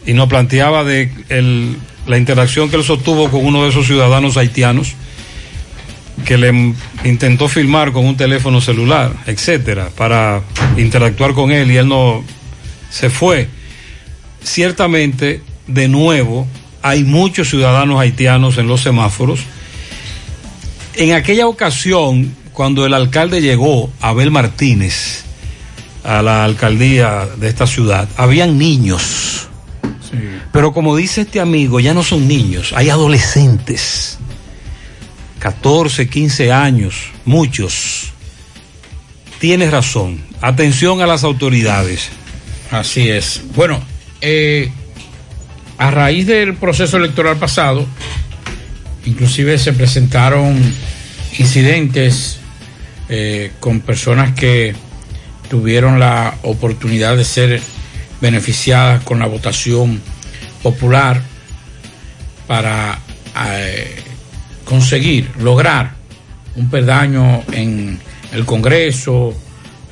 [0.04, 1.76] y nos planteaba de el,
[2.08, 4.96] la interacción que él sostuvo con uno de esos ciudadanos haitianos
[6.28, 6.74] que le
[7.04, 10.42] intentó filmar con un teléfono celular, etcétera, para
[10.76, 12.22] interactuar con él y él no
[12.90, 13.48] se fue.
[14.44, 16.46] Ciertamente, de nuevo,
[16.82, 19.40] hay muchos ciudadanos haitianos en los semáforos.
[20.96, 25.24] En aquella ocasión, cuando el alcalde llegó, Abel Martínez,
[26.04, 29.48] a la alcaldía de esta ciudad, habían niños.
[30.52, 34.17] Pero como dice este amigo, ya no son niños, hay adolescentes.
[35.39, 38.12] 14, 15 años, muchos.
[39.39, 40.20] Tienes razón.
[40.41, 42.09] Atención a las autoridades.
[42.70, 43.43] Así es.
[43.55, 43.80] Bueno,
[44.20, 44.70] eh,
[45.78, 47.86] a raíz del proceso electoral pasado,
[49.07, 50.61] inclusive se presentaron
[51.39, 52.41] incidentes
[53.09, 54.74] eh, con personas que
[55.49, 57.62] tuvieron la oportunidad de ser
[58.20, 60.01] beneficiadas con la votación
[60.62, 61.22] popular
[62.47, 62.99] para
[63.47, 64.03] eh,
[64.68, 65.92] conseguir, lograr
[66.56, 67.98] un perdaño en
[68.32, 69.34] el Congreso,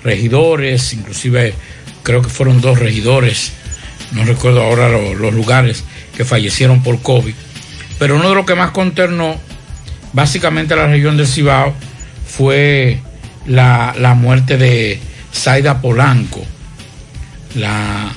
[0.05, 1.55] regidores, inclusive
[2.03, 3.53] creo que fueron dos regidores,
[4.13, 5.83] no recuerdo ahora lo- los lugares
[6.17, 7.35] que fallecieron por COVID.
[7.99, 9.37] Pero uno de los que más consternó
[10.13, 11.73] básicamente la región del Cibao
[12.27, 13.01] fue
[13.47, 15.01] la, la muerte de
[15.33, 16.45] Zaida Polanco.
[17.55, 18.13] La,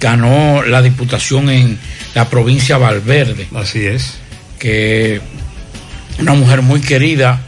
[0.00, 1.78] ganó la diputación en
[2.14, 3.48] la provincia Valverde.
[3.54, 4.14] Así es.
[4.58, 5.20] Que
[6.20, 7.40] una mujer muy querida,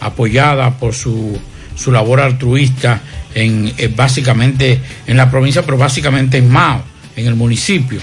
[0.00, 1.38] apoyada por su,
[1.74, 3.00] su labor altruista
[3.34, 6.82] en, eh, básicamente en la provincia, pero básicamente en Mao,
[7.16, 8.00] en el municipio.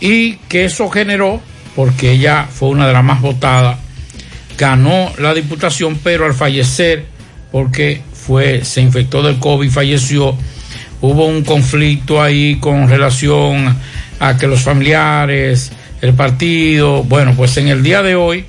[0.00, 1.40] Y que eso generó,
[1.74, 3.78] porque ella fue una de las más votadas,
[4.56, 7.06] ganó la diputación, pero al fallecer,
[7.50, 10.36] porque fue, se infectó del COVID falleció,
[11.00, 13.76] hubo un conflicto ahí con relación
[14.20, 18.44] a que los familiares, el partido, bueno, pues en el día de hoy,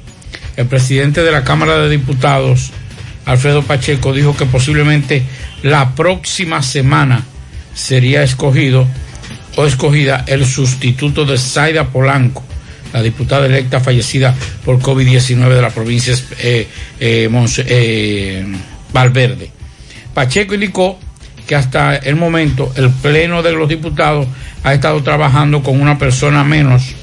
[0.57, 2.71] el presidente de la Cámara de Diputados,
[3.25, 5.23] Alfredo Pacheco, dijo que posiblemente
[5.63, 7.23] la próxima semana
[7.73, 8.87] sería escogido
[9.57, 12.43] o escogida el sustituto de Zaida Polanco,
[12.93, 14.33] la diputada electa fallecida
[14.63, 16.67] por COVID-19 de la provincia eh,
[16.99, 17.29] eh,
[17.67, 18.45] eh,
[18.93, 19.51] Valverde.
[20.13, 20.99] Pacheco indicó
[21.45, 24.27] que hasta el momento el Pleno de los Diputados
[24.63, 26.95] ha estado trabajando con una persona menos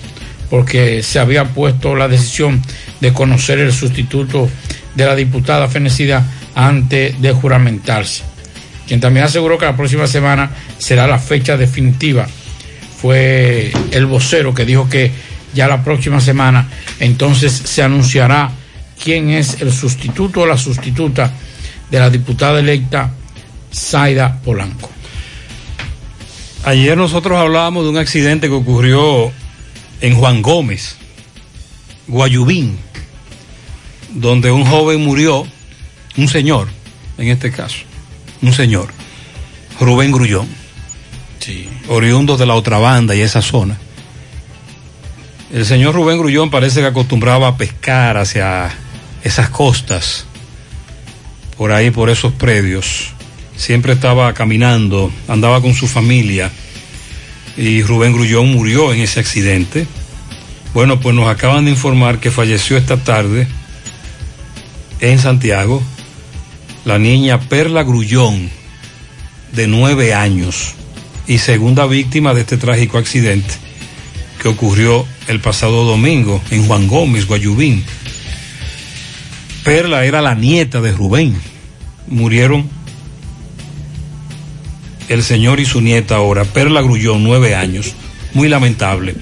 [0.51, 2.61] porque se había puesto la decisión
[3.03, 4.49] de conocer el sustituto
[4.95, 6.25] de la diputada fenecida
[6.55, 8.23] antes de juramentarse.
[8.87, 12.29] Quien también aseguró que la próxima semana será la fecha definitiva
[13.03, 15.11] fue el vocero que dijo que
[15.55, 16.69] ya la próxima semana
[17.01, 18.53] entonces se anunciará
[19.03, 21.33] quién es el sustituto o la sustituta
[21.91, 23.11] de la diputada electa
[23.75, 24.89] Zaida Polanco.
[26.65, 29.33] Ayer nosotros hablábamos de un accidente que ocurrió
[30.01, 30.95] en Juan Gómez,
[32.07, 32.79] Guayubín,
[34.15, 35.47] donde un joven murió,
[36.17, 36.69] un señor,
[37.19, 37.79] en este caso,
[38.43, 38.89] un señor,
[39.81, 40.49] Rubén Grullón,
[41.89, 43.79] oriundo de la otra banda y esa zona.
[45.53, 48.71] El señor Rubén Grullón parece que acostumbraba a pescar hacia
[49.25, 50.27] esas costas,
[51.57, 53.11] por ahí, por esos predios.
[53.57, 56.51] Siempre estaba caminando, andaba con su familia
[57.57, 59.87] y Rubén Grullón murió en ese accidente.
[60.75, 63.47] Bueno, pues nos acaban de informar que falleció esta tarde
[65.03, 65.83] en Santiago
[66.85, 68.51] la niña Perla Grullón,
[69.53, 70.75] de nueve años,
[71.27, 73.55] y segunda víctima de este trágico accidente
[74.41, 77.85] que ocurrió el pasado domingo en Juan Gómez, Guayubín.
[79.65, 81.37] Perla era la nieta de Rubén.
[82.09, 82.69] Murieron
[85.09, 87.95] el señor y su nieta ahora, Perla Grullón, nueve años.
[88.35, 89.15] Muy lamentable.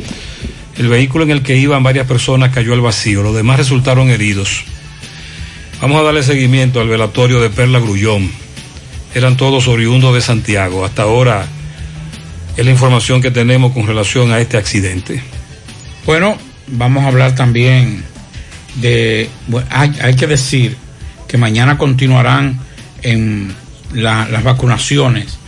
[0.78, 4.64] El vehículo en el que iban varias personas cayó al vacío, los demás resultaron heridos.
[5.80, 8.30] Vamos a darle seguimiento al velatorio de Perla Grullón.
[9.14, 10.84] Eran todos oriundos de Santiago.
[10.84, 11.46] Hasta ahora
[12.56, 15.22] es la información que tenemos con relación a este accidente.
[16.04, 18.04] Bueno, vamos a hablar también
[18.76, 20.76] de, bueno, hay, hay que decir
[21.26, 22.60] que mañana continuarán
[23.02, 23.54] en
[23.92, 25.38] la- las vacunaciones,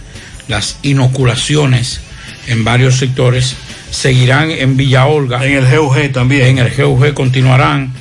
[0.49, 2.01] las inoculaciones
[2.47, 3.55] en varios sectores,
[3.91, 5.45] seguirán en Villa Olga.
[5.45, 6.59] En el GUG también.
[6.59, 7.93] En el GUG continuarán,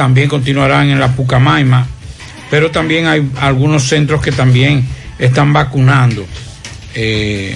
[0.00, 1.86] también continuarán en la Pucamaima,
[2.50, 4.82] pero también hay algunos centros que también
[5.18, 6.24] están vacunando,
[6.94, 7.54] eh,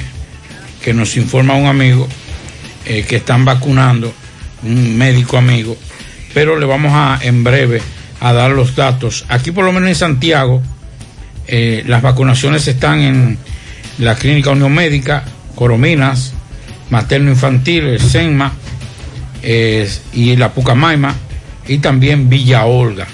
[0.83, 2.07] que nos informa un amigo
[2.85, 4.13] eh, que están vacunando,
[4.63, 5.75] un médico amigo,
[6.35, 7.81] pero le vamos a en breve
[8.21, 9.25] a dar los datos.
[9.31, 10.61] Aquí por lo menos en Santiago,
[11.47, 13.39] eh, las vacunaciones están en
[13.97, 16.35] la Clínica Unión Médica, Corominas,
[16.91, 18.53] Materno Infantil, el SENMA
[20.13, 21.15] y la Pucamaima
[21.69, 23.07] y también Villa Olga.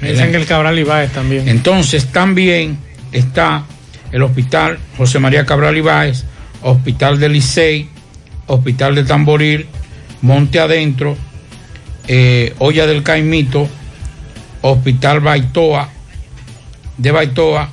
[0.00, 1.48] Me dicen que el Cabral Ibáez también.
[1.48, 2.78] Entonces también
[3.12, 3.64] está
[4.12, 6.24] el Hospital José María Cabral Ibáez,
[6.62, 7.88] Hospital de Licey,
[8.46, 9.66] Hospital de Tamboril,
[10.22, 11.16] Monte Adentro,
[12.08, 13.68] eh, Olla del Caimito,
[14.62, 15.88] Hospital Baitoa,
[16.96, 17.70] de Baitoa,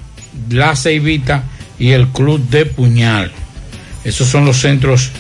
[0.50, 1.44] La Ceibita
[1.80, 3.32] y el Club de Puñal.
[4.04, 5.12] Esos son los centros.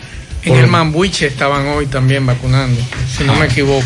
[0.43, 2.79] En el Mambuiche estaban hoy también vacunando,
[3.17, 3.39] si no Ah.
[3.39, 3.84] me equivoco.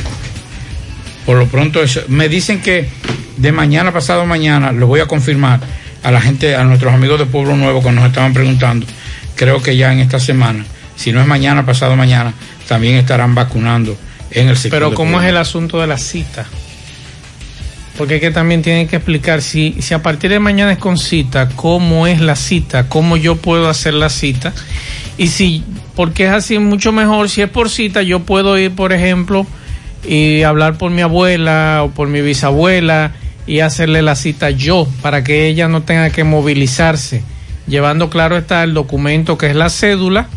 [1.26, 2.90] Por lo pronto, me dicen que
[3.38, 5.60] de mañana pasado mañana, lo voy a confirmar
[6.04, 8.86] a la gente, a nuestros amigos de Pueblo Nuevo que nos estaban preguntando,
[9.36, 10.66] creo que ya en esta semana,
[10.96, 12.34] si no es mañana, pasado mañana,
[12.68, 13.98] también estarán vacunando
[14.32, 14.80] en el sector.
[14.80, 16.46] Pero ¿cómo es el asunto de la cita?
[17.98, 20.98] Porque es que también tienen que explicar si, si a partir de mañana es con
[20.98, 24.54] cita, cómo es la cita, cómo yo puedo hacer la cita.
[25.18, 25.64] Y si,
[25.96, 29.46] porque es así mucho mejor, si es por cita, yo puedo ir, por ejemplo,
[30.08, 33.12] y hablar por mi abuela o por mi bisabuela
[33.48, 37.24] y hacerle la cita yo, para que ella no tenga que movilizarse,
[37.68, 40.28] llevando claro está el documento que es la cédula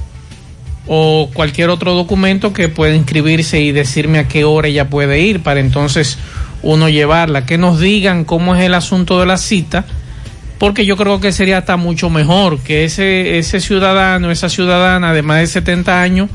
[0.87, 5.43] o cualquier otro documento que pueda inscribirse y decirme a qué hora ella puede ir
[5.43, 6.19] para entonces
[6.63, 9.85] uno llevarla, que nos digan cómo es el asunto de la cita,
[10.59, 15.23] porque yo creo que sería hasta mucho mejor que ese, ese ciudadano, esa ciudadana de
[15.23, 16.31] más de 70 años,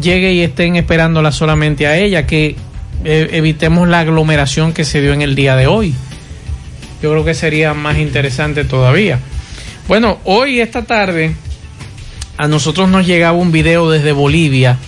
[0.00, 2.56] llegue y estén esperándola solamente a ella, que
[3.04, 5.94] eh, evitemos la aglomeración que se dio en el día de hoy.
[7.02, 9.18] Yo creo que sería más interesante todavía.
[9.88, 11.34] Bueno, hoy, esta tarde,
[12.36, 14.78] a nosotros nos llegaba un video desde Bolivia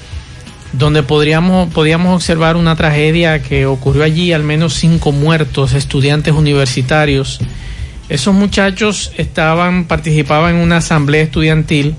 [0.78, 7.40] donde podríamos, podíamos observar una tragedia que ocurrió allí, al menos cinco muertos, estudiantes universitarios.
[8.08, 11.94] Esos muchachos estaban, participaban en una asamblea estudiantil,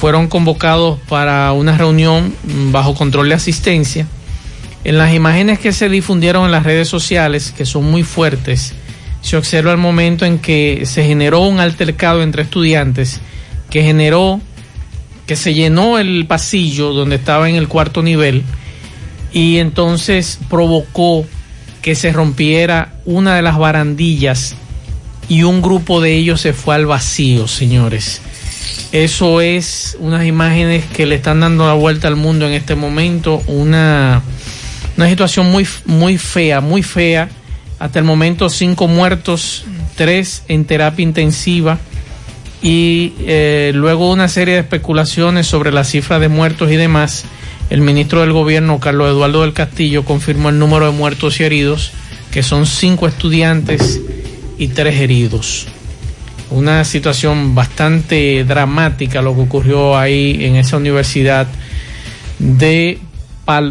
[0.00, 2.34] fueron convocados para una reunión
[2.72, 4.06] bajo control de asistencia.
[4.82, 8.72] En las imágenes que se difundieron en las redes sociales, que son muy fuertes,
[9.20, 13.20] se observa el momento en que se generó un altercado entre estudiantes
[13.68, 14.40] que generó
[15.26, 18.42] que se llenó el pasillo donde estaba en el cuarto nivel
[19.34, 21.26] y entonces provocó
[21.82, 24.56] que se rompiera una de las barandillas
[25.28, 28.22] y un grupo de ellos se fue al vacío, señores.
[28.92, 33.42] Eso es unas imágenes que le están dando la vuelta al mundo en este momento,
[33.46, 34.22] una,
[34.96, 37.28] una situación muy, muy fea, muy fea.
[37.78, 39.64] Hasta el momento cinco muertos,
[39.96, 41.78] tres en terapia intensiva
[42.62, 47.24] y eh, luego una serie de especulaciones sobre la cifra de muertos y demás,
[47.70, 51.92] el ministro del gobierno, Carlos Eduardo del Castillo, confirmó el número de muertos y heridos,
[52.30, 54.00] que son cinco estudiantes
[54.58, 55.68] y tres heridos.
[56.50, 61.46] Una situación bastante dramática lo que ocurrió ahí en esa universidad
[62.38, 62.98] de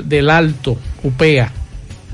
[0.05, 1.53] del Alto, UPEA,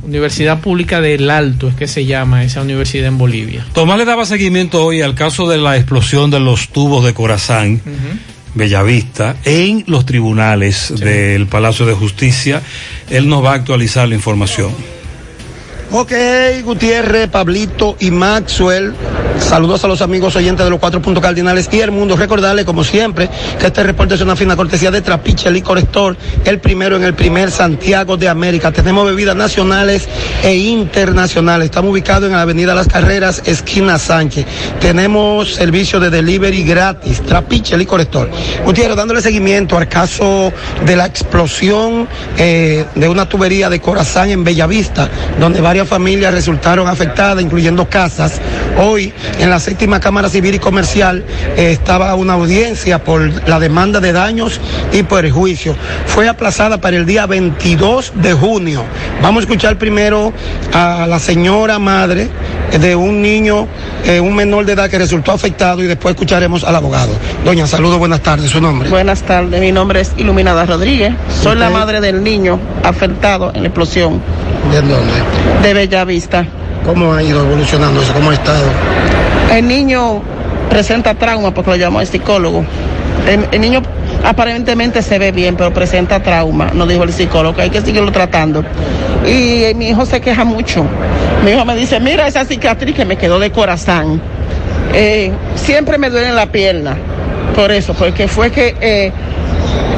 [0.05, 3.65] Universidad Pública del Alto es que se llama esa universidad en Bolivia.
[3.73, 7.81] Tomás le daba seguimiento hoy al caso de la explosión de los tubos de Corazán,
[8.53, 12.61] Bellavista, en los tribunales del Palacio de Justicia.
[13.09, 14.71] Él nos va a actualizar la información.
[15.91, 16.13] Ok,
[16.63, 18.93] Gutiérrez, Pablito y Maxwell.
[19.39, 22.15] Saludos a los amigos oyentes de los cuatro puntos cardinales y el mundo.
[22.15, 23.29] Recordarle, como siempre,
[23.59, 27.13] que este reporte es una fina cortesía de Trapiche Licor Store, el primero en el
[27.13, 28.71] primer Santiago de América.
[28.71, 30.07] Tenemos bebidas nacionales
[30.43, 31.65] e internacionales.
[31.65, 34.45] Estamos ubicados en la Avenida Las Carreras, esquina Sánchez.
[34.79, 37.21] Tenemos servicio de delivery gratis.
[37.21, 38.29] Trapiche Licor Store.
[38.65, 40.51] Gutiérrez, dándole seguimiento al caso
[40.85, 42.07] de la explosión
[42.37, 45.09] eh, de una tubería de Corazán en Bellavista,
[45.39, 48.41] donde varias familias resultaron afectadas, incluyendo casas.
[48.77, 51.23] Hoy, en la séptima Cámara Civil y Comercial,
[51.57, 54.59] eh, estaba una audiencia por la demanda de daños
[54.91, 55.75] y perjuicios.
[56.05, 58.83] Fue aplazada para el día 22 de junio.
[59.21, 60.33] Vamos a escuchar primero
[60.73, 62.29] a la señora madre
[62.79, 63.67] de un niño,
[64.05, 67.13] eh, un menor de edad que resultó afectado y después escucharemos al abogado.
[67.43, 68.89] Doña, saludos, buenas tardes, su nombre.
[68.89, 71.13] Buenas tardes, mi nombre es Iluminada Rodríguez.
[71.41, 74.21] Soy la madre del niño afectado en la explosión.
[74.71, 75.13] ¿De dónde?
[75.61, 76.45] De Bellavista.
[76.85, 78.13] ¿Cómo ha ido evolucionando eso?
[78.13, 78.63] ¿Cómo ha estado?
[79.51, 80.21] El niño
[80.69, 82.63] presenta trauma porque lo llamó el psicólogo.
[83.27, 83.81] El, niño
[84.23, 88.63] aparentemente se ve bien, pero presenta trauma, nos dijo el psicólogo, hay que seguirlo tratando.
[89.25, 90.85] Y eh, mi hijo se queja mucho.
[91.43, 94.21] Mi hijo me dice, mira esa cicatriz que me quedó de corazón.
[94.93, 96.95] Eh, siempre me duele la pierna,
[97.55, 99.11] por eso, porque fue que eh,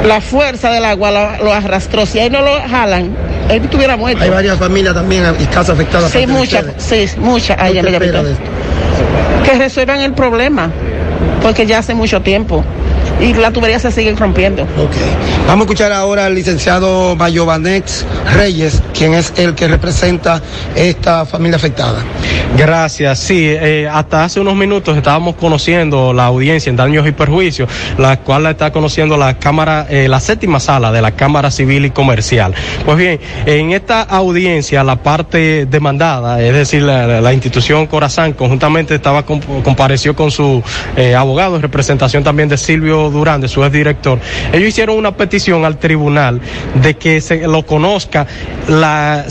[0.06, 2.06] la fuerza del agua lo, lo, arrastró.
[2.06, 3.12] Si ahí no lo jalan,
[3.50, 4.24] él estuviera muerto.
[4.24, 6.12] Hay varias familias también y casas afectadas.
[6.12, 7.58] Sí, muchas, sí, muchas.
[7.60, 7.74] Hay
[9.44, 10.70] que resuelvan el problema,
[11.42, 12.64] porque ya hace mucho tiempo
[13.20, 14.64] y la tubería se sigue rompiendo.
[14.64, 14.96] Ok.
[15.48, 20.42] Vamos a escuchar ahora al licenciado Mayovanex Reyes, quien es el que representa
[20.76, 22.04] esta familia afectada.
[22.58, 23.20] Gracias.
[23.20, 28.20] Sí, eh, hasta hace unos minutos estábamos conociendo la audiencia en daños y perjuicios, la
[28.20, 31.92] cual la está conociendo la Cámara, eh, la séptima sala de la Cámara Civil y
[31.92, 32.54] Comercial.
[32.86, 38.96] Pues bien, en esta audiencia, la parte demandada, es decir, la, la institución Corazán, conjuntamente
[38.96, 40.64] estaba compareció con su
[40.96, 44.20] eh, abogado en representación también de Silvio Durán, de su exdirector,
[44.54, 46.42] ellos hicieron una petición al tribunal
[46.82, 48.28] de que se lo conozca
[48.68, 49.26] la,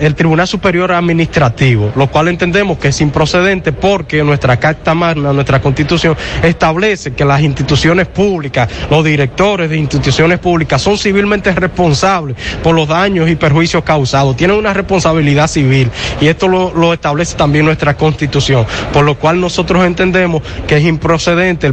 [0.00, 5.60] el Tribunal Superior Administrativo, lo cual entendemos que es improcedente porque nuestra Carta Magna, nuestra
[5.60, 12.74] Constitución, establece que las instituciones públicas, los directores de instituciones públicas son civilmente responsables por
[12.74, 15.90] los daños y perjuicios causados, tienen una responsabilidad civil
[16.20, 21.72] y esto lo, establece también nuestra Constitución, por lo cual nosotros entendemos que es improcedente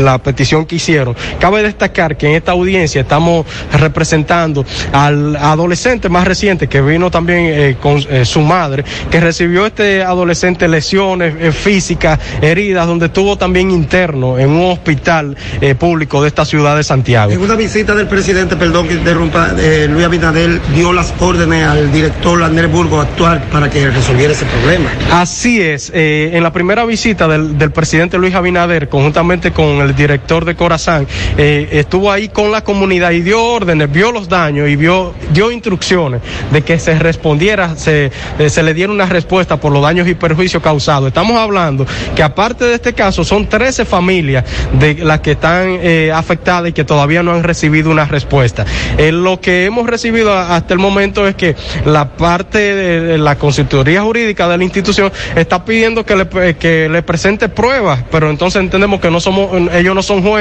[0.00, 1.16] la petición exposición que hicieron.
[1.38, 7.46] Cabe destacar que en esta audiencia estamos representando al adolescente más reciente que vino también
[7.46, 13.36] eh, con eh, su madre, que recibió este adolescente lesiones eh, físicas, heridas, donde estuvo
[13.36, 15.36] también interno en un hospital
[15.78, 17.32] público de esta ciudad de Santiago.
[17.32, 19.52] En una visita del presidente, perdón que interrumpa,
[19.88, 24.44] Luis Abinader dio las órdenes al director Lander Burgo a actuar para que resolviera ese
[24.44, 24.90] problema.
[25.12, 30.45] Así es, en la primera visita del, del presidente Luis Abinader, conjuntamente con el director
[30.46, 31.06] de Corazán,
[31.36, 35.50] eh, estuvo ahí con la comunidad y dio órdenes, vio los daños y vio, dio
[35.50, 36.20] instrucciones
[36.50, 40.14] de que se respondiera, se, eh, se le diera una respuesta por los daños y
[40.14, 41.08] perjuicios causados.
[41.08, 44.44] Estamos hablando que aparte de este caso son 13 familias
[44.78, 48.64] de las que están eh, afectadas y que todavía no han recibido una respuesta.
[48.98, 54.48] Lo que hemos recibido hasta el momento es que la parte de la consultoría jurídica
[54.48, 59.10] de la institución está pidiendo que le, que le presente pruebas, pero entonces entendemos que
[59.10, 60.35] no somos, ellos no son jueces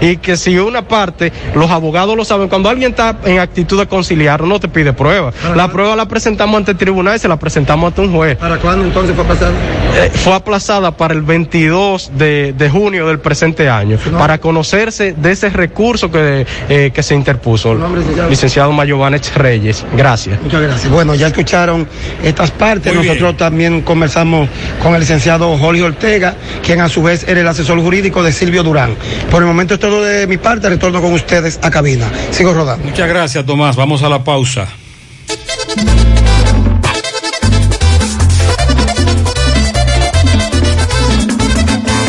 [0.00, 3.86] y que si una parte, los abogados lo saben, cuando alguien está en actitud de
[3.86, 5.34] conciliar, no te pide pruebas.
[5.54, 8.36] La prueba la presentamos ante el tribunal y se la presentamos ante un juez.
[8.36, 9.52] ¿Para cuándo entonces fue pasado?
[9.96, 15.32] Eh, fue aplazada para el 22 de, de junio del presente año, para conocerse de
[15.32, 17.74] ese recurso que, eh, que se interpuso.
[17.74, 18.30] licenciado?
[18.30, 19.84] Licenciado Mayovanech Reyes.
[19.96, 20.40] Gracias.
[20.42, 20.92] Muchas gracias.
[20.92, 21.86] Bueno, ya escucharon
[22.22, 22.92] estas partes.
[22.92, 23.14] Muy bien.
[23.14, 24.48] Nosotros también conversamos
[24.82, 26.34] con el licenciado Jorge Ortega,
[26.64, 28.96] quien a su vez era el asesor jurídico de Silvio Durán.
[29.34, 30.68] Por el momento es todo de mi parte.
[30.68, 32.08] Retorno con ustedes a cabina.
[32.30, 32.84] Sigo rodando.
[32.84, 33.74] Muchas gracias, Tomás.
[33.74, 34.68] Vamos a la pausa.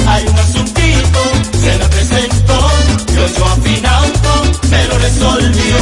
[0.08, 1.20] Hay un asuntito,
[1.64, 2.72] se me presentó,
[3.16, 5.78] yo yo afinauto, me lo resolvió.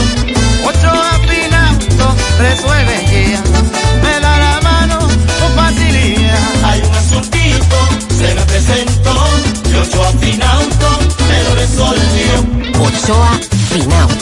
[0.63, 3.43] Ocho afinauto, resuelve ya.
[4.01, 6.39] Me da la mano con facilidad.
[6.63, 9.13] Hay un asuntito, se me presentó,
[9.73, 10.52] yo yo afinauto, me lo resolvió.
[13.03, 13.31] Ochoa
[13.69, 14.15] Finauto.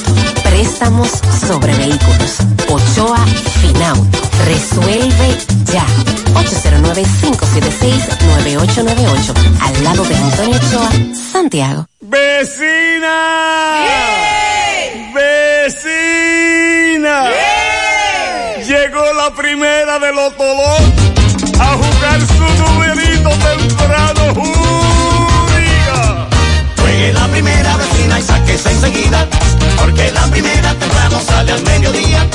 [0.44, 1.10] Préstamos
[1.48, 2.38] sobre vehículos.
[2.68, 3.24] Ochoa
[3.62, 4.18] Finauto.
[4.48, 5.38] Resuelve
[5.72, 5.86] ya.
[6.34, 9.34] 809-576-9898.
[9.62, 10.90] Al lado de Antonio Ochoa,
[11.32, 11.86] Santiago.
[12.00, 13.86] ¡Vecina!
[15.14, 17.30] ¡Vecina!
[18.66, 20.92] Llegó la primera de los Tolón
[21.60, 24.21] a jugar su numerito temprano.
[28.22, 29.28] Y enseguida,
[29.78, 32.28] porque la primera temprano sale al mediodía.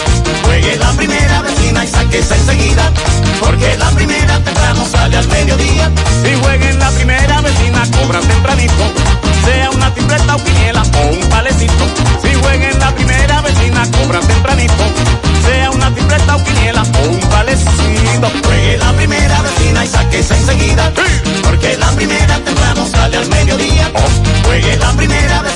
[0.42, 2.90] Juegue la primera vecina y sáquese enseguida,
[3.38, 5.90] porque la primera temprano sale al mediodía.
[6.24, 8.84] Si jueguen la primera vecina, cobran tempranito,
[9.44, 11.84] sea una tripleta o quiniela o un palecito.
[12.22, 14.84] Si jueguen la primera vecina, cobran tempranito,
[15.46, 18.28] sea una tripleta o quiniela o un palecito.
[18.44, 20.92] Juegue la primera vecina y sáquese enseguida,
[21.44, 23.92] porque la primera temprano sale al mediodía.
[24.44, 25.55] Juegue la primera vecina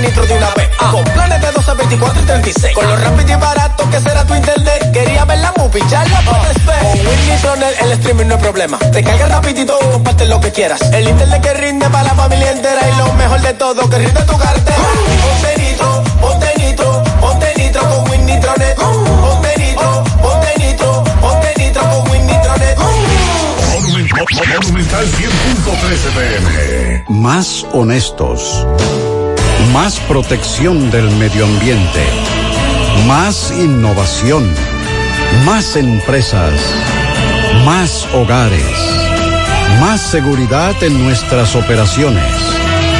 [0.00, 0.70] De una vez.
[0.78, 2.74] Con planes de 12, 24 y 36.
[2.74, 4.90] Con lo rápido y barato que será tu internet.
[4.92, 6.78] Quería ver la movie, ya la puedes ver.
[6.80, 8.78] Con Win Nitronet el streaming no es problema.
[8.78, 10.80] Te carga rapidito, comparte lo que quieras.
[10.92, 12.80] El internet que rinde para la familia entera.
[12.88, 14.78] Y lo mejor de todo, que rinde tu cartera.
[15.22, 18.76] Ponte nitro, ponte nitro, ponte nitro con Win Nitronet.
[18.76, 22.78] Ponte nitro, ponte nitro, ponte nitro con Win Nitronet.
[24.62, 27.04] Monumental 100.13 pm.
[27.08, 28.66] Más honestos.
[29.72, 32.04] Más protección del medio ambiente.
[33.06, 34.48] Más innovación.
[35.44, 36.52] Más empresas.
[37.64, 38.64] Más hogares.
[39.78, 42.24] Más seguridad en nuestras operaciones.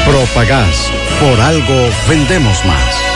[0.06, 3.10] Propagás, por algo vendemos más.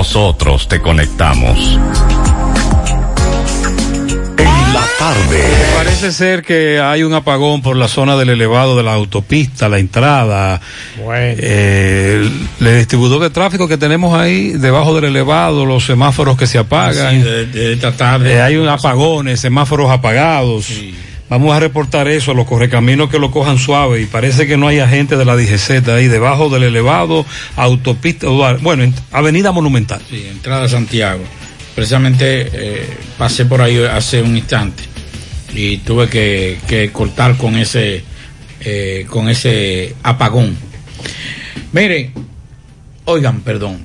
[0.00, 1.78] nosotros te conectamos.
[4.38, 5.44] En la tarde.
[5.76, 9.78] Parece ser que hay un apagón por la zona del elevado de la autopista, la
[9.78, 10.58] entrada.
[11.06, 16.56] Eh, el distribuidor de tráfico que tenemos ahí debajo del elevado, los semáforos que se
[16.56, 17.16] apagan.
[17.16, 18.32] Sí, de- de esta tarde.
[18.36, 20.66] Eh, hay un apagones, semáforos apagados.
[21.30, 24.66] Vamos a reportar eso a los correcaminos que lo cojan suave y parece que no
[24.68, 27.24] hay agente de la DGZ ahí debajo del elevado,
[27.56, 28.26] autopista,
[28.60, 30.02] bueno, en- Avenida Monumental.
[30.10, 31.22] Sí, entrada Santiago.
[31.76, 32.86] Precisamente eh,
[33.16, 34.82] pasé por ahí hace un instante
[35.54, 38.02] y tuve que, que cortar con ese
[38.62, 40.56] eh, con ese apagón.
[41.72, 42.12] Miren,
[43.04, 43.78] oigan, perdón.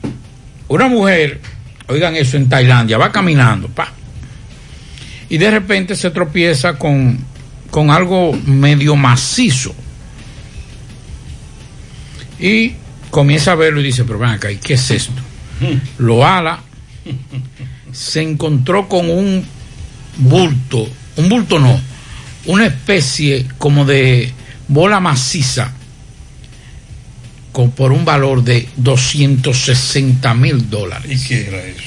[0.67, 1.39] Una mujer,
[1.87, 3.91] oigan eso en Tailandia, va caminando, pa,
[5.29, 7.19] y de repente se tropieza con,
[7.71, 9.73] con algo medio macizo.
[12.39, 12.73] Y
[13.09, 15.21] comienza a verlo y dice, pero ven acá, ¿y qué es esto?
[15.97, 16.59] Lo ala,
[17.91, 19.45] se encontró con un
[20.17, 21.79] bulto, un bulto no,
[22.45, 24.31] una especie como de
[24.67, 25.71] bola maciza
[27.51, 31.23] con, por un valor de 260 mil dólares.
[31.23, 31.81] ¿Y qué era eso?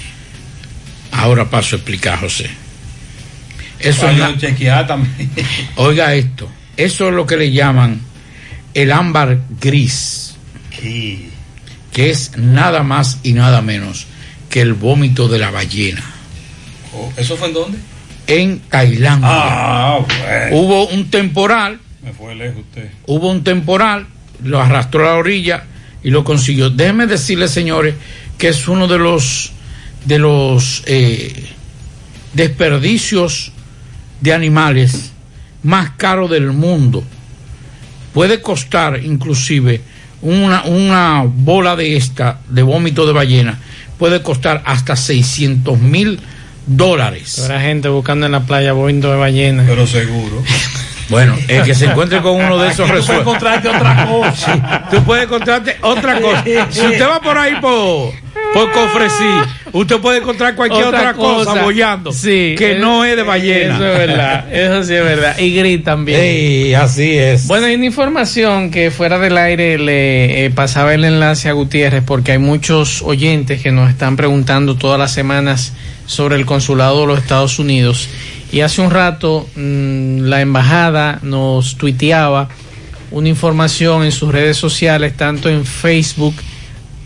[1.12, 2.48] Ahora paso a explicar, José.
[3.80, 5.30] Eso es también.
[5.76, 8.00] Oiga esto, eso es lo que le llaman
[8.74, 10.36] el ámbar gris,
[10.70, 14.06] que es nada más y nada menos
[14.48, 16.02] que el vómito de la ballena.
[16.94, 17.78] Oh, ¿Eso fue en dónde?
[18.26, 19.28] En Tailandia.
[19.30, 20.56] Ah, bueno.
[20.56, 22.90] Hubo un temporal, Me fue lejos usted.
[23.06, 24.06] hubo un temporal,
[24.42, 25.64] lo arrastró a la orilla
[26.02, 26.70] y lo consiguió.
[26.70, 27.94] Déjenme decirles, señores,
[28.36, 29.52] que es uno de los
[30.04, 31.32] de los eh,
[32.34, 33.52] desperdicios
[34.20, 35.12] de animales
[35.62, 37.04] más caros del mundo.
[38.12, 39.80] Puede costar inclusive
[40.22, 43.58] una, una bola de esta, de vómito de ballena,
[43.98, 46.20] puede costar hasta 600 mil
[46.66, 47.38] dólares.
[47.40, 49.64] Habrá gente buscando en la playa boindo de ballena.
[49.66, 50.42] Pero seguro.
[51.08, 53.22] Bueno, el que se encuentre con uno de esos Tú puedes resuelve.
[53.22, 54.88] encontrarte otra cosa.
[54.90, 56.44] Tú puedes encontrarte otra cosa.
[56.70, 58.12] Si usted va por ahí por,
[58.54, 59.24] por Cofresí,
[59.72, 63.76] usted puede encontrar cualquier otra, cosa, bollando Sí, que eh, no es de ballena.
[63.76, 65.38] Eso es verdad, eso sí es verdad.
[65.38, 66.20] Y gritan bien.
[66.20, 67.46] Ey, así es.
[67.46, 72.02] Bueno, hay una información que fuera del aire le eh, pasaba el enlace a Gutiérrez
[72.04, 75.72] porque hay muchos oyentes que nos están preguntando todas las semanas
[76.06, 78.08] sobre el consulado de los Estados Unidos.
[78.50, 82.48] Y hace un rato mm, la embajada nos tuiteaba
[83.10, 86.34] una información en sus redes sociales, tanto en Facebook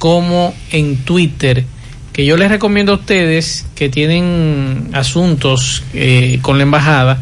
[0.02, 1.64] como en Twitter,
[2.12, 7.20] que yo les recomiendo a ustedes que tienen asuntos eh, con la embajada,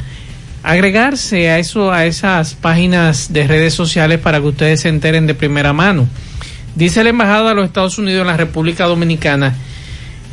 [0.62, 5.34] agregarse a eso, a esas páginas de redes sociales para que ustedes se enteren de
[5.34, 6.08] primera mano.
[6.74, 9.54] Dice la embajada de los Estados Unidos en la República Dominicana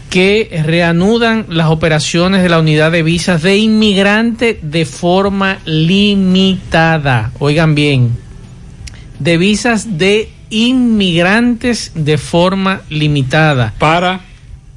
[0.09, 7.33] que reanudan las operaciones de la unidad de visas de inmigrante de forma limitada.
[7.39, 8.15] Oigan bien,
[9.19, 13.73] de visas de inmigrantes de forma limitada.
[13.77, 14.21] Para.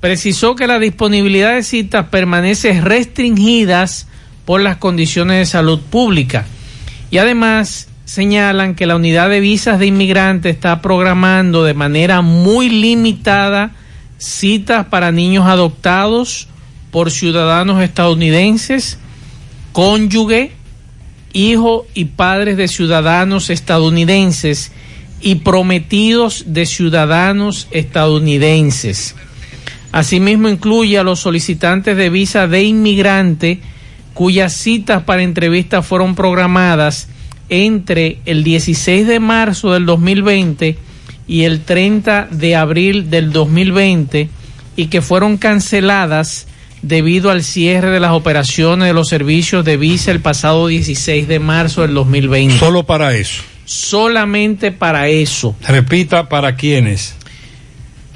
[0.01, 4.07] Precisó que la disponibilidad de citas permanece restringidas
[4.47, 6.47] por las condiciones de salud pública.
[7.11, 12.69] Y además señalan que la unidad de visas de inmigrantes está programando de manera muy
[12.69, 13.73] limitada
[14.19, 16.49] citas para niños adoptados
[16.91, 18.99] por ciudadanos estadounidenses,
[19.73, 20.53] cónyuge,
[21.33, 24.73] hijo y padres de ciudadanos estadounidenses
[25.21, 29.15] y prometidos de ciudadanos estadounidenses.
[29.93, 33.61] Asimismo, incluye a los solicitantes de visa de inmigrante
[34.15, 37.09] cuyas citas para entrevistas fueron programadas
[37.49, 40.79] entre el 16 de marzo del 2020
[41.27, 44.29] y el 30 de abril del 2020
[44.77, 46.47] y que fueron canceladas
[46.83, 51.39] debido al cierre de las operaciones de los servicios de visa el pasado 16 de
[51.39, 52.59] marzo del 2020.
[52.59, 53.43] Solo para eso.
[53.71, 55.55] Solamente para eso.
[55.69, 57.15] Repita, ¿para quiénes?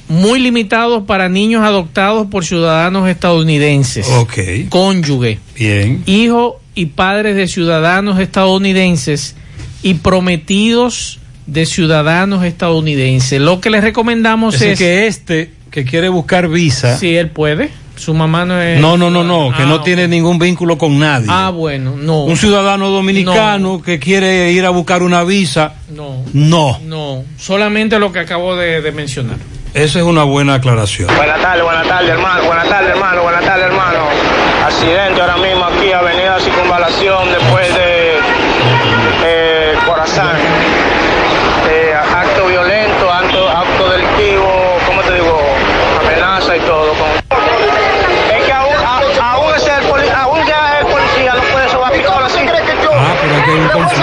[0.09, 4.09] Muy limitados para niños adoptados por ciudadanos estadounidenses.
[4.09, 4.37] Ok.
[4.69, 5.39] Cónyuge.
[5.55, 6.03] Bien.
[6.07, 9.37] Hijo y padres de ciudadanos estadounidenses
[9.85, 13.41] y prometidos de ciudadanos estadounidenses.
[13.41, 14.79] Lo que les recomendamos Es es...
[14.81, 16.99] que este que quiere buscar visa.
[16.99, 17.71] Si él puede.
[17.97, 18.81] Su mamá no es...
[18.81, 19.85] No, no, no, no, que Ah, no ok.
[19.85, 21.27] tiene ningún vínculo con nadie.
[21.31, 22.25] Ah, bueno, no.
[22.25, 25.75] Un ciudadano dominicano que quiere ir a buscar una visa.
[25.91, 26.25] No.
[26.33, 26.79] No.
[26.85, 29.37] No, solamente lo que acabo de, de mencionar.
[29.75, 31.09] Esa es una buena aclaración.
[31.17, 32.45] Buenas tardes, buenas tardes, hermano.
[32.45, 33.23] Buenas tardes, hermano.
[33.23, 33.99] Buenas tardes, hermano.
[34.67, 35.54] Accidente ahora mismo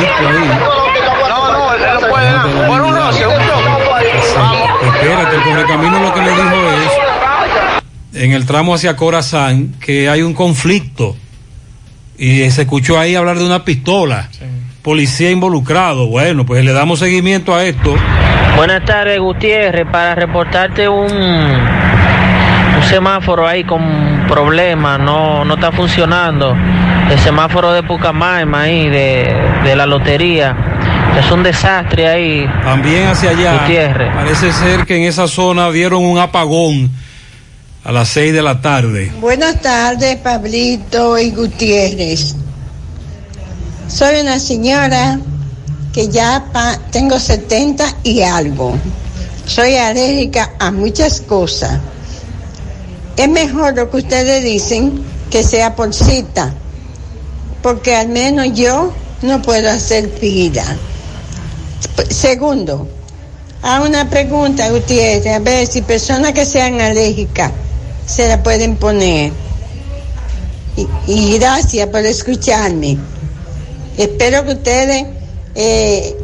[0.08, 0.50] ahí.
[1.30, 2.68] No, no, él no puede nada.
[2.68, 3.34] Por un roce, un.
[4.36, 4.70] Vamos.
[4.96, 6.56] Espérate, el correcamino lo que le dijo
[8.14, 11.16] es, en el tramo hacia Corazán, que hay un conflicto.
[12.18, 14.30] Y se escuchó ahí hablar de una pistola.
[14.84, 16.08] Policía involucrado.
[16.08, 17.96] Bueno, pues le damos seguimiento a esto.
[18.56, 26.56] Buenas tardes, Gutiérrez, para reportarte un, un semáforo ahí con problemas, no, no está funcionando.
[27.12, 29.34] El semáforo de Pucamaima ahí, de,
[29.66, 30.56] de la lotería.
[31.20, 32.46] Es un desastre ahí.
[32.64, 33.60] También hacia allá.
[33.60, 34.14] Gutiérrez.
[34.16, 36.90] Parece ser que en esa zona dieron un apagón
[37.84, 39.12] a las 6 de la tarde.
[39.20, 42.36] Buenas tardes, Pablito y Gutiérrez.
[43.90, 45.20] Soy una señora
[45.92, 48.78] que ya pa- tengo 70 y algo.
[49.46, 51.78] Soy alérgica a muchas cosas.
[53.18, 56.54] Es mejor lo que ustedes dicen que sea por cita,
[57.62, 60.66] porque al menos yo no puedo hacer fila.
[62.10, 62.88] Segundo,
[63.62, 67.52] a una pregunta, Gutiérrez, a ver si personas que sean alérgicas
[68.06, 69.32] se la pueden poner.
[70.76, 72.98] Y, y gracias por escucharme.
[73.98, 75.06] Espero que ustedes
[75.56, 76.16] eh,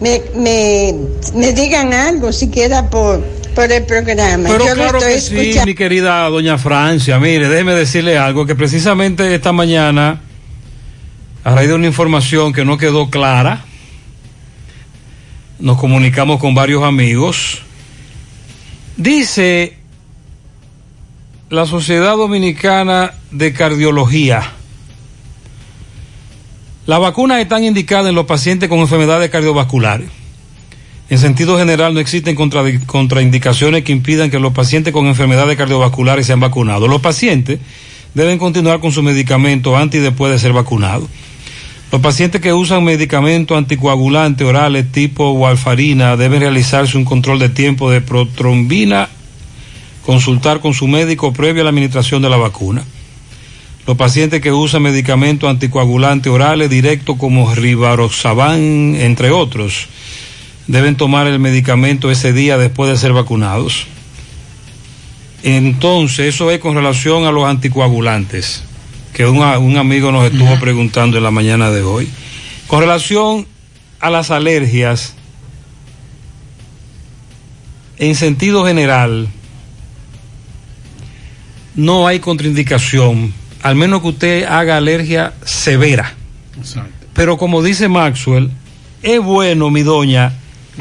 [0.00, 0.94] me, me,
[1.34, 3.22] me digan algo, siquiera por,
[3.58, 4.50] por el programa.
[4.50, 7.18] Pero Yo claro estoy que sí, mi querida doña Francia.
[7.18, 10.20] Mire, déjeme decirle algo, que precisamente esta mañana,
[11.42, 13.64] a raíz de una información que no quedó clara,
[15.58, 17.62] nos comunicamos con varios amigos.
[18.96, 19.76] Dice
[21.50, 24.52] la Sociedad Dominicana de Cardiología,
[26.86, 30.08] las vacunas están indicadas en los pacientes con enfermedades cardiovasculares.
[31.10, 36.40] En sentido general, no existen contraindicaciones que impidan que los pacientes con enfermedades cardiovasculares sean
[36.40, 36.88] vacunados.
[36.88, 37.60] Los pacientes
[38.12, 41.08] deben continuar con su medicamento antes y después de ser vacunados.
[41.90, 47.90] Los pacientes que usan medicamentos anticoagulantes orales tipo warfarina deben realizarse un control de tiempo
[47.90, 49.08] de protrombina,
[50.04, 52.84] consultar con su médico previo a la administración de la vacuna.
[53.86, 59.88] Los pacientes que usan medicamentos anticoagulantes orales directos como Rivaroxaban, entre otros,
[60.68, 63.86] deben tomar el medicamento ese día después de ser vacunados.
[65.42, 68.62] Entonces, eso es con relación a los anticoagulantes,
[69.14, 72.08] que un, amigo nos estuvo preguntando en la mañana de hoy.
[72.66, 73.46] Con relación
[73.98, 75.14] a las alergias,
[77.96, 79.28] en sentido general,
[81.74, 83.32] no hay contraindicación,
[83.62, 86.14] al menos que usted haga alergia severa.
[87.14, 88.50] Pero como dice Maxwell,
[89.02, 90.34] es bueno, mi doña,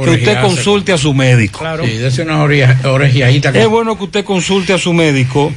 [0.06, 1.64] que usted consulte a su médico.
[1.86, 3.52] Sí, una orejeadita.
[3.52, 5.52] con- Es bueno que usted consulte a su médico.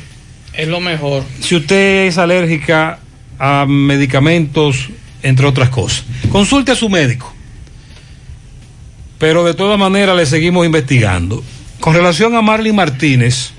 [0.53, 1.23] Es lo mejor.
[1.41, 2.99] Si usted es alérgica
[3.39, 4.89] a medicamentos,
[5.23, 7.33] entre otras cosas, consulte a su médico.
[9.19, 11.43] Pero de todas maneras le seguimos investigando.
[11.79, 13.51] Con relación a Marley Martínez,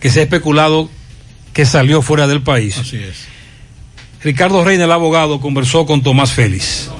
[0.00, 0.90] que se ha especulado
[1.52, 2.76] que salió fuera del país.
[2.78, 3.24] Así es.
[4.22, 6.90] Ricardo Reina, el abogado, conversó con Tomás Félix.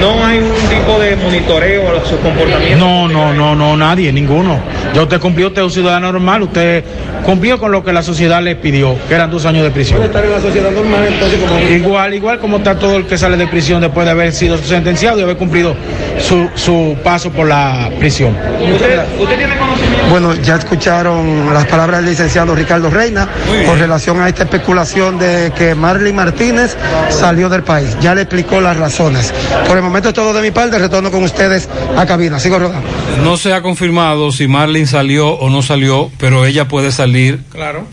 [0.00, 2.76] no hay un tipo de monitoreo a su comportamiento.
[2.78, 4.58] No, no, no, no, nadie, ninguno.
[4.94, 6.84] Ya usted cumplió, usted es un ciudadano normal, usted
[7.24, 9.98] cumplió con lo que la sociedad le pidió, que eran dos años de prisión.
[9.98, 11.60] Puede estar en la sociedad normal, entonces, como.
[11.60, 15.18] Igual, igual como está todo el que sale de prisión después de haber sido sentenciado
[15.20, 15.76] y haber cumplido
[16.18, 18.36] su, su paso por la prisión.
[18.74, 19.91] ¿Usted, usted tiene conocimiento?
[20.10, 23.28] Bueno, ya escucharon las palabras del licenciado Ricardo Reina
[23.66, 26.76] con relación a esta especulación de que Marley Martínez
[27.08, 27.96] salió del país.
[28.00, 29.32] Ya le explicó las razones.
[29.66, 30.78] Por el momento es todo de mi parte.
[30.78, 32.38] Retorno con ustedes a cabina.
[32.38, 32.86] Sigo rodando.
[33.22, 37.86] No se ha confirmado si Marlene salió o no salió, pero ella puede salir, Claro,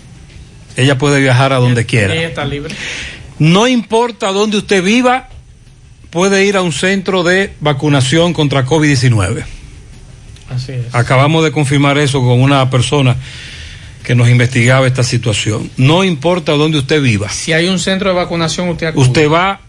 [0.76, 2.14] ella puede viajar a donde quiera.
[2.14, 2.76] ella está libre.
[3.38, 5.30] No importa dónde usted viva,
[6.10, 9.44] puede ir a un centro de vacunación contra COVID-19.
[10.50, 10.94] Así es.
[10.94, 13.16] Acabamos de confirmar eso con una persona
[14.04, 15.70] que nos investigaba esta situación.
[15.78, 17.30] No importa dónde usted viva.
[17.30, 19.06] Si hay un centro de vacunación, usted acude.
[19.06, 19.62] Usted va,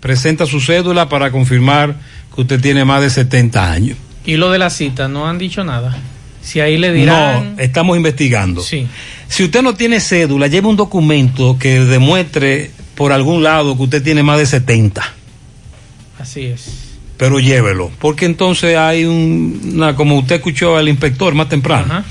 [0.00, 1.96] presenta su cédula para confirmar
[2.34, 3.98] que usted tiene más de 70 años.
[4.24, 5.96] Y lo de la cita, no han dicho nada.
[6.42, 7.56] Si ahí le dirán.
[7.56, 8.62] No, estamos investigando.
[8.62, 8.86] Sí.
[9.28, 14.02] Si usted no tiene cédula, lleve un documento que demuestre por algún lado que usted
[14.02, 15.14] tiene más de 70.
[16.18, 16.87] Así es.
[17.18, 22.04] Pero llévelo, porque entonces hay un- una, como usted escuchó al inspector más temprano,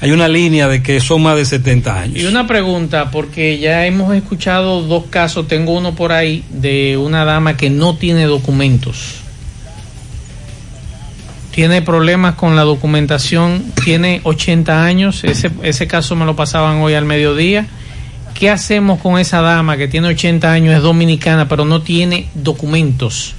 [0.00, 2.18] hay una línea de que son más de 70 años.
[2.18, 7.24] Y una pregunta, porque ya hemos escuchado dos casos, tengo uno por ahí de una
[7.24, 9.16] dama que no tiene documentos.
[11.50, 16.94] Tiene problemas con la documentación, tiene 80 años, ese, ese caso me lo pasaban hoy
[16.94, 17.66] al mediodía.
[18.34, 23.34] ¿Qué hacemos con esa dama que tiene 80 años, es dominicana, pero no tiene documentos?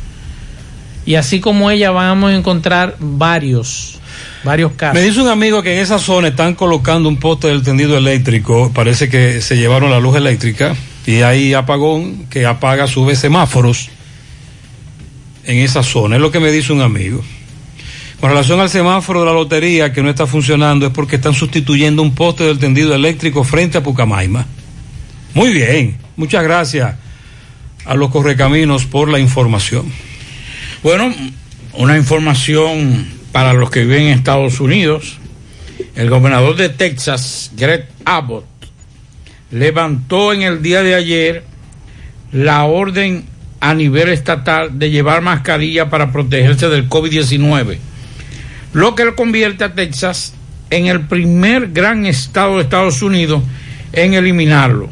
[1.06, 4.00] Y así como ella vamos a encontrar varios,
[4.44, 4.96] varios casos.
[4.96, 8.72] Me dice un amigo que en esa zona están colocando un poste del tendido eléctrico,
[8.74, 10.76] parece que se llevaron la luz eléctrica
[11.06, 13.90] y hay apagón que apaga a su semáforos
[15.44, 17.22] en esa zona, es lo que me dice un amigo.
[18.22, 22.02] Con relación al semáforo de la lotería que no está funcionando es porque están sustituyendo
[22.02, 24.46] un poste del tendido eléctrico frente a Pucamaima.
[25.34, 26.96] Muy bien, muchas gracias
[27.84, 29.92] a los correcaminos por la información.
[30.84, 31.14] Bueno,
[31.76, 35.18] una información para los que viven en Estados Unidos.
[35.96, 38.44] El gobernador de Texas, Greg Abbott,
[39.50, 41.46] levantó en el día de ayer
[42.34, 43.24] la orden
[43.62, 47.78] a nivel estatal de llevar mascarilla para protegerse del COVID-19,
[48.74, 50.34] lo que lo convierte a Texas
[50.70, 53.42] en el primer gran estado de Estados Unidos
[53.94, 54.90] en eliminarlo.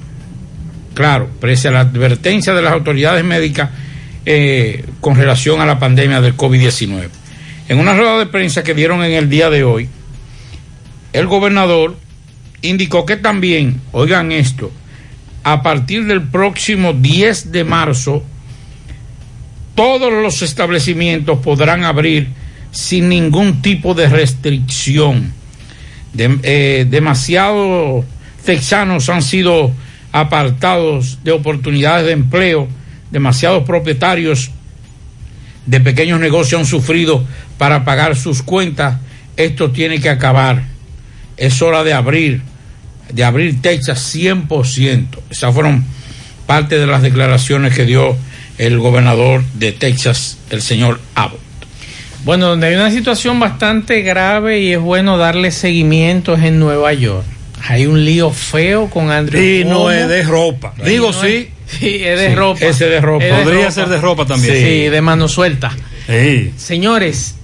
[0.93, 3.72] Claro, pese a la advertencia de las autoridades médicas
[4.26, 7.10] eh, con relación a la pandemia del COVID-19.
[7.69, 9.89] En una rueda de prensa que dieron en el día de hoy,
[11.14, 11.98] el gobernador
[12.61, 14.72] indicó que también, oigan esto,
[15.43, 18.23] a partir del próximo 10 de marzo,
[19.76, 22.27] todos los establecimientos podrán abrir
[22.72, 25.34] sin ningún tipo de restricción.
[26.18, 28.06] Eh, demasiados
[28.45, 29.72] texanos han sido
[30.11, 32.68] apartados de oportunidades de empleo,
[33.11, 34.51] demasiados propietarios
[35.65, 37.23] de pequeños negocios han sufrido
[37.57, 38.99] para pagar sus cuentas.
[39.38, 40.63] Esto tiene que acabar.
[41.38, 42.41] Es hora de abrir,
[43.11, 45.07] de abrir Texas 100%.
[45.29, 45.83] Esas fueron
[46.45, 48.17] parte de las declaraciones que dio
[48.57, 51.39] el gobernador de Texas, el señor Abbott.
[52.23, 56.93] Bueno, donde hay una situación bastante grave y es bueno darle seguimiento es en Nueva
[56.93, 57.25] York.
[57.67, 60.73] Hay un lío feo con Andrew Y no es de ropa.
[60.83, 61.49] Digo no sí,
[61.80, 62.65] Sí, es de Sí, ropa.
[62.65, 63.26] ese de ropa.
[63.26, 64.53] Es Podría ser de ropa también.
[64.56, 64.89] Sí, Sí.
[64.89, 65.72] de mano suelta.
[66.57, 67.35] Señores,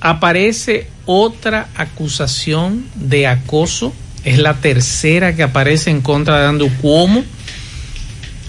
[0.00, 3.92] aparece otra acusación de acoso.
[4.24, 7.24] Es la tercera que aparece en contra de Andrew Cuomo.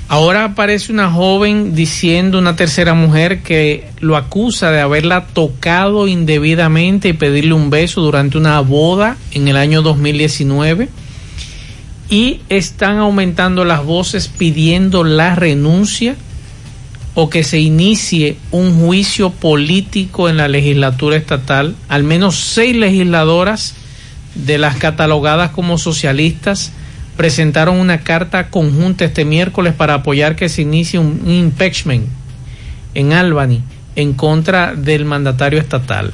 [0.09, 7.09] Ahora aparece una joven diciendo, una tercera mujer, que lo acusa de haberla tocado indebidamente
[7.09, 10.89] y pedirle un beso durante una boda en el año 2019.
[12.13, 16.15] Y están aumentando las voces pidiendo la renuncia
[17.15, 21.75] o que se inicie un juicio político en la legislatura estatal.
[21.89, 23.73] Al menos seis legisladoras
[24.35, 26.71] de las catalogadas como socialistas
[27.17, 32.05] presentaron una carta conjunta este miércoles para apoyar que se inicie un impeachment
[32.93, 33.63] en Albany
[33.95, 36.13] en contra del mandatario estatal.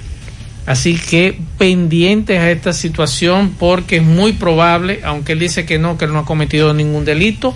[0.69, 5.97] Así que pendientes a esta situación porque es muy probable, aunque él dice que no,
[5.97, 7.55] que él no ha cometido ningún delito,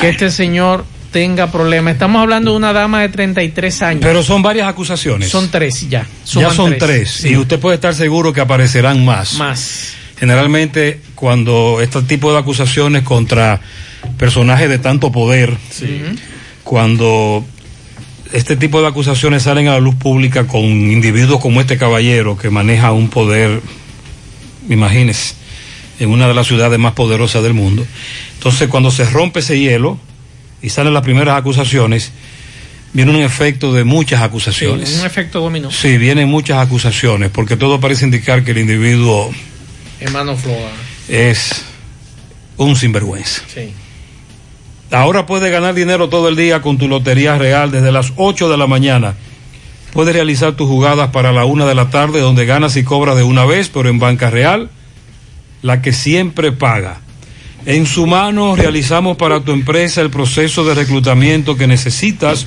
[0.00, 1.92] que este señor tenga problemas.
[1.92, 4.02] Estamos hablando de una dama de 33 años.
[4.02, 5.28] Pero son varias acusaciones.
[5.28, 6.08] Son tres ya.
[6.24, 7.08] ya son tres.
[7.08, 7.28] Sí.
[7.28, 9.34] Y usted puede estar seguro que aparecerán más.
[9.34, 9.92] Más.
[10.18, 13.60] Generalmente, cuando este tipo de acusaciones contra
[14.16, 15.56] personajes de tanto poder,
[16.64, 17.46] cuando
[18.32, 22.50] este tipo de acusaciones salen a la luz pública con individuos como este caballero que
[22.50, 23.60] maneja un poder,
[24.68, 25.34] imagínese,
[25.98, 27.86] en una de las ciudades más poderosas del mundo.
[28.34, 29.98] Entonces, cuando se rompe ese hielo
[30.62, 32.12] y salen las primeras acusaciones,
[32.92, 34.98] viene un efecto de muchas Sí, acusaciones.
[35.00, 35.70] un efecto dominó.
[35.70, 39.30] Sí, vienen muchas acusaciones, porque todo parece indicar que el individuo
[40.00, 40.70] Hermano Floa.
[41.08, 41.62] es
[42.56, 43.42] un sinvergüenza.
[43.52, 43.72] Sí.
[44.90, 48.56] Ahora puedes ganar dinero todo el día con tu Lotería Real desde las 8 de
[48.56, 49.14] la mañana.
[49.92, 53.22] Puedes realizar tus jugadas para la una de la tarde donde ganas y cobras de
[53.22, 54.70] una vez, pero en Banca Real,
[55.60, 57.00] la que siempre paga.
[57.66, 62.46] En su mano realizamos para tu empresa el proceso de reclutamiento que necesitas,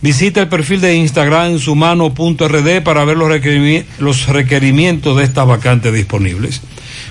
[0.00, 3.30] Visita el perfil de Instagram sumano.rd para ver los,
[3.98, 6.62] los requerimientos de estas vacantes disponibles.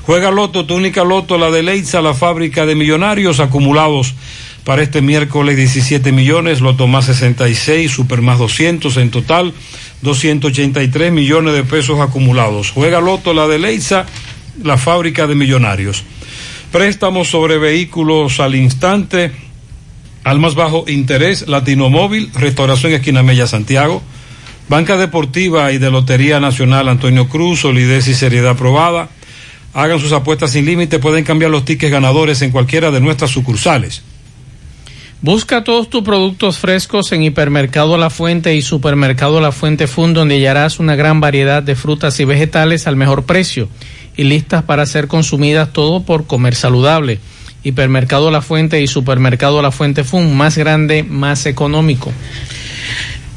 [0.06, 4.14] Juega Loto, tu única Loto, la de Leitza, la fábrica de millonarios acumulados
[4.64, 9.54] para este miércoles 17 millones, Loto más 66, Super más 200, en total
[10.02, 12.72] 283 millones de pesos acumulados.
[12.72, 14.06] Juega Loto, la de Leitza,
[14.64, 16.04] la fábrica de millonarios.
[16.72, 19.32] Préstamos sobre vehículos al instante,
[20.24, 24.02] al más bajo interés, Latinomóvil, Restauración Esquina Mella Santiago,
[24.70, 29.10] Banca Deportiva y de Lotería Nacional Antonio Cruz, solidez y seriedad aprobada.
[29.74, 34.04] Hagan sus apuestas sin límite, pueden cambiar los tickets ganadores en cualquiera de nuestras sucursales.
[35.23, 40.34] Busca todos tus productos frescos en Hipermercado La Fuente y Supermercado La Fuente Fund, donde
[40.34, 43.69] hallarás una gran variedad de frutas y vegetales al mejor precio
[44.18, 47.19] y listas para ser consumidas todo por comer saludable.
[47.61, 52.11] Hipermercado La Fuente y Supermercado La Fuente Fund, más grande, más económico.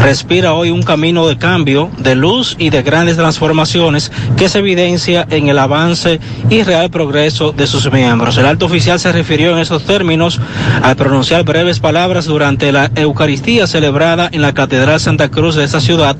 [0.00, 5.26] respira hoy un camino de cambio, de luz y de grandes transformaciones que se evidencia
[5.30, 6.18] en el avance
[6.48, 8.36] y real progreso de sus miembros.
[8.36, 10.40] El alto oficial se refirió en esos términos
[10.82, 15.80] al pronunciar breves palabras durante la Eucaristía celebrada en la Catedral Santa Cruz de esta
[15.80, 16.16] ciudad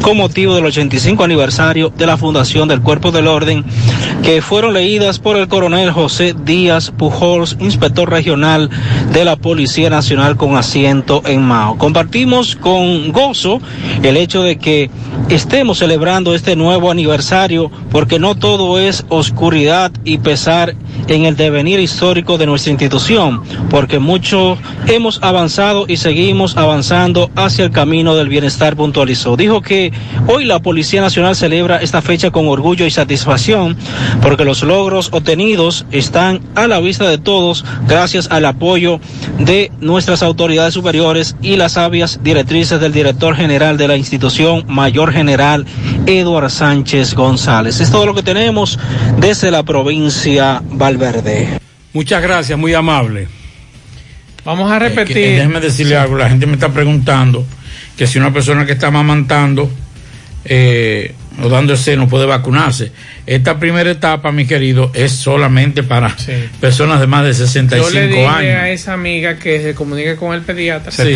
[0.00, 3.64] con motivo del 85 aniversario de la fundación del Cuerpo del Orden,
[4.22, 8.70] que fueron leídas por el coronel José Díaz Pujols, inspector regional
[9.12, 11.76] de la Policía Nacional con asiento en Mao.
[11.76, 13.60] Compartimos con gozo
[14.04, 14.88] el hecho de que
[15.28, 20.76] estemos celebrando este nuevo aniversario, porque no todo es oscuridad y pesar
[21.08, 24.56] en el devenir histórico de nuestra institución, porque mucho
[24.86, 29.36] hemos avanzado y seguimos avanzando hacia el camino del bienestar, puntualizó.
[29.36, 29.92] Dijo que
[30.26, 33.76] hoy la Policía Nacional celebra esta fecha con orgullo y satisfacción,
[34.22, 39.00] porque los logros obtenidos están a la vista de todos gracias al apoyo
[39.38, 45.12] de nuestras autoridades superiores y las sabias directrices del director general de la institución, Mayor
[45.12, 45.64] General
[46.06, 47.80] Eduard Sánchez González.
[47.80, 48.78] Es todo lo que tenemos
[49.18, 51.58] desde la provincia Valverde.
[51.94, 53.26] Muchas gracias, muy amable.
[54.44, 55.16] Vamos a repetir.
[55.16, 57.46] Eh, que- déjeme decirle algo, la gente me está preguntando
[57.96, 59.70] que si una persona que está amamantando
[60.44, 62.92] eh, o dando el seno puede vacunarse.
[63.26, 66.14] Esta primera etapa, mi querido, es solamente para
[66.60, 68.56] personas de más de Yo 65 le dije años.
[68.60, 70.92] a esa amiga que se comunique con el pediatra.
[70.92, 71.06] Sí, sí,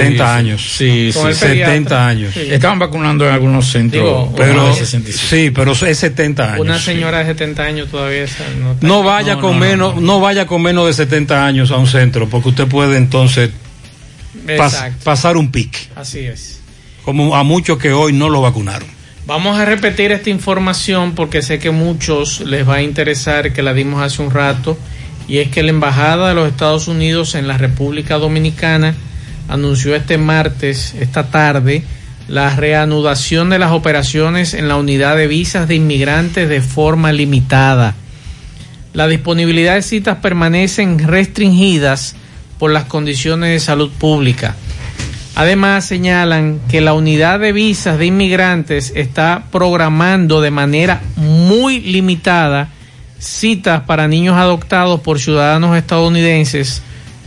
[0.57, 2.15] Sí, Con sí, el pediatra.
[2.33, 2.49] Sí.
[2.51, 4.03] Estaban vacunando en algunos centros.
[4.03, 5.27] Digo, pero una- de 65.
[5.29, 6.61] Sí, pero es 70 años.
[6.61, 9.71] Una señora de 70 años todavía esa no está- No vaya No, con no, no,
[9.71, 13.51] menos, no, vaya con menos de 70 años a un centro, porque usted puede entonces
[14.47, 16.61] pas- pasar un pique, Así es.
[17.05, 18.89] como a muchos que hoy no lo vacunaron.
[19.29, 23.75] Vamos a repetir esta información porque sé que muchos les va a interesar que la
[23.75, 24.79] dimos hace un rato
[25.29, 28.95] y es que la Embajada de los Estados Unidos en la República Dominicana
[29.47, 31.85] anunció este martes, esta tarde,
[32.27, 37.97] la reanudación de las operaciones en la unidad de visas de inmigrantes de forma limitada.
[38.95, 42.17] La disponibilidad de citas permanecen restringidas
[42.59, 44.57] por las condiciones de salud pública.
[45.39, 52.71] Además, señalan que la unidad de visas de inmigrantes está programando de manera muy limitada
[53.21, 56.83] citas para niños adoptados por ciudadanos estadounidenses,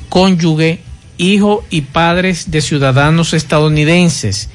[0.09, 0.81] cónyuge,
[1.17, 4.49] hijo y padres de ciudadanos estadounidenses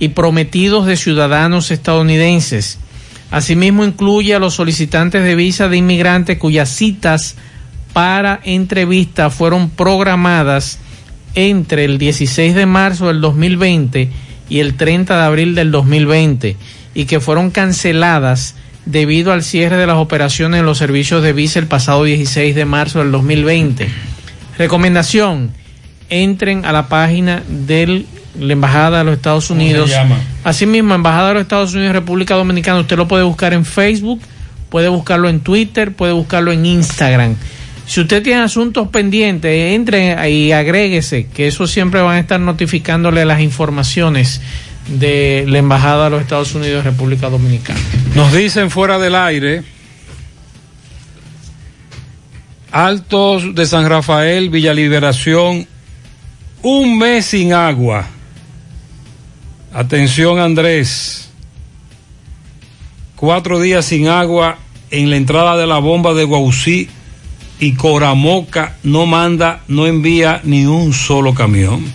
[0.00, 2.80] y prometidos de ciudadanos estadounidenses.
[3.30, 7.36] Asimismo, incluye a los solicitantes de visa de inmigrantes cuyas citas
[7.92, 10.80] para entrevista fueron programadas
[11.34, 14.10] entre el 16 de marzo del 2020
[14.48, 16.56] y el 30 de abril del 2020
[16.94, 21.58] y que fueron canceladas debido al cierre de las operaciones en los servicios de visa
[21.58, 23.88] el pasado 16 de marzo del 2020.
[24.58, 25.52] Recomendación,
[26.08, 28.04] entren a la página de
[28.38, 29.90] la Embajada de los Estados ¿Cómo se Unidos.
[30.44, 34.20] Asimismo, Embajada de los Estados Unidos República Dominicana, usted lo puede buscar en Facebook,
[34.68, 37.36] puede buscarlo en Twitter, puede buscarlo en Instagram.
[37.90, 43.24] Si usted tiene asuntos pendientes, entre y agréguese, que eso siempre van a estar notificándole
[43.24, 44.40] las informaciones
[44.86, 47.80] de la Embajada de los Estados Unidos República Dominicana.
[48.14, 49.64] Nos dicen fuera del aire,
[52.70, 55.66] Altos de San Rafael, Villa Liberación,
[56.62, 58.06] un mes sin agua.
[59.74, 61.28] Atención Andrés,
[63.16, 64.58] cuatro días sin agua
[64.92, 66.88] en la entrada de la bomba de Guausí
[67.60, 71.92] y Coramoca no manda, no envía ni un solo camión.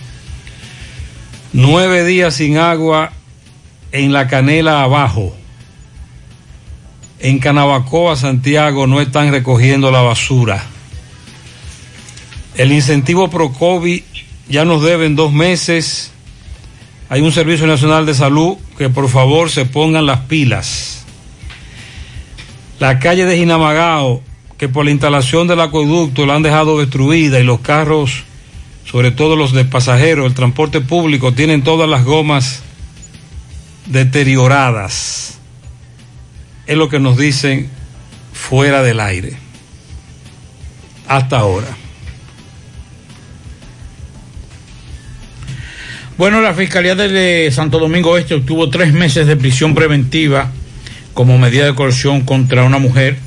[1.52, 3.12] Nueve días sin agua
[3.90, 5.34] en la canela abajo.
[7.18, 10.64] En Canabacoa, Santiago, no están recogiendo la basura.
[12.54, 14.04] El incentivo Procovi
[14.48, 16.12] ya nos deben dos meses.
[17.08, 21.04] Hay un Servicio Nacional de Salud que por favor se pongan las pilas.
[22.78, 24.22] La calle de Jinamagao,
[24.58, 28.24] que por la instalación del acueducto la han dejado destruida y los carros,
[28.84, 32.62] sobre todo los de pasajeros, el transporte público, tienen todas las gomas
[33.86, 35.36] deterioradas
[36.66, 37.68] es lo que nos dicen
[38.32, 39.34] fuera del aire.
[41.08, 41.68] Hasta ahora.
[46.18, 50.50] Bueno, la Fiscalía de Santo Domingo Este obtuvo tres meses de prisión preventiva
[51.14, 53.18] como medida de coerción contra una mujer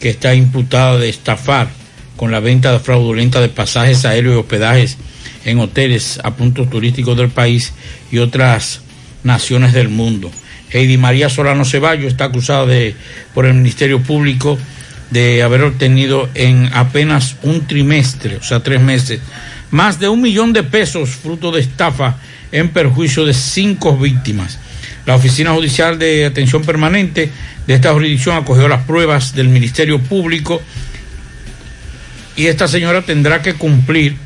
[0.00, 1.68] que está imputada de estafar
[2.16, 4.98] con la venta fraudulenta de pasajes aéreos y hospedajes
[5.44, 7.72] en hoteles a puntos turísticos del país
[8.10, 8.80] y otras
[9.22, 10.30] naciones del mundo.
[10.70, 12.94] Heidi María Solano Ceballos está acusada de,
[13.34, 14.58] por el Ministerio Público
[15.10, 19.20] de haber obtenido en apenas un trimestre, o sea, tres meses,
[19.70, 22.16] más de un millón de pesos fruto de estafa
[22.52, 24.58] en perjuicio de cinco víctimas.
[25.08, 27.30] La Oficina Judicial de Atención Permanente
[27.66, 30.60] de esta jurisdicción acogió las pruebas del Ministerio Público
[32.36, 34.16] y esta señora tendrá que cumplir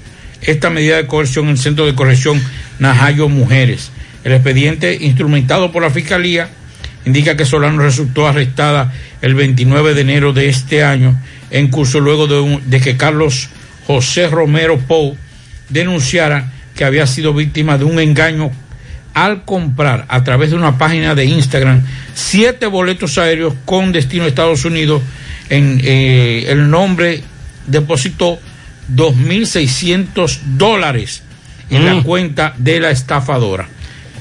[0.40, 2.42] esta medida de coerción en el Centro de Corrección
[2.80, 3.92] Najayo Mujeres.
[4.24, 6.48] El expediente instrumentado por la Fiscalía
[7.06, 11.16] indica que Solano resultó arrestada el 29 de enero de este año
[11.52, 13.50] en curso luego de, un- de que Carlos
[13.86, 15.16] José Romero Pou
[15.68, 18.50] denunciara que había sido víctima de un engaño
[19.14, 21.82] al comprar a través de una página de Instagram
[22.14, 25.02] siete boletos aéreos con destino a Estados Unidos
[25.48, 27.22] en eh, el nombre
[27.66, 28.38] depositó
[28.94, 31.22] 2.600 dólares
[31.70, 33.66] en la cuenta de la estafadora.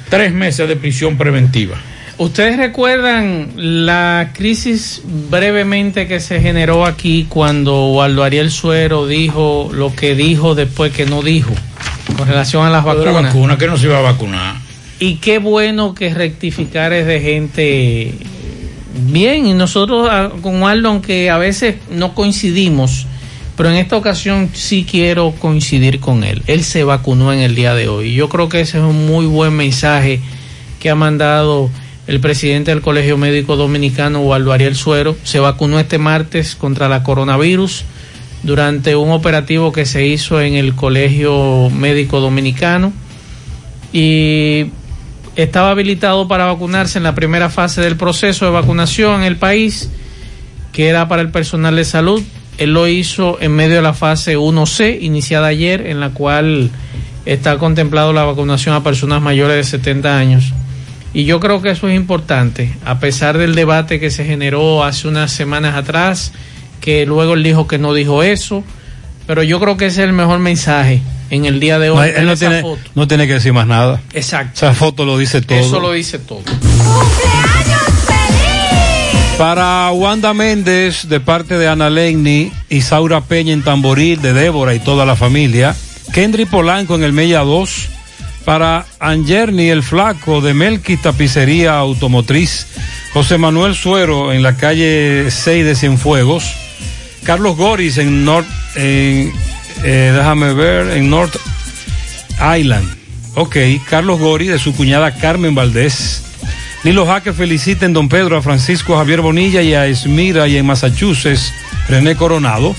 [0.09, 1.77] Tres meses de prisión preventiva.
[2.17, 9.95] ¿Ustedes recuerdan la crisis brevemente que se generó aquí cuando Waldo Ariel Suero dijo lo
[9.95, 11.51] que dijo después que no dijo
[12.17, 13.23] con relación a las de la vacunas?
[13.33, 14.55] vacuna, que no se iba a vacunar.
[15.01, 18.13] Y qué bueno que rectificar es de gente
[19.09, 19.47] bien.
[19.47, 23.07] Y nosotros ah, con Waldo, aunque a veces no coincidimos,
[23.57, 26.43] pero en esta ocasión sí quiero coincidir con él.
[26.45, 28.13] Él se vacunó en el día de hoy.
[28.13, 30.21] Yo creo que ese es un muy buen mensaje
[30.79, 31.71] que ha mandado
[32.05, 35.17] el presidente del Colegio Médico Dominicano, Waldo Ariel Suero.
[35.23, 37.85] Se vacunó este martes contra la coronavirus
[38.43, 42.93] durante un operativo que se hizo en el Colegio Médico Dominicano
[43.93, 44.67] y
[45.43, 49.89] estaba habilitado para vacunarse en la primera fase del proceso de vacunación en el país,
[50.71, 52.21] que era para el personal de salud.
[52.57, 56.69] Él lo hizo en medio de la fase 1C, iniciada ayer, en la cual
[57.25, 60.53] está contemplado la vacunación a personas mayores de 70 años.
[61.13, 65.07] Y yo creo que eso es importante, a pesar del debate que se generó hace
[65.07, 66.33] unas semanas atrás,
[66.79, 68.63] que luego él dijo que no dijo eso,
[69.27, 71.01] pero yo creo que ese es el mejor mensaje
[71.31, 71.97] en el día de hoy.
[71.97, 72.81] No, él no esa tiene, foto.
[72.93, 74.01] no tiene que decir más nada.
[74.13, 74.53] Exacto.
[74.53, 75.57] Esa foto lo dice todo.
[75.57, 76.43] Eso lo dice todo.
[79.37, 84.79] Para Wanda Méndez, de parte de Ana Legni, Isaura Peña en Tamboril, de Débora y
[84.79, 85.75] toda la familia.
[86.13, 87.87] Kendry Polanco en el Mella 2.
[88.45, 92.67] Para Angerni el Flaco, de Melqui Tapicería Automotriz.
[93.13, 96.53] José Manuel Suero en la calle 6 de Cienfuegos.
[97.23, 99.31] Carlos Goris en North, en,
[99.83, 101.37] eh, déjame ver, en North
[102.57, 102.87] Island.
[103.35, 103.57] Ok,
[103.89, 106.23] Carlos Gori de su cuñada Carmen Valdés.
[106.83, 110.65] Lilo Jaque felicita en Don Pedro a Francisco Javier Bonilla y a Esmira y en
[110.65, 111.53] Massachusetts
[111.87, 112.75] René Coronado.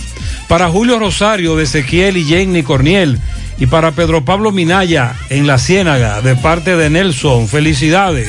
[0.49, 3.19] Para Julio Rosario de Ezequiel y Jenny Corniel.
[3.59, 7.49] Y para Pedro Pablo Minaya en La Ciénaga de parte de Nelson.
[7.49, 8.29] Felicidades.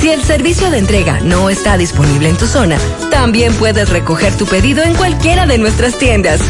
[0.00, 2.78] Si el servicio de entrega no está disponible en tu zona,
[3.10, 6.40] también puedes recoger tu pedido en cualquiera de nuestras tiendas.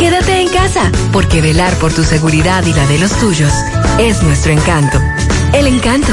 [0.00, 3.52] Quédate en casa, porque velar por tu seguridad y la de los tuyos
[4.00, 4.98] es nuestro encanto.
[5.54, 6.12] El encanto.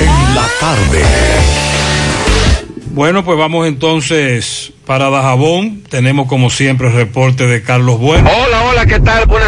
[0.00, 1.02] En la tarde.
[2.96, 5.82] Bueno, pues vamos entonces para Dajabón.
[5.90, 8.30] Tenemos como siempre el reporte de Carlos Bueno.
[8.30, 9.26] Hola, hola, ¿qué tal?
[9.26, 9.45] Buenas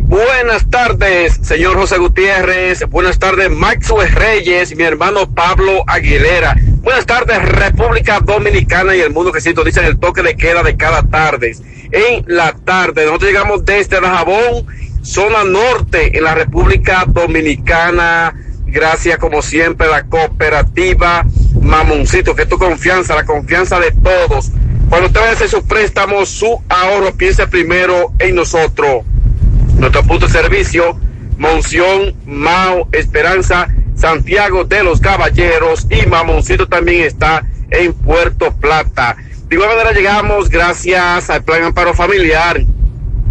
[0.00, 2.84] buenas tardes, señor José Gutiérrez.
[2.90, 6.54] Buenas tardes, Maxwell Reyes, mi hermano Pablo Aguilera.
[6.82, 11.04] Buenas tardes, República Dominicana y el mundo que sintoniza el toque de queda de cada
[11.04, 11.56] tarde.
[11.90, 14.66] En la tarde, nosotros llegamos desde Dajabón,
[15.00, 18.34] zona norte, en la República Dominicana.
[18.66, 21.24] Gracias, como siempre, a la cooperativa
[21.62, 24.50] Mamoncito, que es tu confianza, la confianza de todos.
[24.90, 29.04] Cuando usted vaya a hacer su préstamo, su ahorro, piense primero en nosotros.
[29.78, 30.98] Nuestro punto de servicio,
[31.36, 39.16] Monción, Mao, Esperanza, Santiago de los Caballeros y Mamoncito también está en Puerto Plata.
[39.48, 42.64] De igual manera llegamos gracias al Plan Amparo Familiar,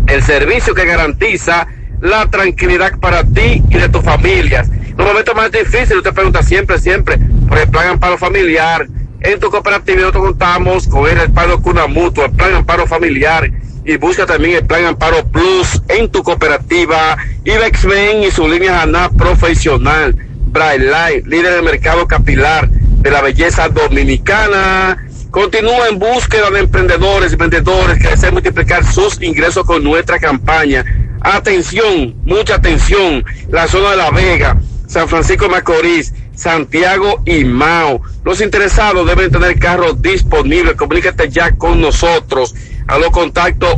[0.07, 1.67] el servicio que garantiza
[1.99, 4.69] la tranquilidad para ti y de tus familias.
[4.97, 7.17] Los momentos más difíciles, usted pregunta siempre, siempre,
[7.49, 8.87] por el Plan Amparo Familiar.
[9.21, 13.49] En tu cooperativa nosotros contamos con el respaldo Cuna Mutua, el Plan Amparo Familiar
[13.85, 17.17] y busca también el Plan Amparo Plus en tu cooperativa.
[17.43, 20.15] Ibexmen y su línea ANA profesional.
[20.47, 25.05] Bright Light, líder del mercado capilar de la belleza dominicana.
[25.29, 30.83] Continúa en búsqueda de emprendedores y vendedores que desean multiplicar sus ingresos con nuestra campaña.
[31.21, 33.23] Atención, mucha atención.
[33.49, 34.57] La zona de La Vega,
[34.87, 38.01] San Francisco de Macorís, Santiago y Mao.
[38.23, 40.75] Los interesados deben tener carros disponibles.
[40.75, 42.55] Comunícate ya con nosotros.
[42.87, 43.73] A los contactos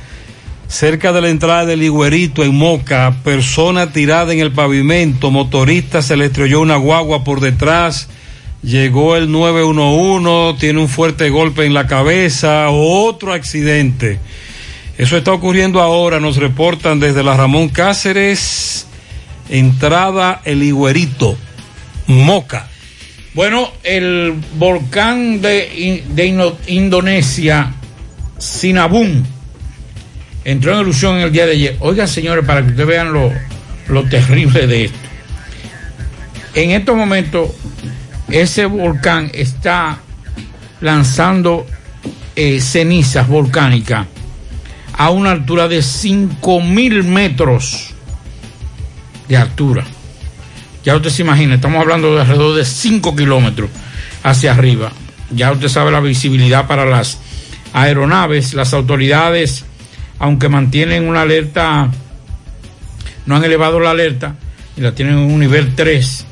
[0.68, 6.16] Cerca de la entrada del Higuerito en Moca, persona tirada en el pavimento, motorista se
[6.16, 8.08] le estrelló una guagua por detrás,
[8.66, 14.18] llegó el 911, tiene un fuerte golpe en la cabeza, otro accidente.
[14.98, 18.86] Eso está ocurriendo ahora, nos reportan desde la Ramón Cáceres,
[19.48, 21.36] entrada el Higuerito,
[22.08, 22.68] Moca.
[23.34, 26.02] Bueno, el volcán de,
[26.66, 27.72] Indonesia,
[28.38, 29.22] Sinabung,
[30.44, 31.76] entró en erupción el día de ayer.
[31.80, 33.30] Oigan, señores, para que ustedes vean lo,
[33.88, 34.98] lo terrible de esto.
[36.54, 37.50] En estos momentos,
[38.28, 39.98] ese volcán está
[40.80, 41.66] lanzando
[42.34, 44.06] eh, cenizas volcánicas
[44.92, 47.94] a una altura de 5.000 metros
[49.28, 49.84] de altura.
[50.84, 53.70] Ya usted se imagina, estamos hablando de alrededor de 5 kilómetros
[54.22, 54.92] hacia arriba.
[55.30, 57.18] Ya usted sabe la visibilidad para las
[57.72, 59.64] aeronaves, las autoridades,
[60.18, 61.90] aunque mantienen una alerta,
[63.26, 64.36] no han elevado la alerta
[64.76, 66.25] y la tienen en un nivel 3,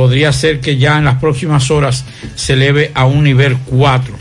[0.00, 4.14] podría ser que ya en las próximas horas se eleve a un nivel 4.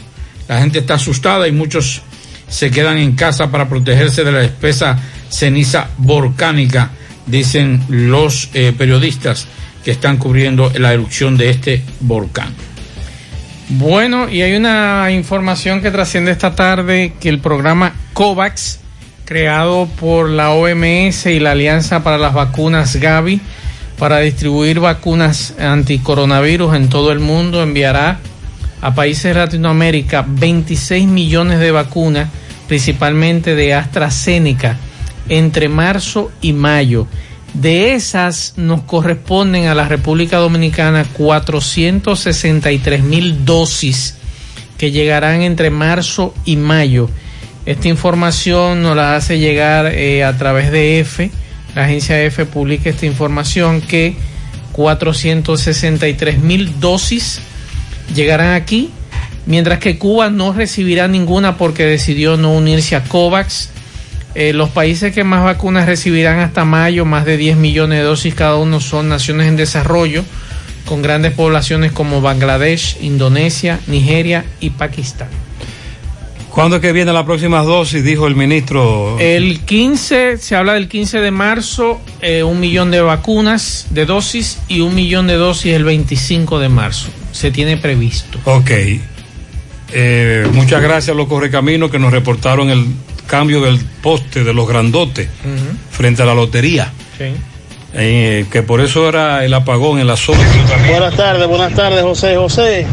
[0.50, 2.02] La gente está asustada y muchos
[2.50, 5.00] se quedan en casa para protegerse de la espesa
[5.30, 6.90] ceniza volcánica,
[7.28, 9.48] dicen los eh, periodistas
[9.86, 12.54] que están cubriendo la erupción de este volcán.
[13.70, 18.82] Bueno, y hay una información que trasciende esta tarde que el programa COVAX,
[19.24, 23.40] creado por la OMS y la Alianza para las Vacunas Gavi,
[24.00, 28.20] para distribuir vacunas anticoronavirus en todo el mundo, enviará
[28.82, 32.30] a países de Latinoamérica 26 millones de vacunas,
[32.70, 34.78] principalmente de AstraZeneca,
[35.28, 37.08] entre marzo y mayo.
[37.54, 44.16] De esas nos corresponden a la República Dominicana 463 mil dosis
[44.78, 47.10] que llegarán entre marzo y mayo.
[47.66, 51.32] Esta información nos la hace llegar eh, a través de EFE.
[51.80, 54.14] La agencia EFE publica esta información que
[54.74, 57.40] 463 mil dosis
[58.14, 58.90] llegarán aquí,
[59.46, 63.70] mientras que Cuba no recibirá ninguna porque decidió no unirse a COVAX.
[64.36, 68.36] Eh, los países que más vacunas recibirán hasta mayo, más de 10 millones de dosis
[68.36, 70.26] cada uno, son naciones en desarrollo,
[70.84, 75.30] con grandes poblaciones como Bangladesh, Indonesia, Nigeria y Pakistán.
[76.60, 78.04] ¿Cuándo es que viene la próxima dosis?
[78.04, 79.18] Dijo el ministro.
[79.18, 84.60] El 15, se habla del 15 de marzo, eh, un millón de vacunas, de dosis,
[84.68, 87.12] y un millón de dosis el 25 de marzo.
[87.32, 88.40] Se tiene previsto.
[88.44, 88.72] Ok.
[89.94, 92.88] Eh, muchas gracias a los correcaminos que nos reportaron el
[93.26, 95.30] cambio del poste de los grandotes
[95.92, 96.92] frente a la lotería.
[97.18, 97.36] Sí.
[97.94, 100.46] Eh, que por eso era el apagón en la zona.
[100.90, 102.36] Buenas tardes, buenas tardes, José.
[102.36, 102.86] José,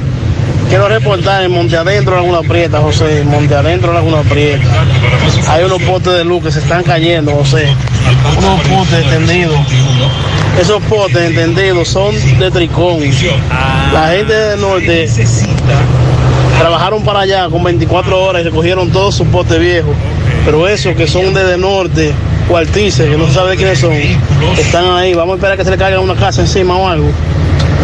[0.68, 3.24] quiero reportar en Monte Adentro, Laguna Prieta, José.
[3.24, 4.64] Monte Adentro, Laguna Prieta.
[5.48, 7.68] Hay unos postes de luz que se están cayendo, José.
[8.38, 9.56] Unos postes extendidos.
[10.60, 12.98] Esos postes entendidos son de tricón.
[13.92, 15.08] La gente del norte
[16.58, 19.94] trabajaron para allá con 24 horas y recogieron todos sus postes viejos.
[20.44, 22.12] Pero esos que son desde norte,
[22.48, 23.92] cuartices, que no se sabe quiénes son,
[24.56, 25.14] están ahí.
[25.14, 27.10] Vamos a esperar que se le caiga una casa encima o algo.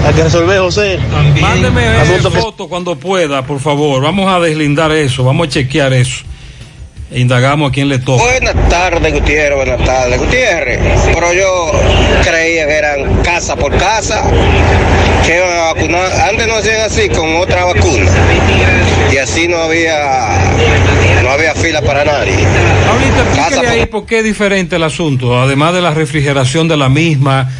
[0.06, 0.98] Hay que resolver, José.
[1.40, 1.82] Mándeme
[2.30, 4.02] foto cuando pueda, por favor.
[4.02, 6.24] Vamos a deslindar eso, vamos a chequear eso.
[7.10, 8.22] E indagamos a quién le toca.
[8.22, 10.18] Buenas tardes, Gutiérrez, buenas tardes.
[10.18, 10.80] Gutiérrez,
[11.12, 11.72] pero yo
[12.24, 14.22] creía que eran casa por casa,
[15.26, 16.10] que iban a vacunar.
[16.30, 18.10] Antes no hacían así con otra vacuna.
[19.12, 20.40] Y así no había
[21.22, 22.32] no había fila para nadie.
[22.32, 27.50] Explíquele ahí por qué es diferente el asunto, además de la refrigeración de la misma,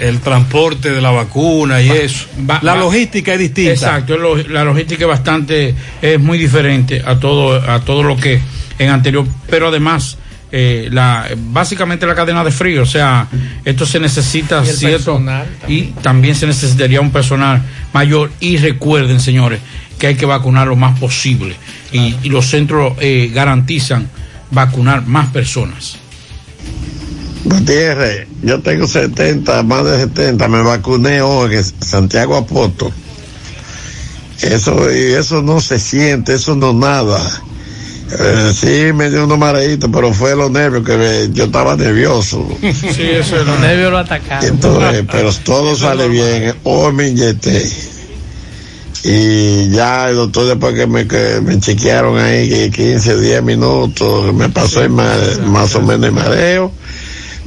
[0.00, 2.26] el transporte de la vacuna y eso.
[2.62, 3.72] la va- logística es distinta.
[3.72, 4.16] Exacto,
[4.48, 8.40] la logística es bastante, es muy diferente a todo, a todo lo que
[8.78, 10.18] en anterior, pero además,
[10.52, 13.26] eh, la, básicamente la cadena de frío, o sea,
[13.64, 17.62] esto se necesita Y el cierto, personal y también se necesitaría un personal
[17.92, 19.60] mayor, y recuerden, señores,
[19.98, 21.56] que hay que vacunar lo más posible,
[21.92, 24.08] y, y los centros eh, garantizan
[24.50, 25.98] vacunar más personas.
[27.48, 32.90] Gutiérrez, yo tengo 70, más de 70, me vacuné hoy en Santiago Apoto.
[34.42, 37.18] Eso, y eso no se siente, eso no nada.
[38.18, 42.46] Eh, sí, me dio unos mareitos, pero fue los nervios que me- yo estaba nervioso.
[42.60, 44.44] Sí, eso los nervios lo atacaron.
[44.48, 46.54] Entonces, pero todo sale bien.
[46.64, 47.68] Hoy me inyecté.
[49.04, 54.34] Y ya el doctor después que me, que me chequearon ahí que 15, 10 minutos,
[54.34, 55.06] me pasó el ma-
[55.46, 56.72] más o menos el mareo,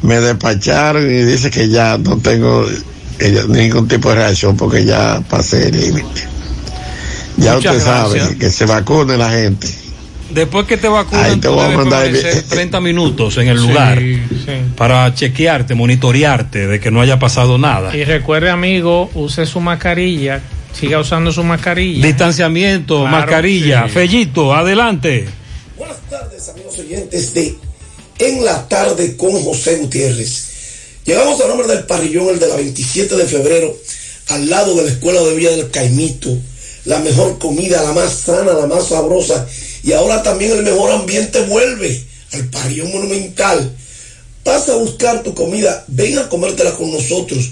[0.02, 2.66] me despacharon y dice que ya no tengo
[3.20, 6.22] ya ningún tipo de reacción porque ya pasé el límite.
[7.38, 9.68] Ya Muchas usted sabe que se vacune la gente.
[10.32, 13.48] Después que te Ahí vacunan, te tú voy a mandar el- permanecer 30 minutos en
[13.48, 14.28] el Sí, lugar sí.
[14.78, 17.96] para chequearte, monitorearte de que no haya pasado nada.
[17.96, 22.06] Y recuerde, amigo, use su mascarilla, siga usando su mascarilla.
[22.06, 23.86] Distanciamiento, Claro, mascarilla.
[23.88, 23.90] sí.
[23.94, 25.28] Fellito, adelante.
[25.78, 27.56] Buenas tardes, amigos oyentes de
[28.20, 30.44] En la tarde con José Gutiérrez.
[31.06, 33.76] Llegamos al nombre del parrillón, el de la 27 de febrero,
[34.28, 36.38] al lado de la Escuela de Villa del Caimito.
[36.84, 39.48] La mejor comida, la más sana, la más sabrosa.
[39.84, 43.74] Y ahora también el mejor ambiente vuelve al parrillón monumental.
[44.44, 47.52] Pasa a buscar tu comida, ven a comértela con nosotros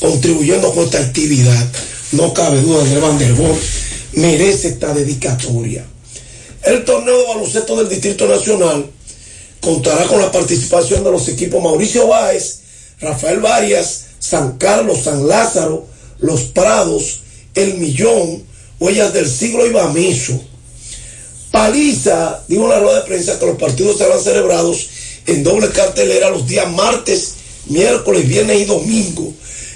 [0.00, 1.72] contribuyendo con esta actividad.
[2.12, 3.62] No cabe duda, André Van der Horst
[4.14, 5.84] merece esta dedicatoria.
[6.64, 8.86] El torneo de baloncesto del Distrito Nacional
[9.60, 12.60] contará con la participación de los equipos Mauricio Báez,
[13.00, 15.86] Rafael Varias, San Carlos, San Lázaro,
[16.20, 17.20] Los Prados,
[17.54, 18.44] El Millón,
[18.80, 20.40] Huellas del Siglo y Bamiso.
[21.50, 24.88] Paliza dijo en la rueda de prensa que los partidos serán celebrados
[25.26, 27.34] en doble cartelera los días martes,
[27.66, 29.32] miércoles, viernes y domingo,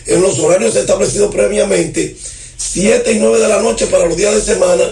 [0.06, 2.16] en los horarios establecidos previamente,
[2.56, 4.84] 7 y 9 de la noche para los días de semana,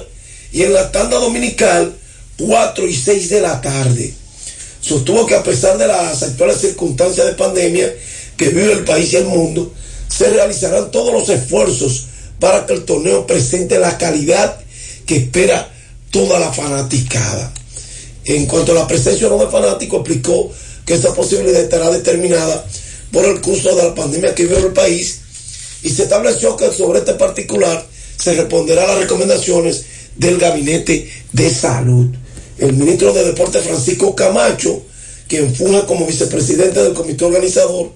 [0.52, 1.94] y en la tanda dominical,
[2.38, 4.12] 4 y 6 de la tarde.
[4.80, 7.92] Sostuvo que a pesar de las actuales circunstancias de pandemia
[8.36, 9.72] que vive el país y el mundo,
[10.08, 12.06] se realizarán todos los esfuerzos
[12.38, 14.58] para que el torneo presente la calidad
[15.06, 15.70] que espera
[16.10, 17.52] toda la fanaticada.
[18.24, 20.52] En cuanto a la presencia no de fanáticos, explicó
[20.84, 22.64] que esta posibilidad estará determinada
[23.12, 25.20] por el curso de la pandemia que vive el país
[25.82, 27.86] y se estableció que sobre este particular
[28.16, 29.84] se responderá a las recomendaciones
[30.16, 32.06] del Gabinete de Salud.
[32.58, 34.82] El ministro de Deporte Francisco Camacho,
[35.28, 37.92] quien funge como vicepresidente del comité organizador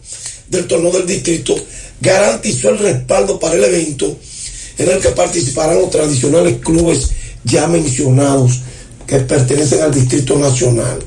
[0.49, 1.55] del torneo del distrito,
[2.01, 4.17] garantizó el respaldo para el evento
[4.79, 7.11] en el que participarán los tradicionales clubes
[7.45, 8.61] ya mencionados
[9.07, 10.99] que pertenecen al Distrito Nacional.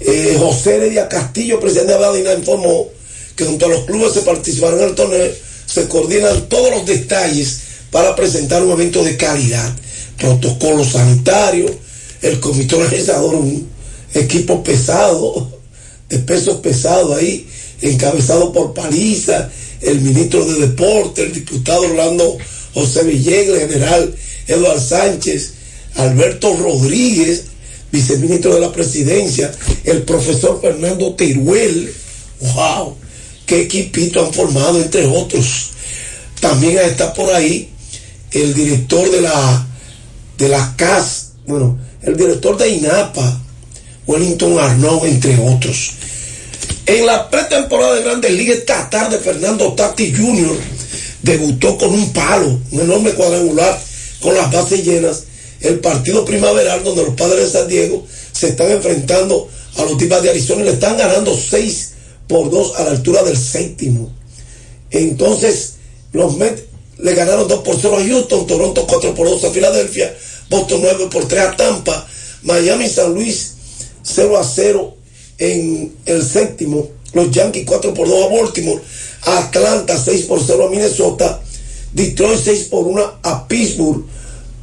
[0.00, 2.86] Eh, José Heredia Castillo, presidente de Abadina, informó
[3.34, 5.30] que junto a los clubes que participarán en el torneo
[5.66, 7.60] se coordinan todos los detalles
[7.90, 9.74] para presentar un evento de calidad,
[10.18, 11.66] protocolo sanitario,
[12.22, 13.68] el comité organizador, un
[14.14, 15.58] equipo pesado,
[16.08, 17.46] de pesos pesados ahí,
[17.80, 19.50] encabezado por Paliza,
[19.80, 22.36] el ministro de Deporte, el diputado Orlando
[22.74, 24.14] José Villegas, el general
[24.48, 25.52] Eduardo Sánchez,
[25.94, 27.44] Alberto Rodríguez,
[27.92, 29.52] viceministro de la presidencia,
[29.84, 31.92] el profesor Fernando Teruel,
[32.40, 32.96] wow,
[33.46, 35.70] qué equipito han formado, entre otros.
[36.40, 37.68] También está por ahí
[38.32, 39.67] el director de la
[40.38, 43.40] de la CAS, bueno, el director de INAPA,
[44.06, 45.90] Wellington Arnaud, entre otros.
[46.86, 50.56] En la pretemporada de Grandes Ligas esta tarde, Fernando Tati Jr.
[51.22, 53.78] debutó con un palo, un enorme cuadrangular
[54.20, 55.24] con las bases llenas.
[55.60, 60.22] El partido primaveral donde los padres de San Diego se están enfrentando a los Divas
[60.22, 61.90] de Arizona y le están ganando 6
[62.28, 64.12] por 2 a la altura del séptimo.
[64.90, 65.74] Entonces,
[66.12, 66.62] los Mets
[66.98, 70.14] le ganaron 2 por 0 a Houston, Toronto 4 por 2 a Filadelfia,
[70.50, 72.06] Boston 9 por 3 a Tampa,
[72.42, 73.54] Miami San Luis
[74.02, 74.96] 0 a 0
[75.38, 78.82] en el séptimo, los Yankees 4 por 2 a Baltimore,
[79.22, 81.40] Atlanta 6 por 0 a Minnesota,
[81.92, 84.04] Detroit 6 por 1 a Pittsburgh,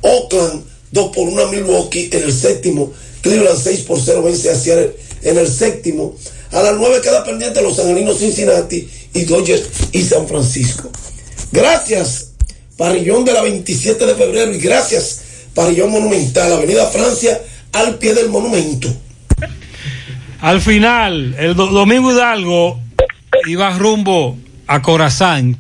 [0.02, 2.92] Oakland 2 por 1 a Milwaukee en el séptimo,
[3.22, 6.16] Cleveland 6 por 0 vence a Seattle en el séptimo,
[6.52, 10.90] a las 9 queda pendiente los angelinos Cincinnati y Dodgers y San Francisco.
[11.52, 12.28] Gracias,
[12.78, 15.22] Parrillón de la 27 de febrero y gracias,
[15.56, 17.38] Parrillón Monumental, Avenida Francia,
[17.74, 18.90] al pie del monumento.
[20.42, 22.80] Al final, el do- Domingo Hidalgo
[23.48, 24.38] iba rumbo
[24.68, 25.58] a Corazán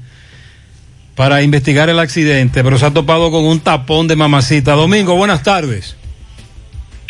[1.15, 4.73] para investigar el accidente, pero se ha topado con un tapón de mamacita.
[4.73, 5.95] Domingo, buenas tardes.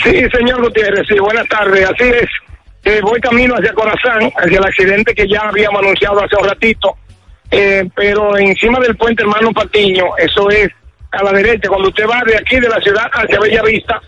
[0.03, 2.29] Sí, señor Gutiérrez, sí, buenas tardes, así es.
[2.83, 6.95] Eh, voy camino hacia Corazán, hacia el accidente que ya habíamos anunciado hace un ratito,
[7.49, 10.69] eh, pero encima del puente Hermano Patiño, eso es
[11.15, 14.01] a la derecha, cuando usted va de aquí de la ciudad hacia Bellavista,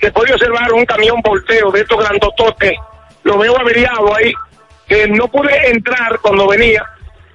[0.00, 2.72] se puede observar un camión volteo de estos grandototes,
[3.24, 4.32] lo veo averiado ahí,
[4.88, 6.84] que no pude entrar cuando venía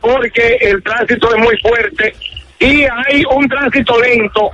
[0.05, 2.15] porque el tránsito es muy fuerte
[2.59, 4.51] y hay un tránsito lento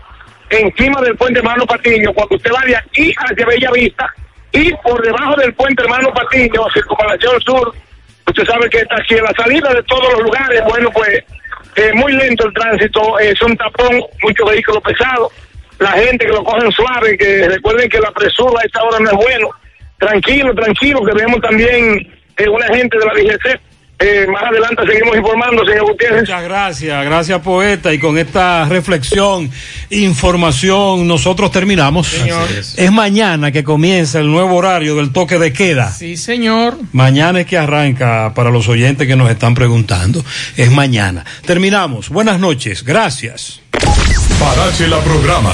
[0.49, 4.13] encima del puente Hermano Patiño, cuando usted va de aquí hacia Bella Vista
[4.51, 7.73] y por debajo del puente Hermano Patiño, circunvalación sur,
[8.27, 11.21] usted sabe que está aquí en la salida de todos los lugares, bueno pues
[11.76, 15.31] eh, muy lento el tránsito, es un tapón, muchos vehículos pesados,
[15.80, 19.10] la gente que lo cogen suave, que recuerden que la presura a esta hora no
[19.10, 19.49] es bueno,
[19.98, 22.07] tranquilo, tranquilo, que vemos también
[22.38, 23.60] eh, una gente de la DGC.
[24.03, 26.22] Eh, más adelante seguimos informando, señor Gutiérrez.
[26.22, 27.94] Muchas gracias, gracias poeta.
[27.94, 29.49] Y con esta reflexión,
[29.90, 32.07] información, nosotros terminamos.
[32.07, 32.49] Señor.
[32.52, 32.78] Es.
[32.78, 35.91] Es mañana que comienza el nuevo horario del toque de queda.
[35.91, 36.78] Sí, señor.
[36.94, 40.23] Mañana es que arranca para los oyentes que nos están preguntando.
[40.57, 41.23] Es mañana.
[41.45, 42.10] Terminamos.
[42.10, 42.84] Buenas noches.
[42.84, 43.61] Gracias.
[44.40, 45.53] Parache la programa.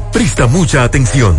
[0.11, 1.37] Presta mucha atención.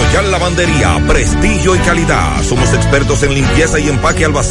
[0.00, 2.42] Royal Lavandería, prestigio y calidad.
[2.42, 4.38] Somos expertos en limpieza y empaque al vacío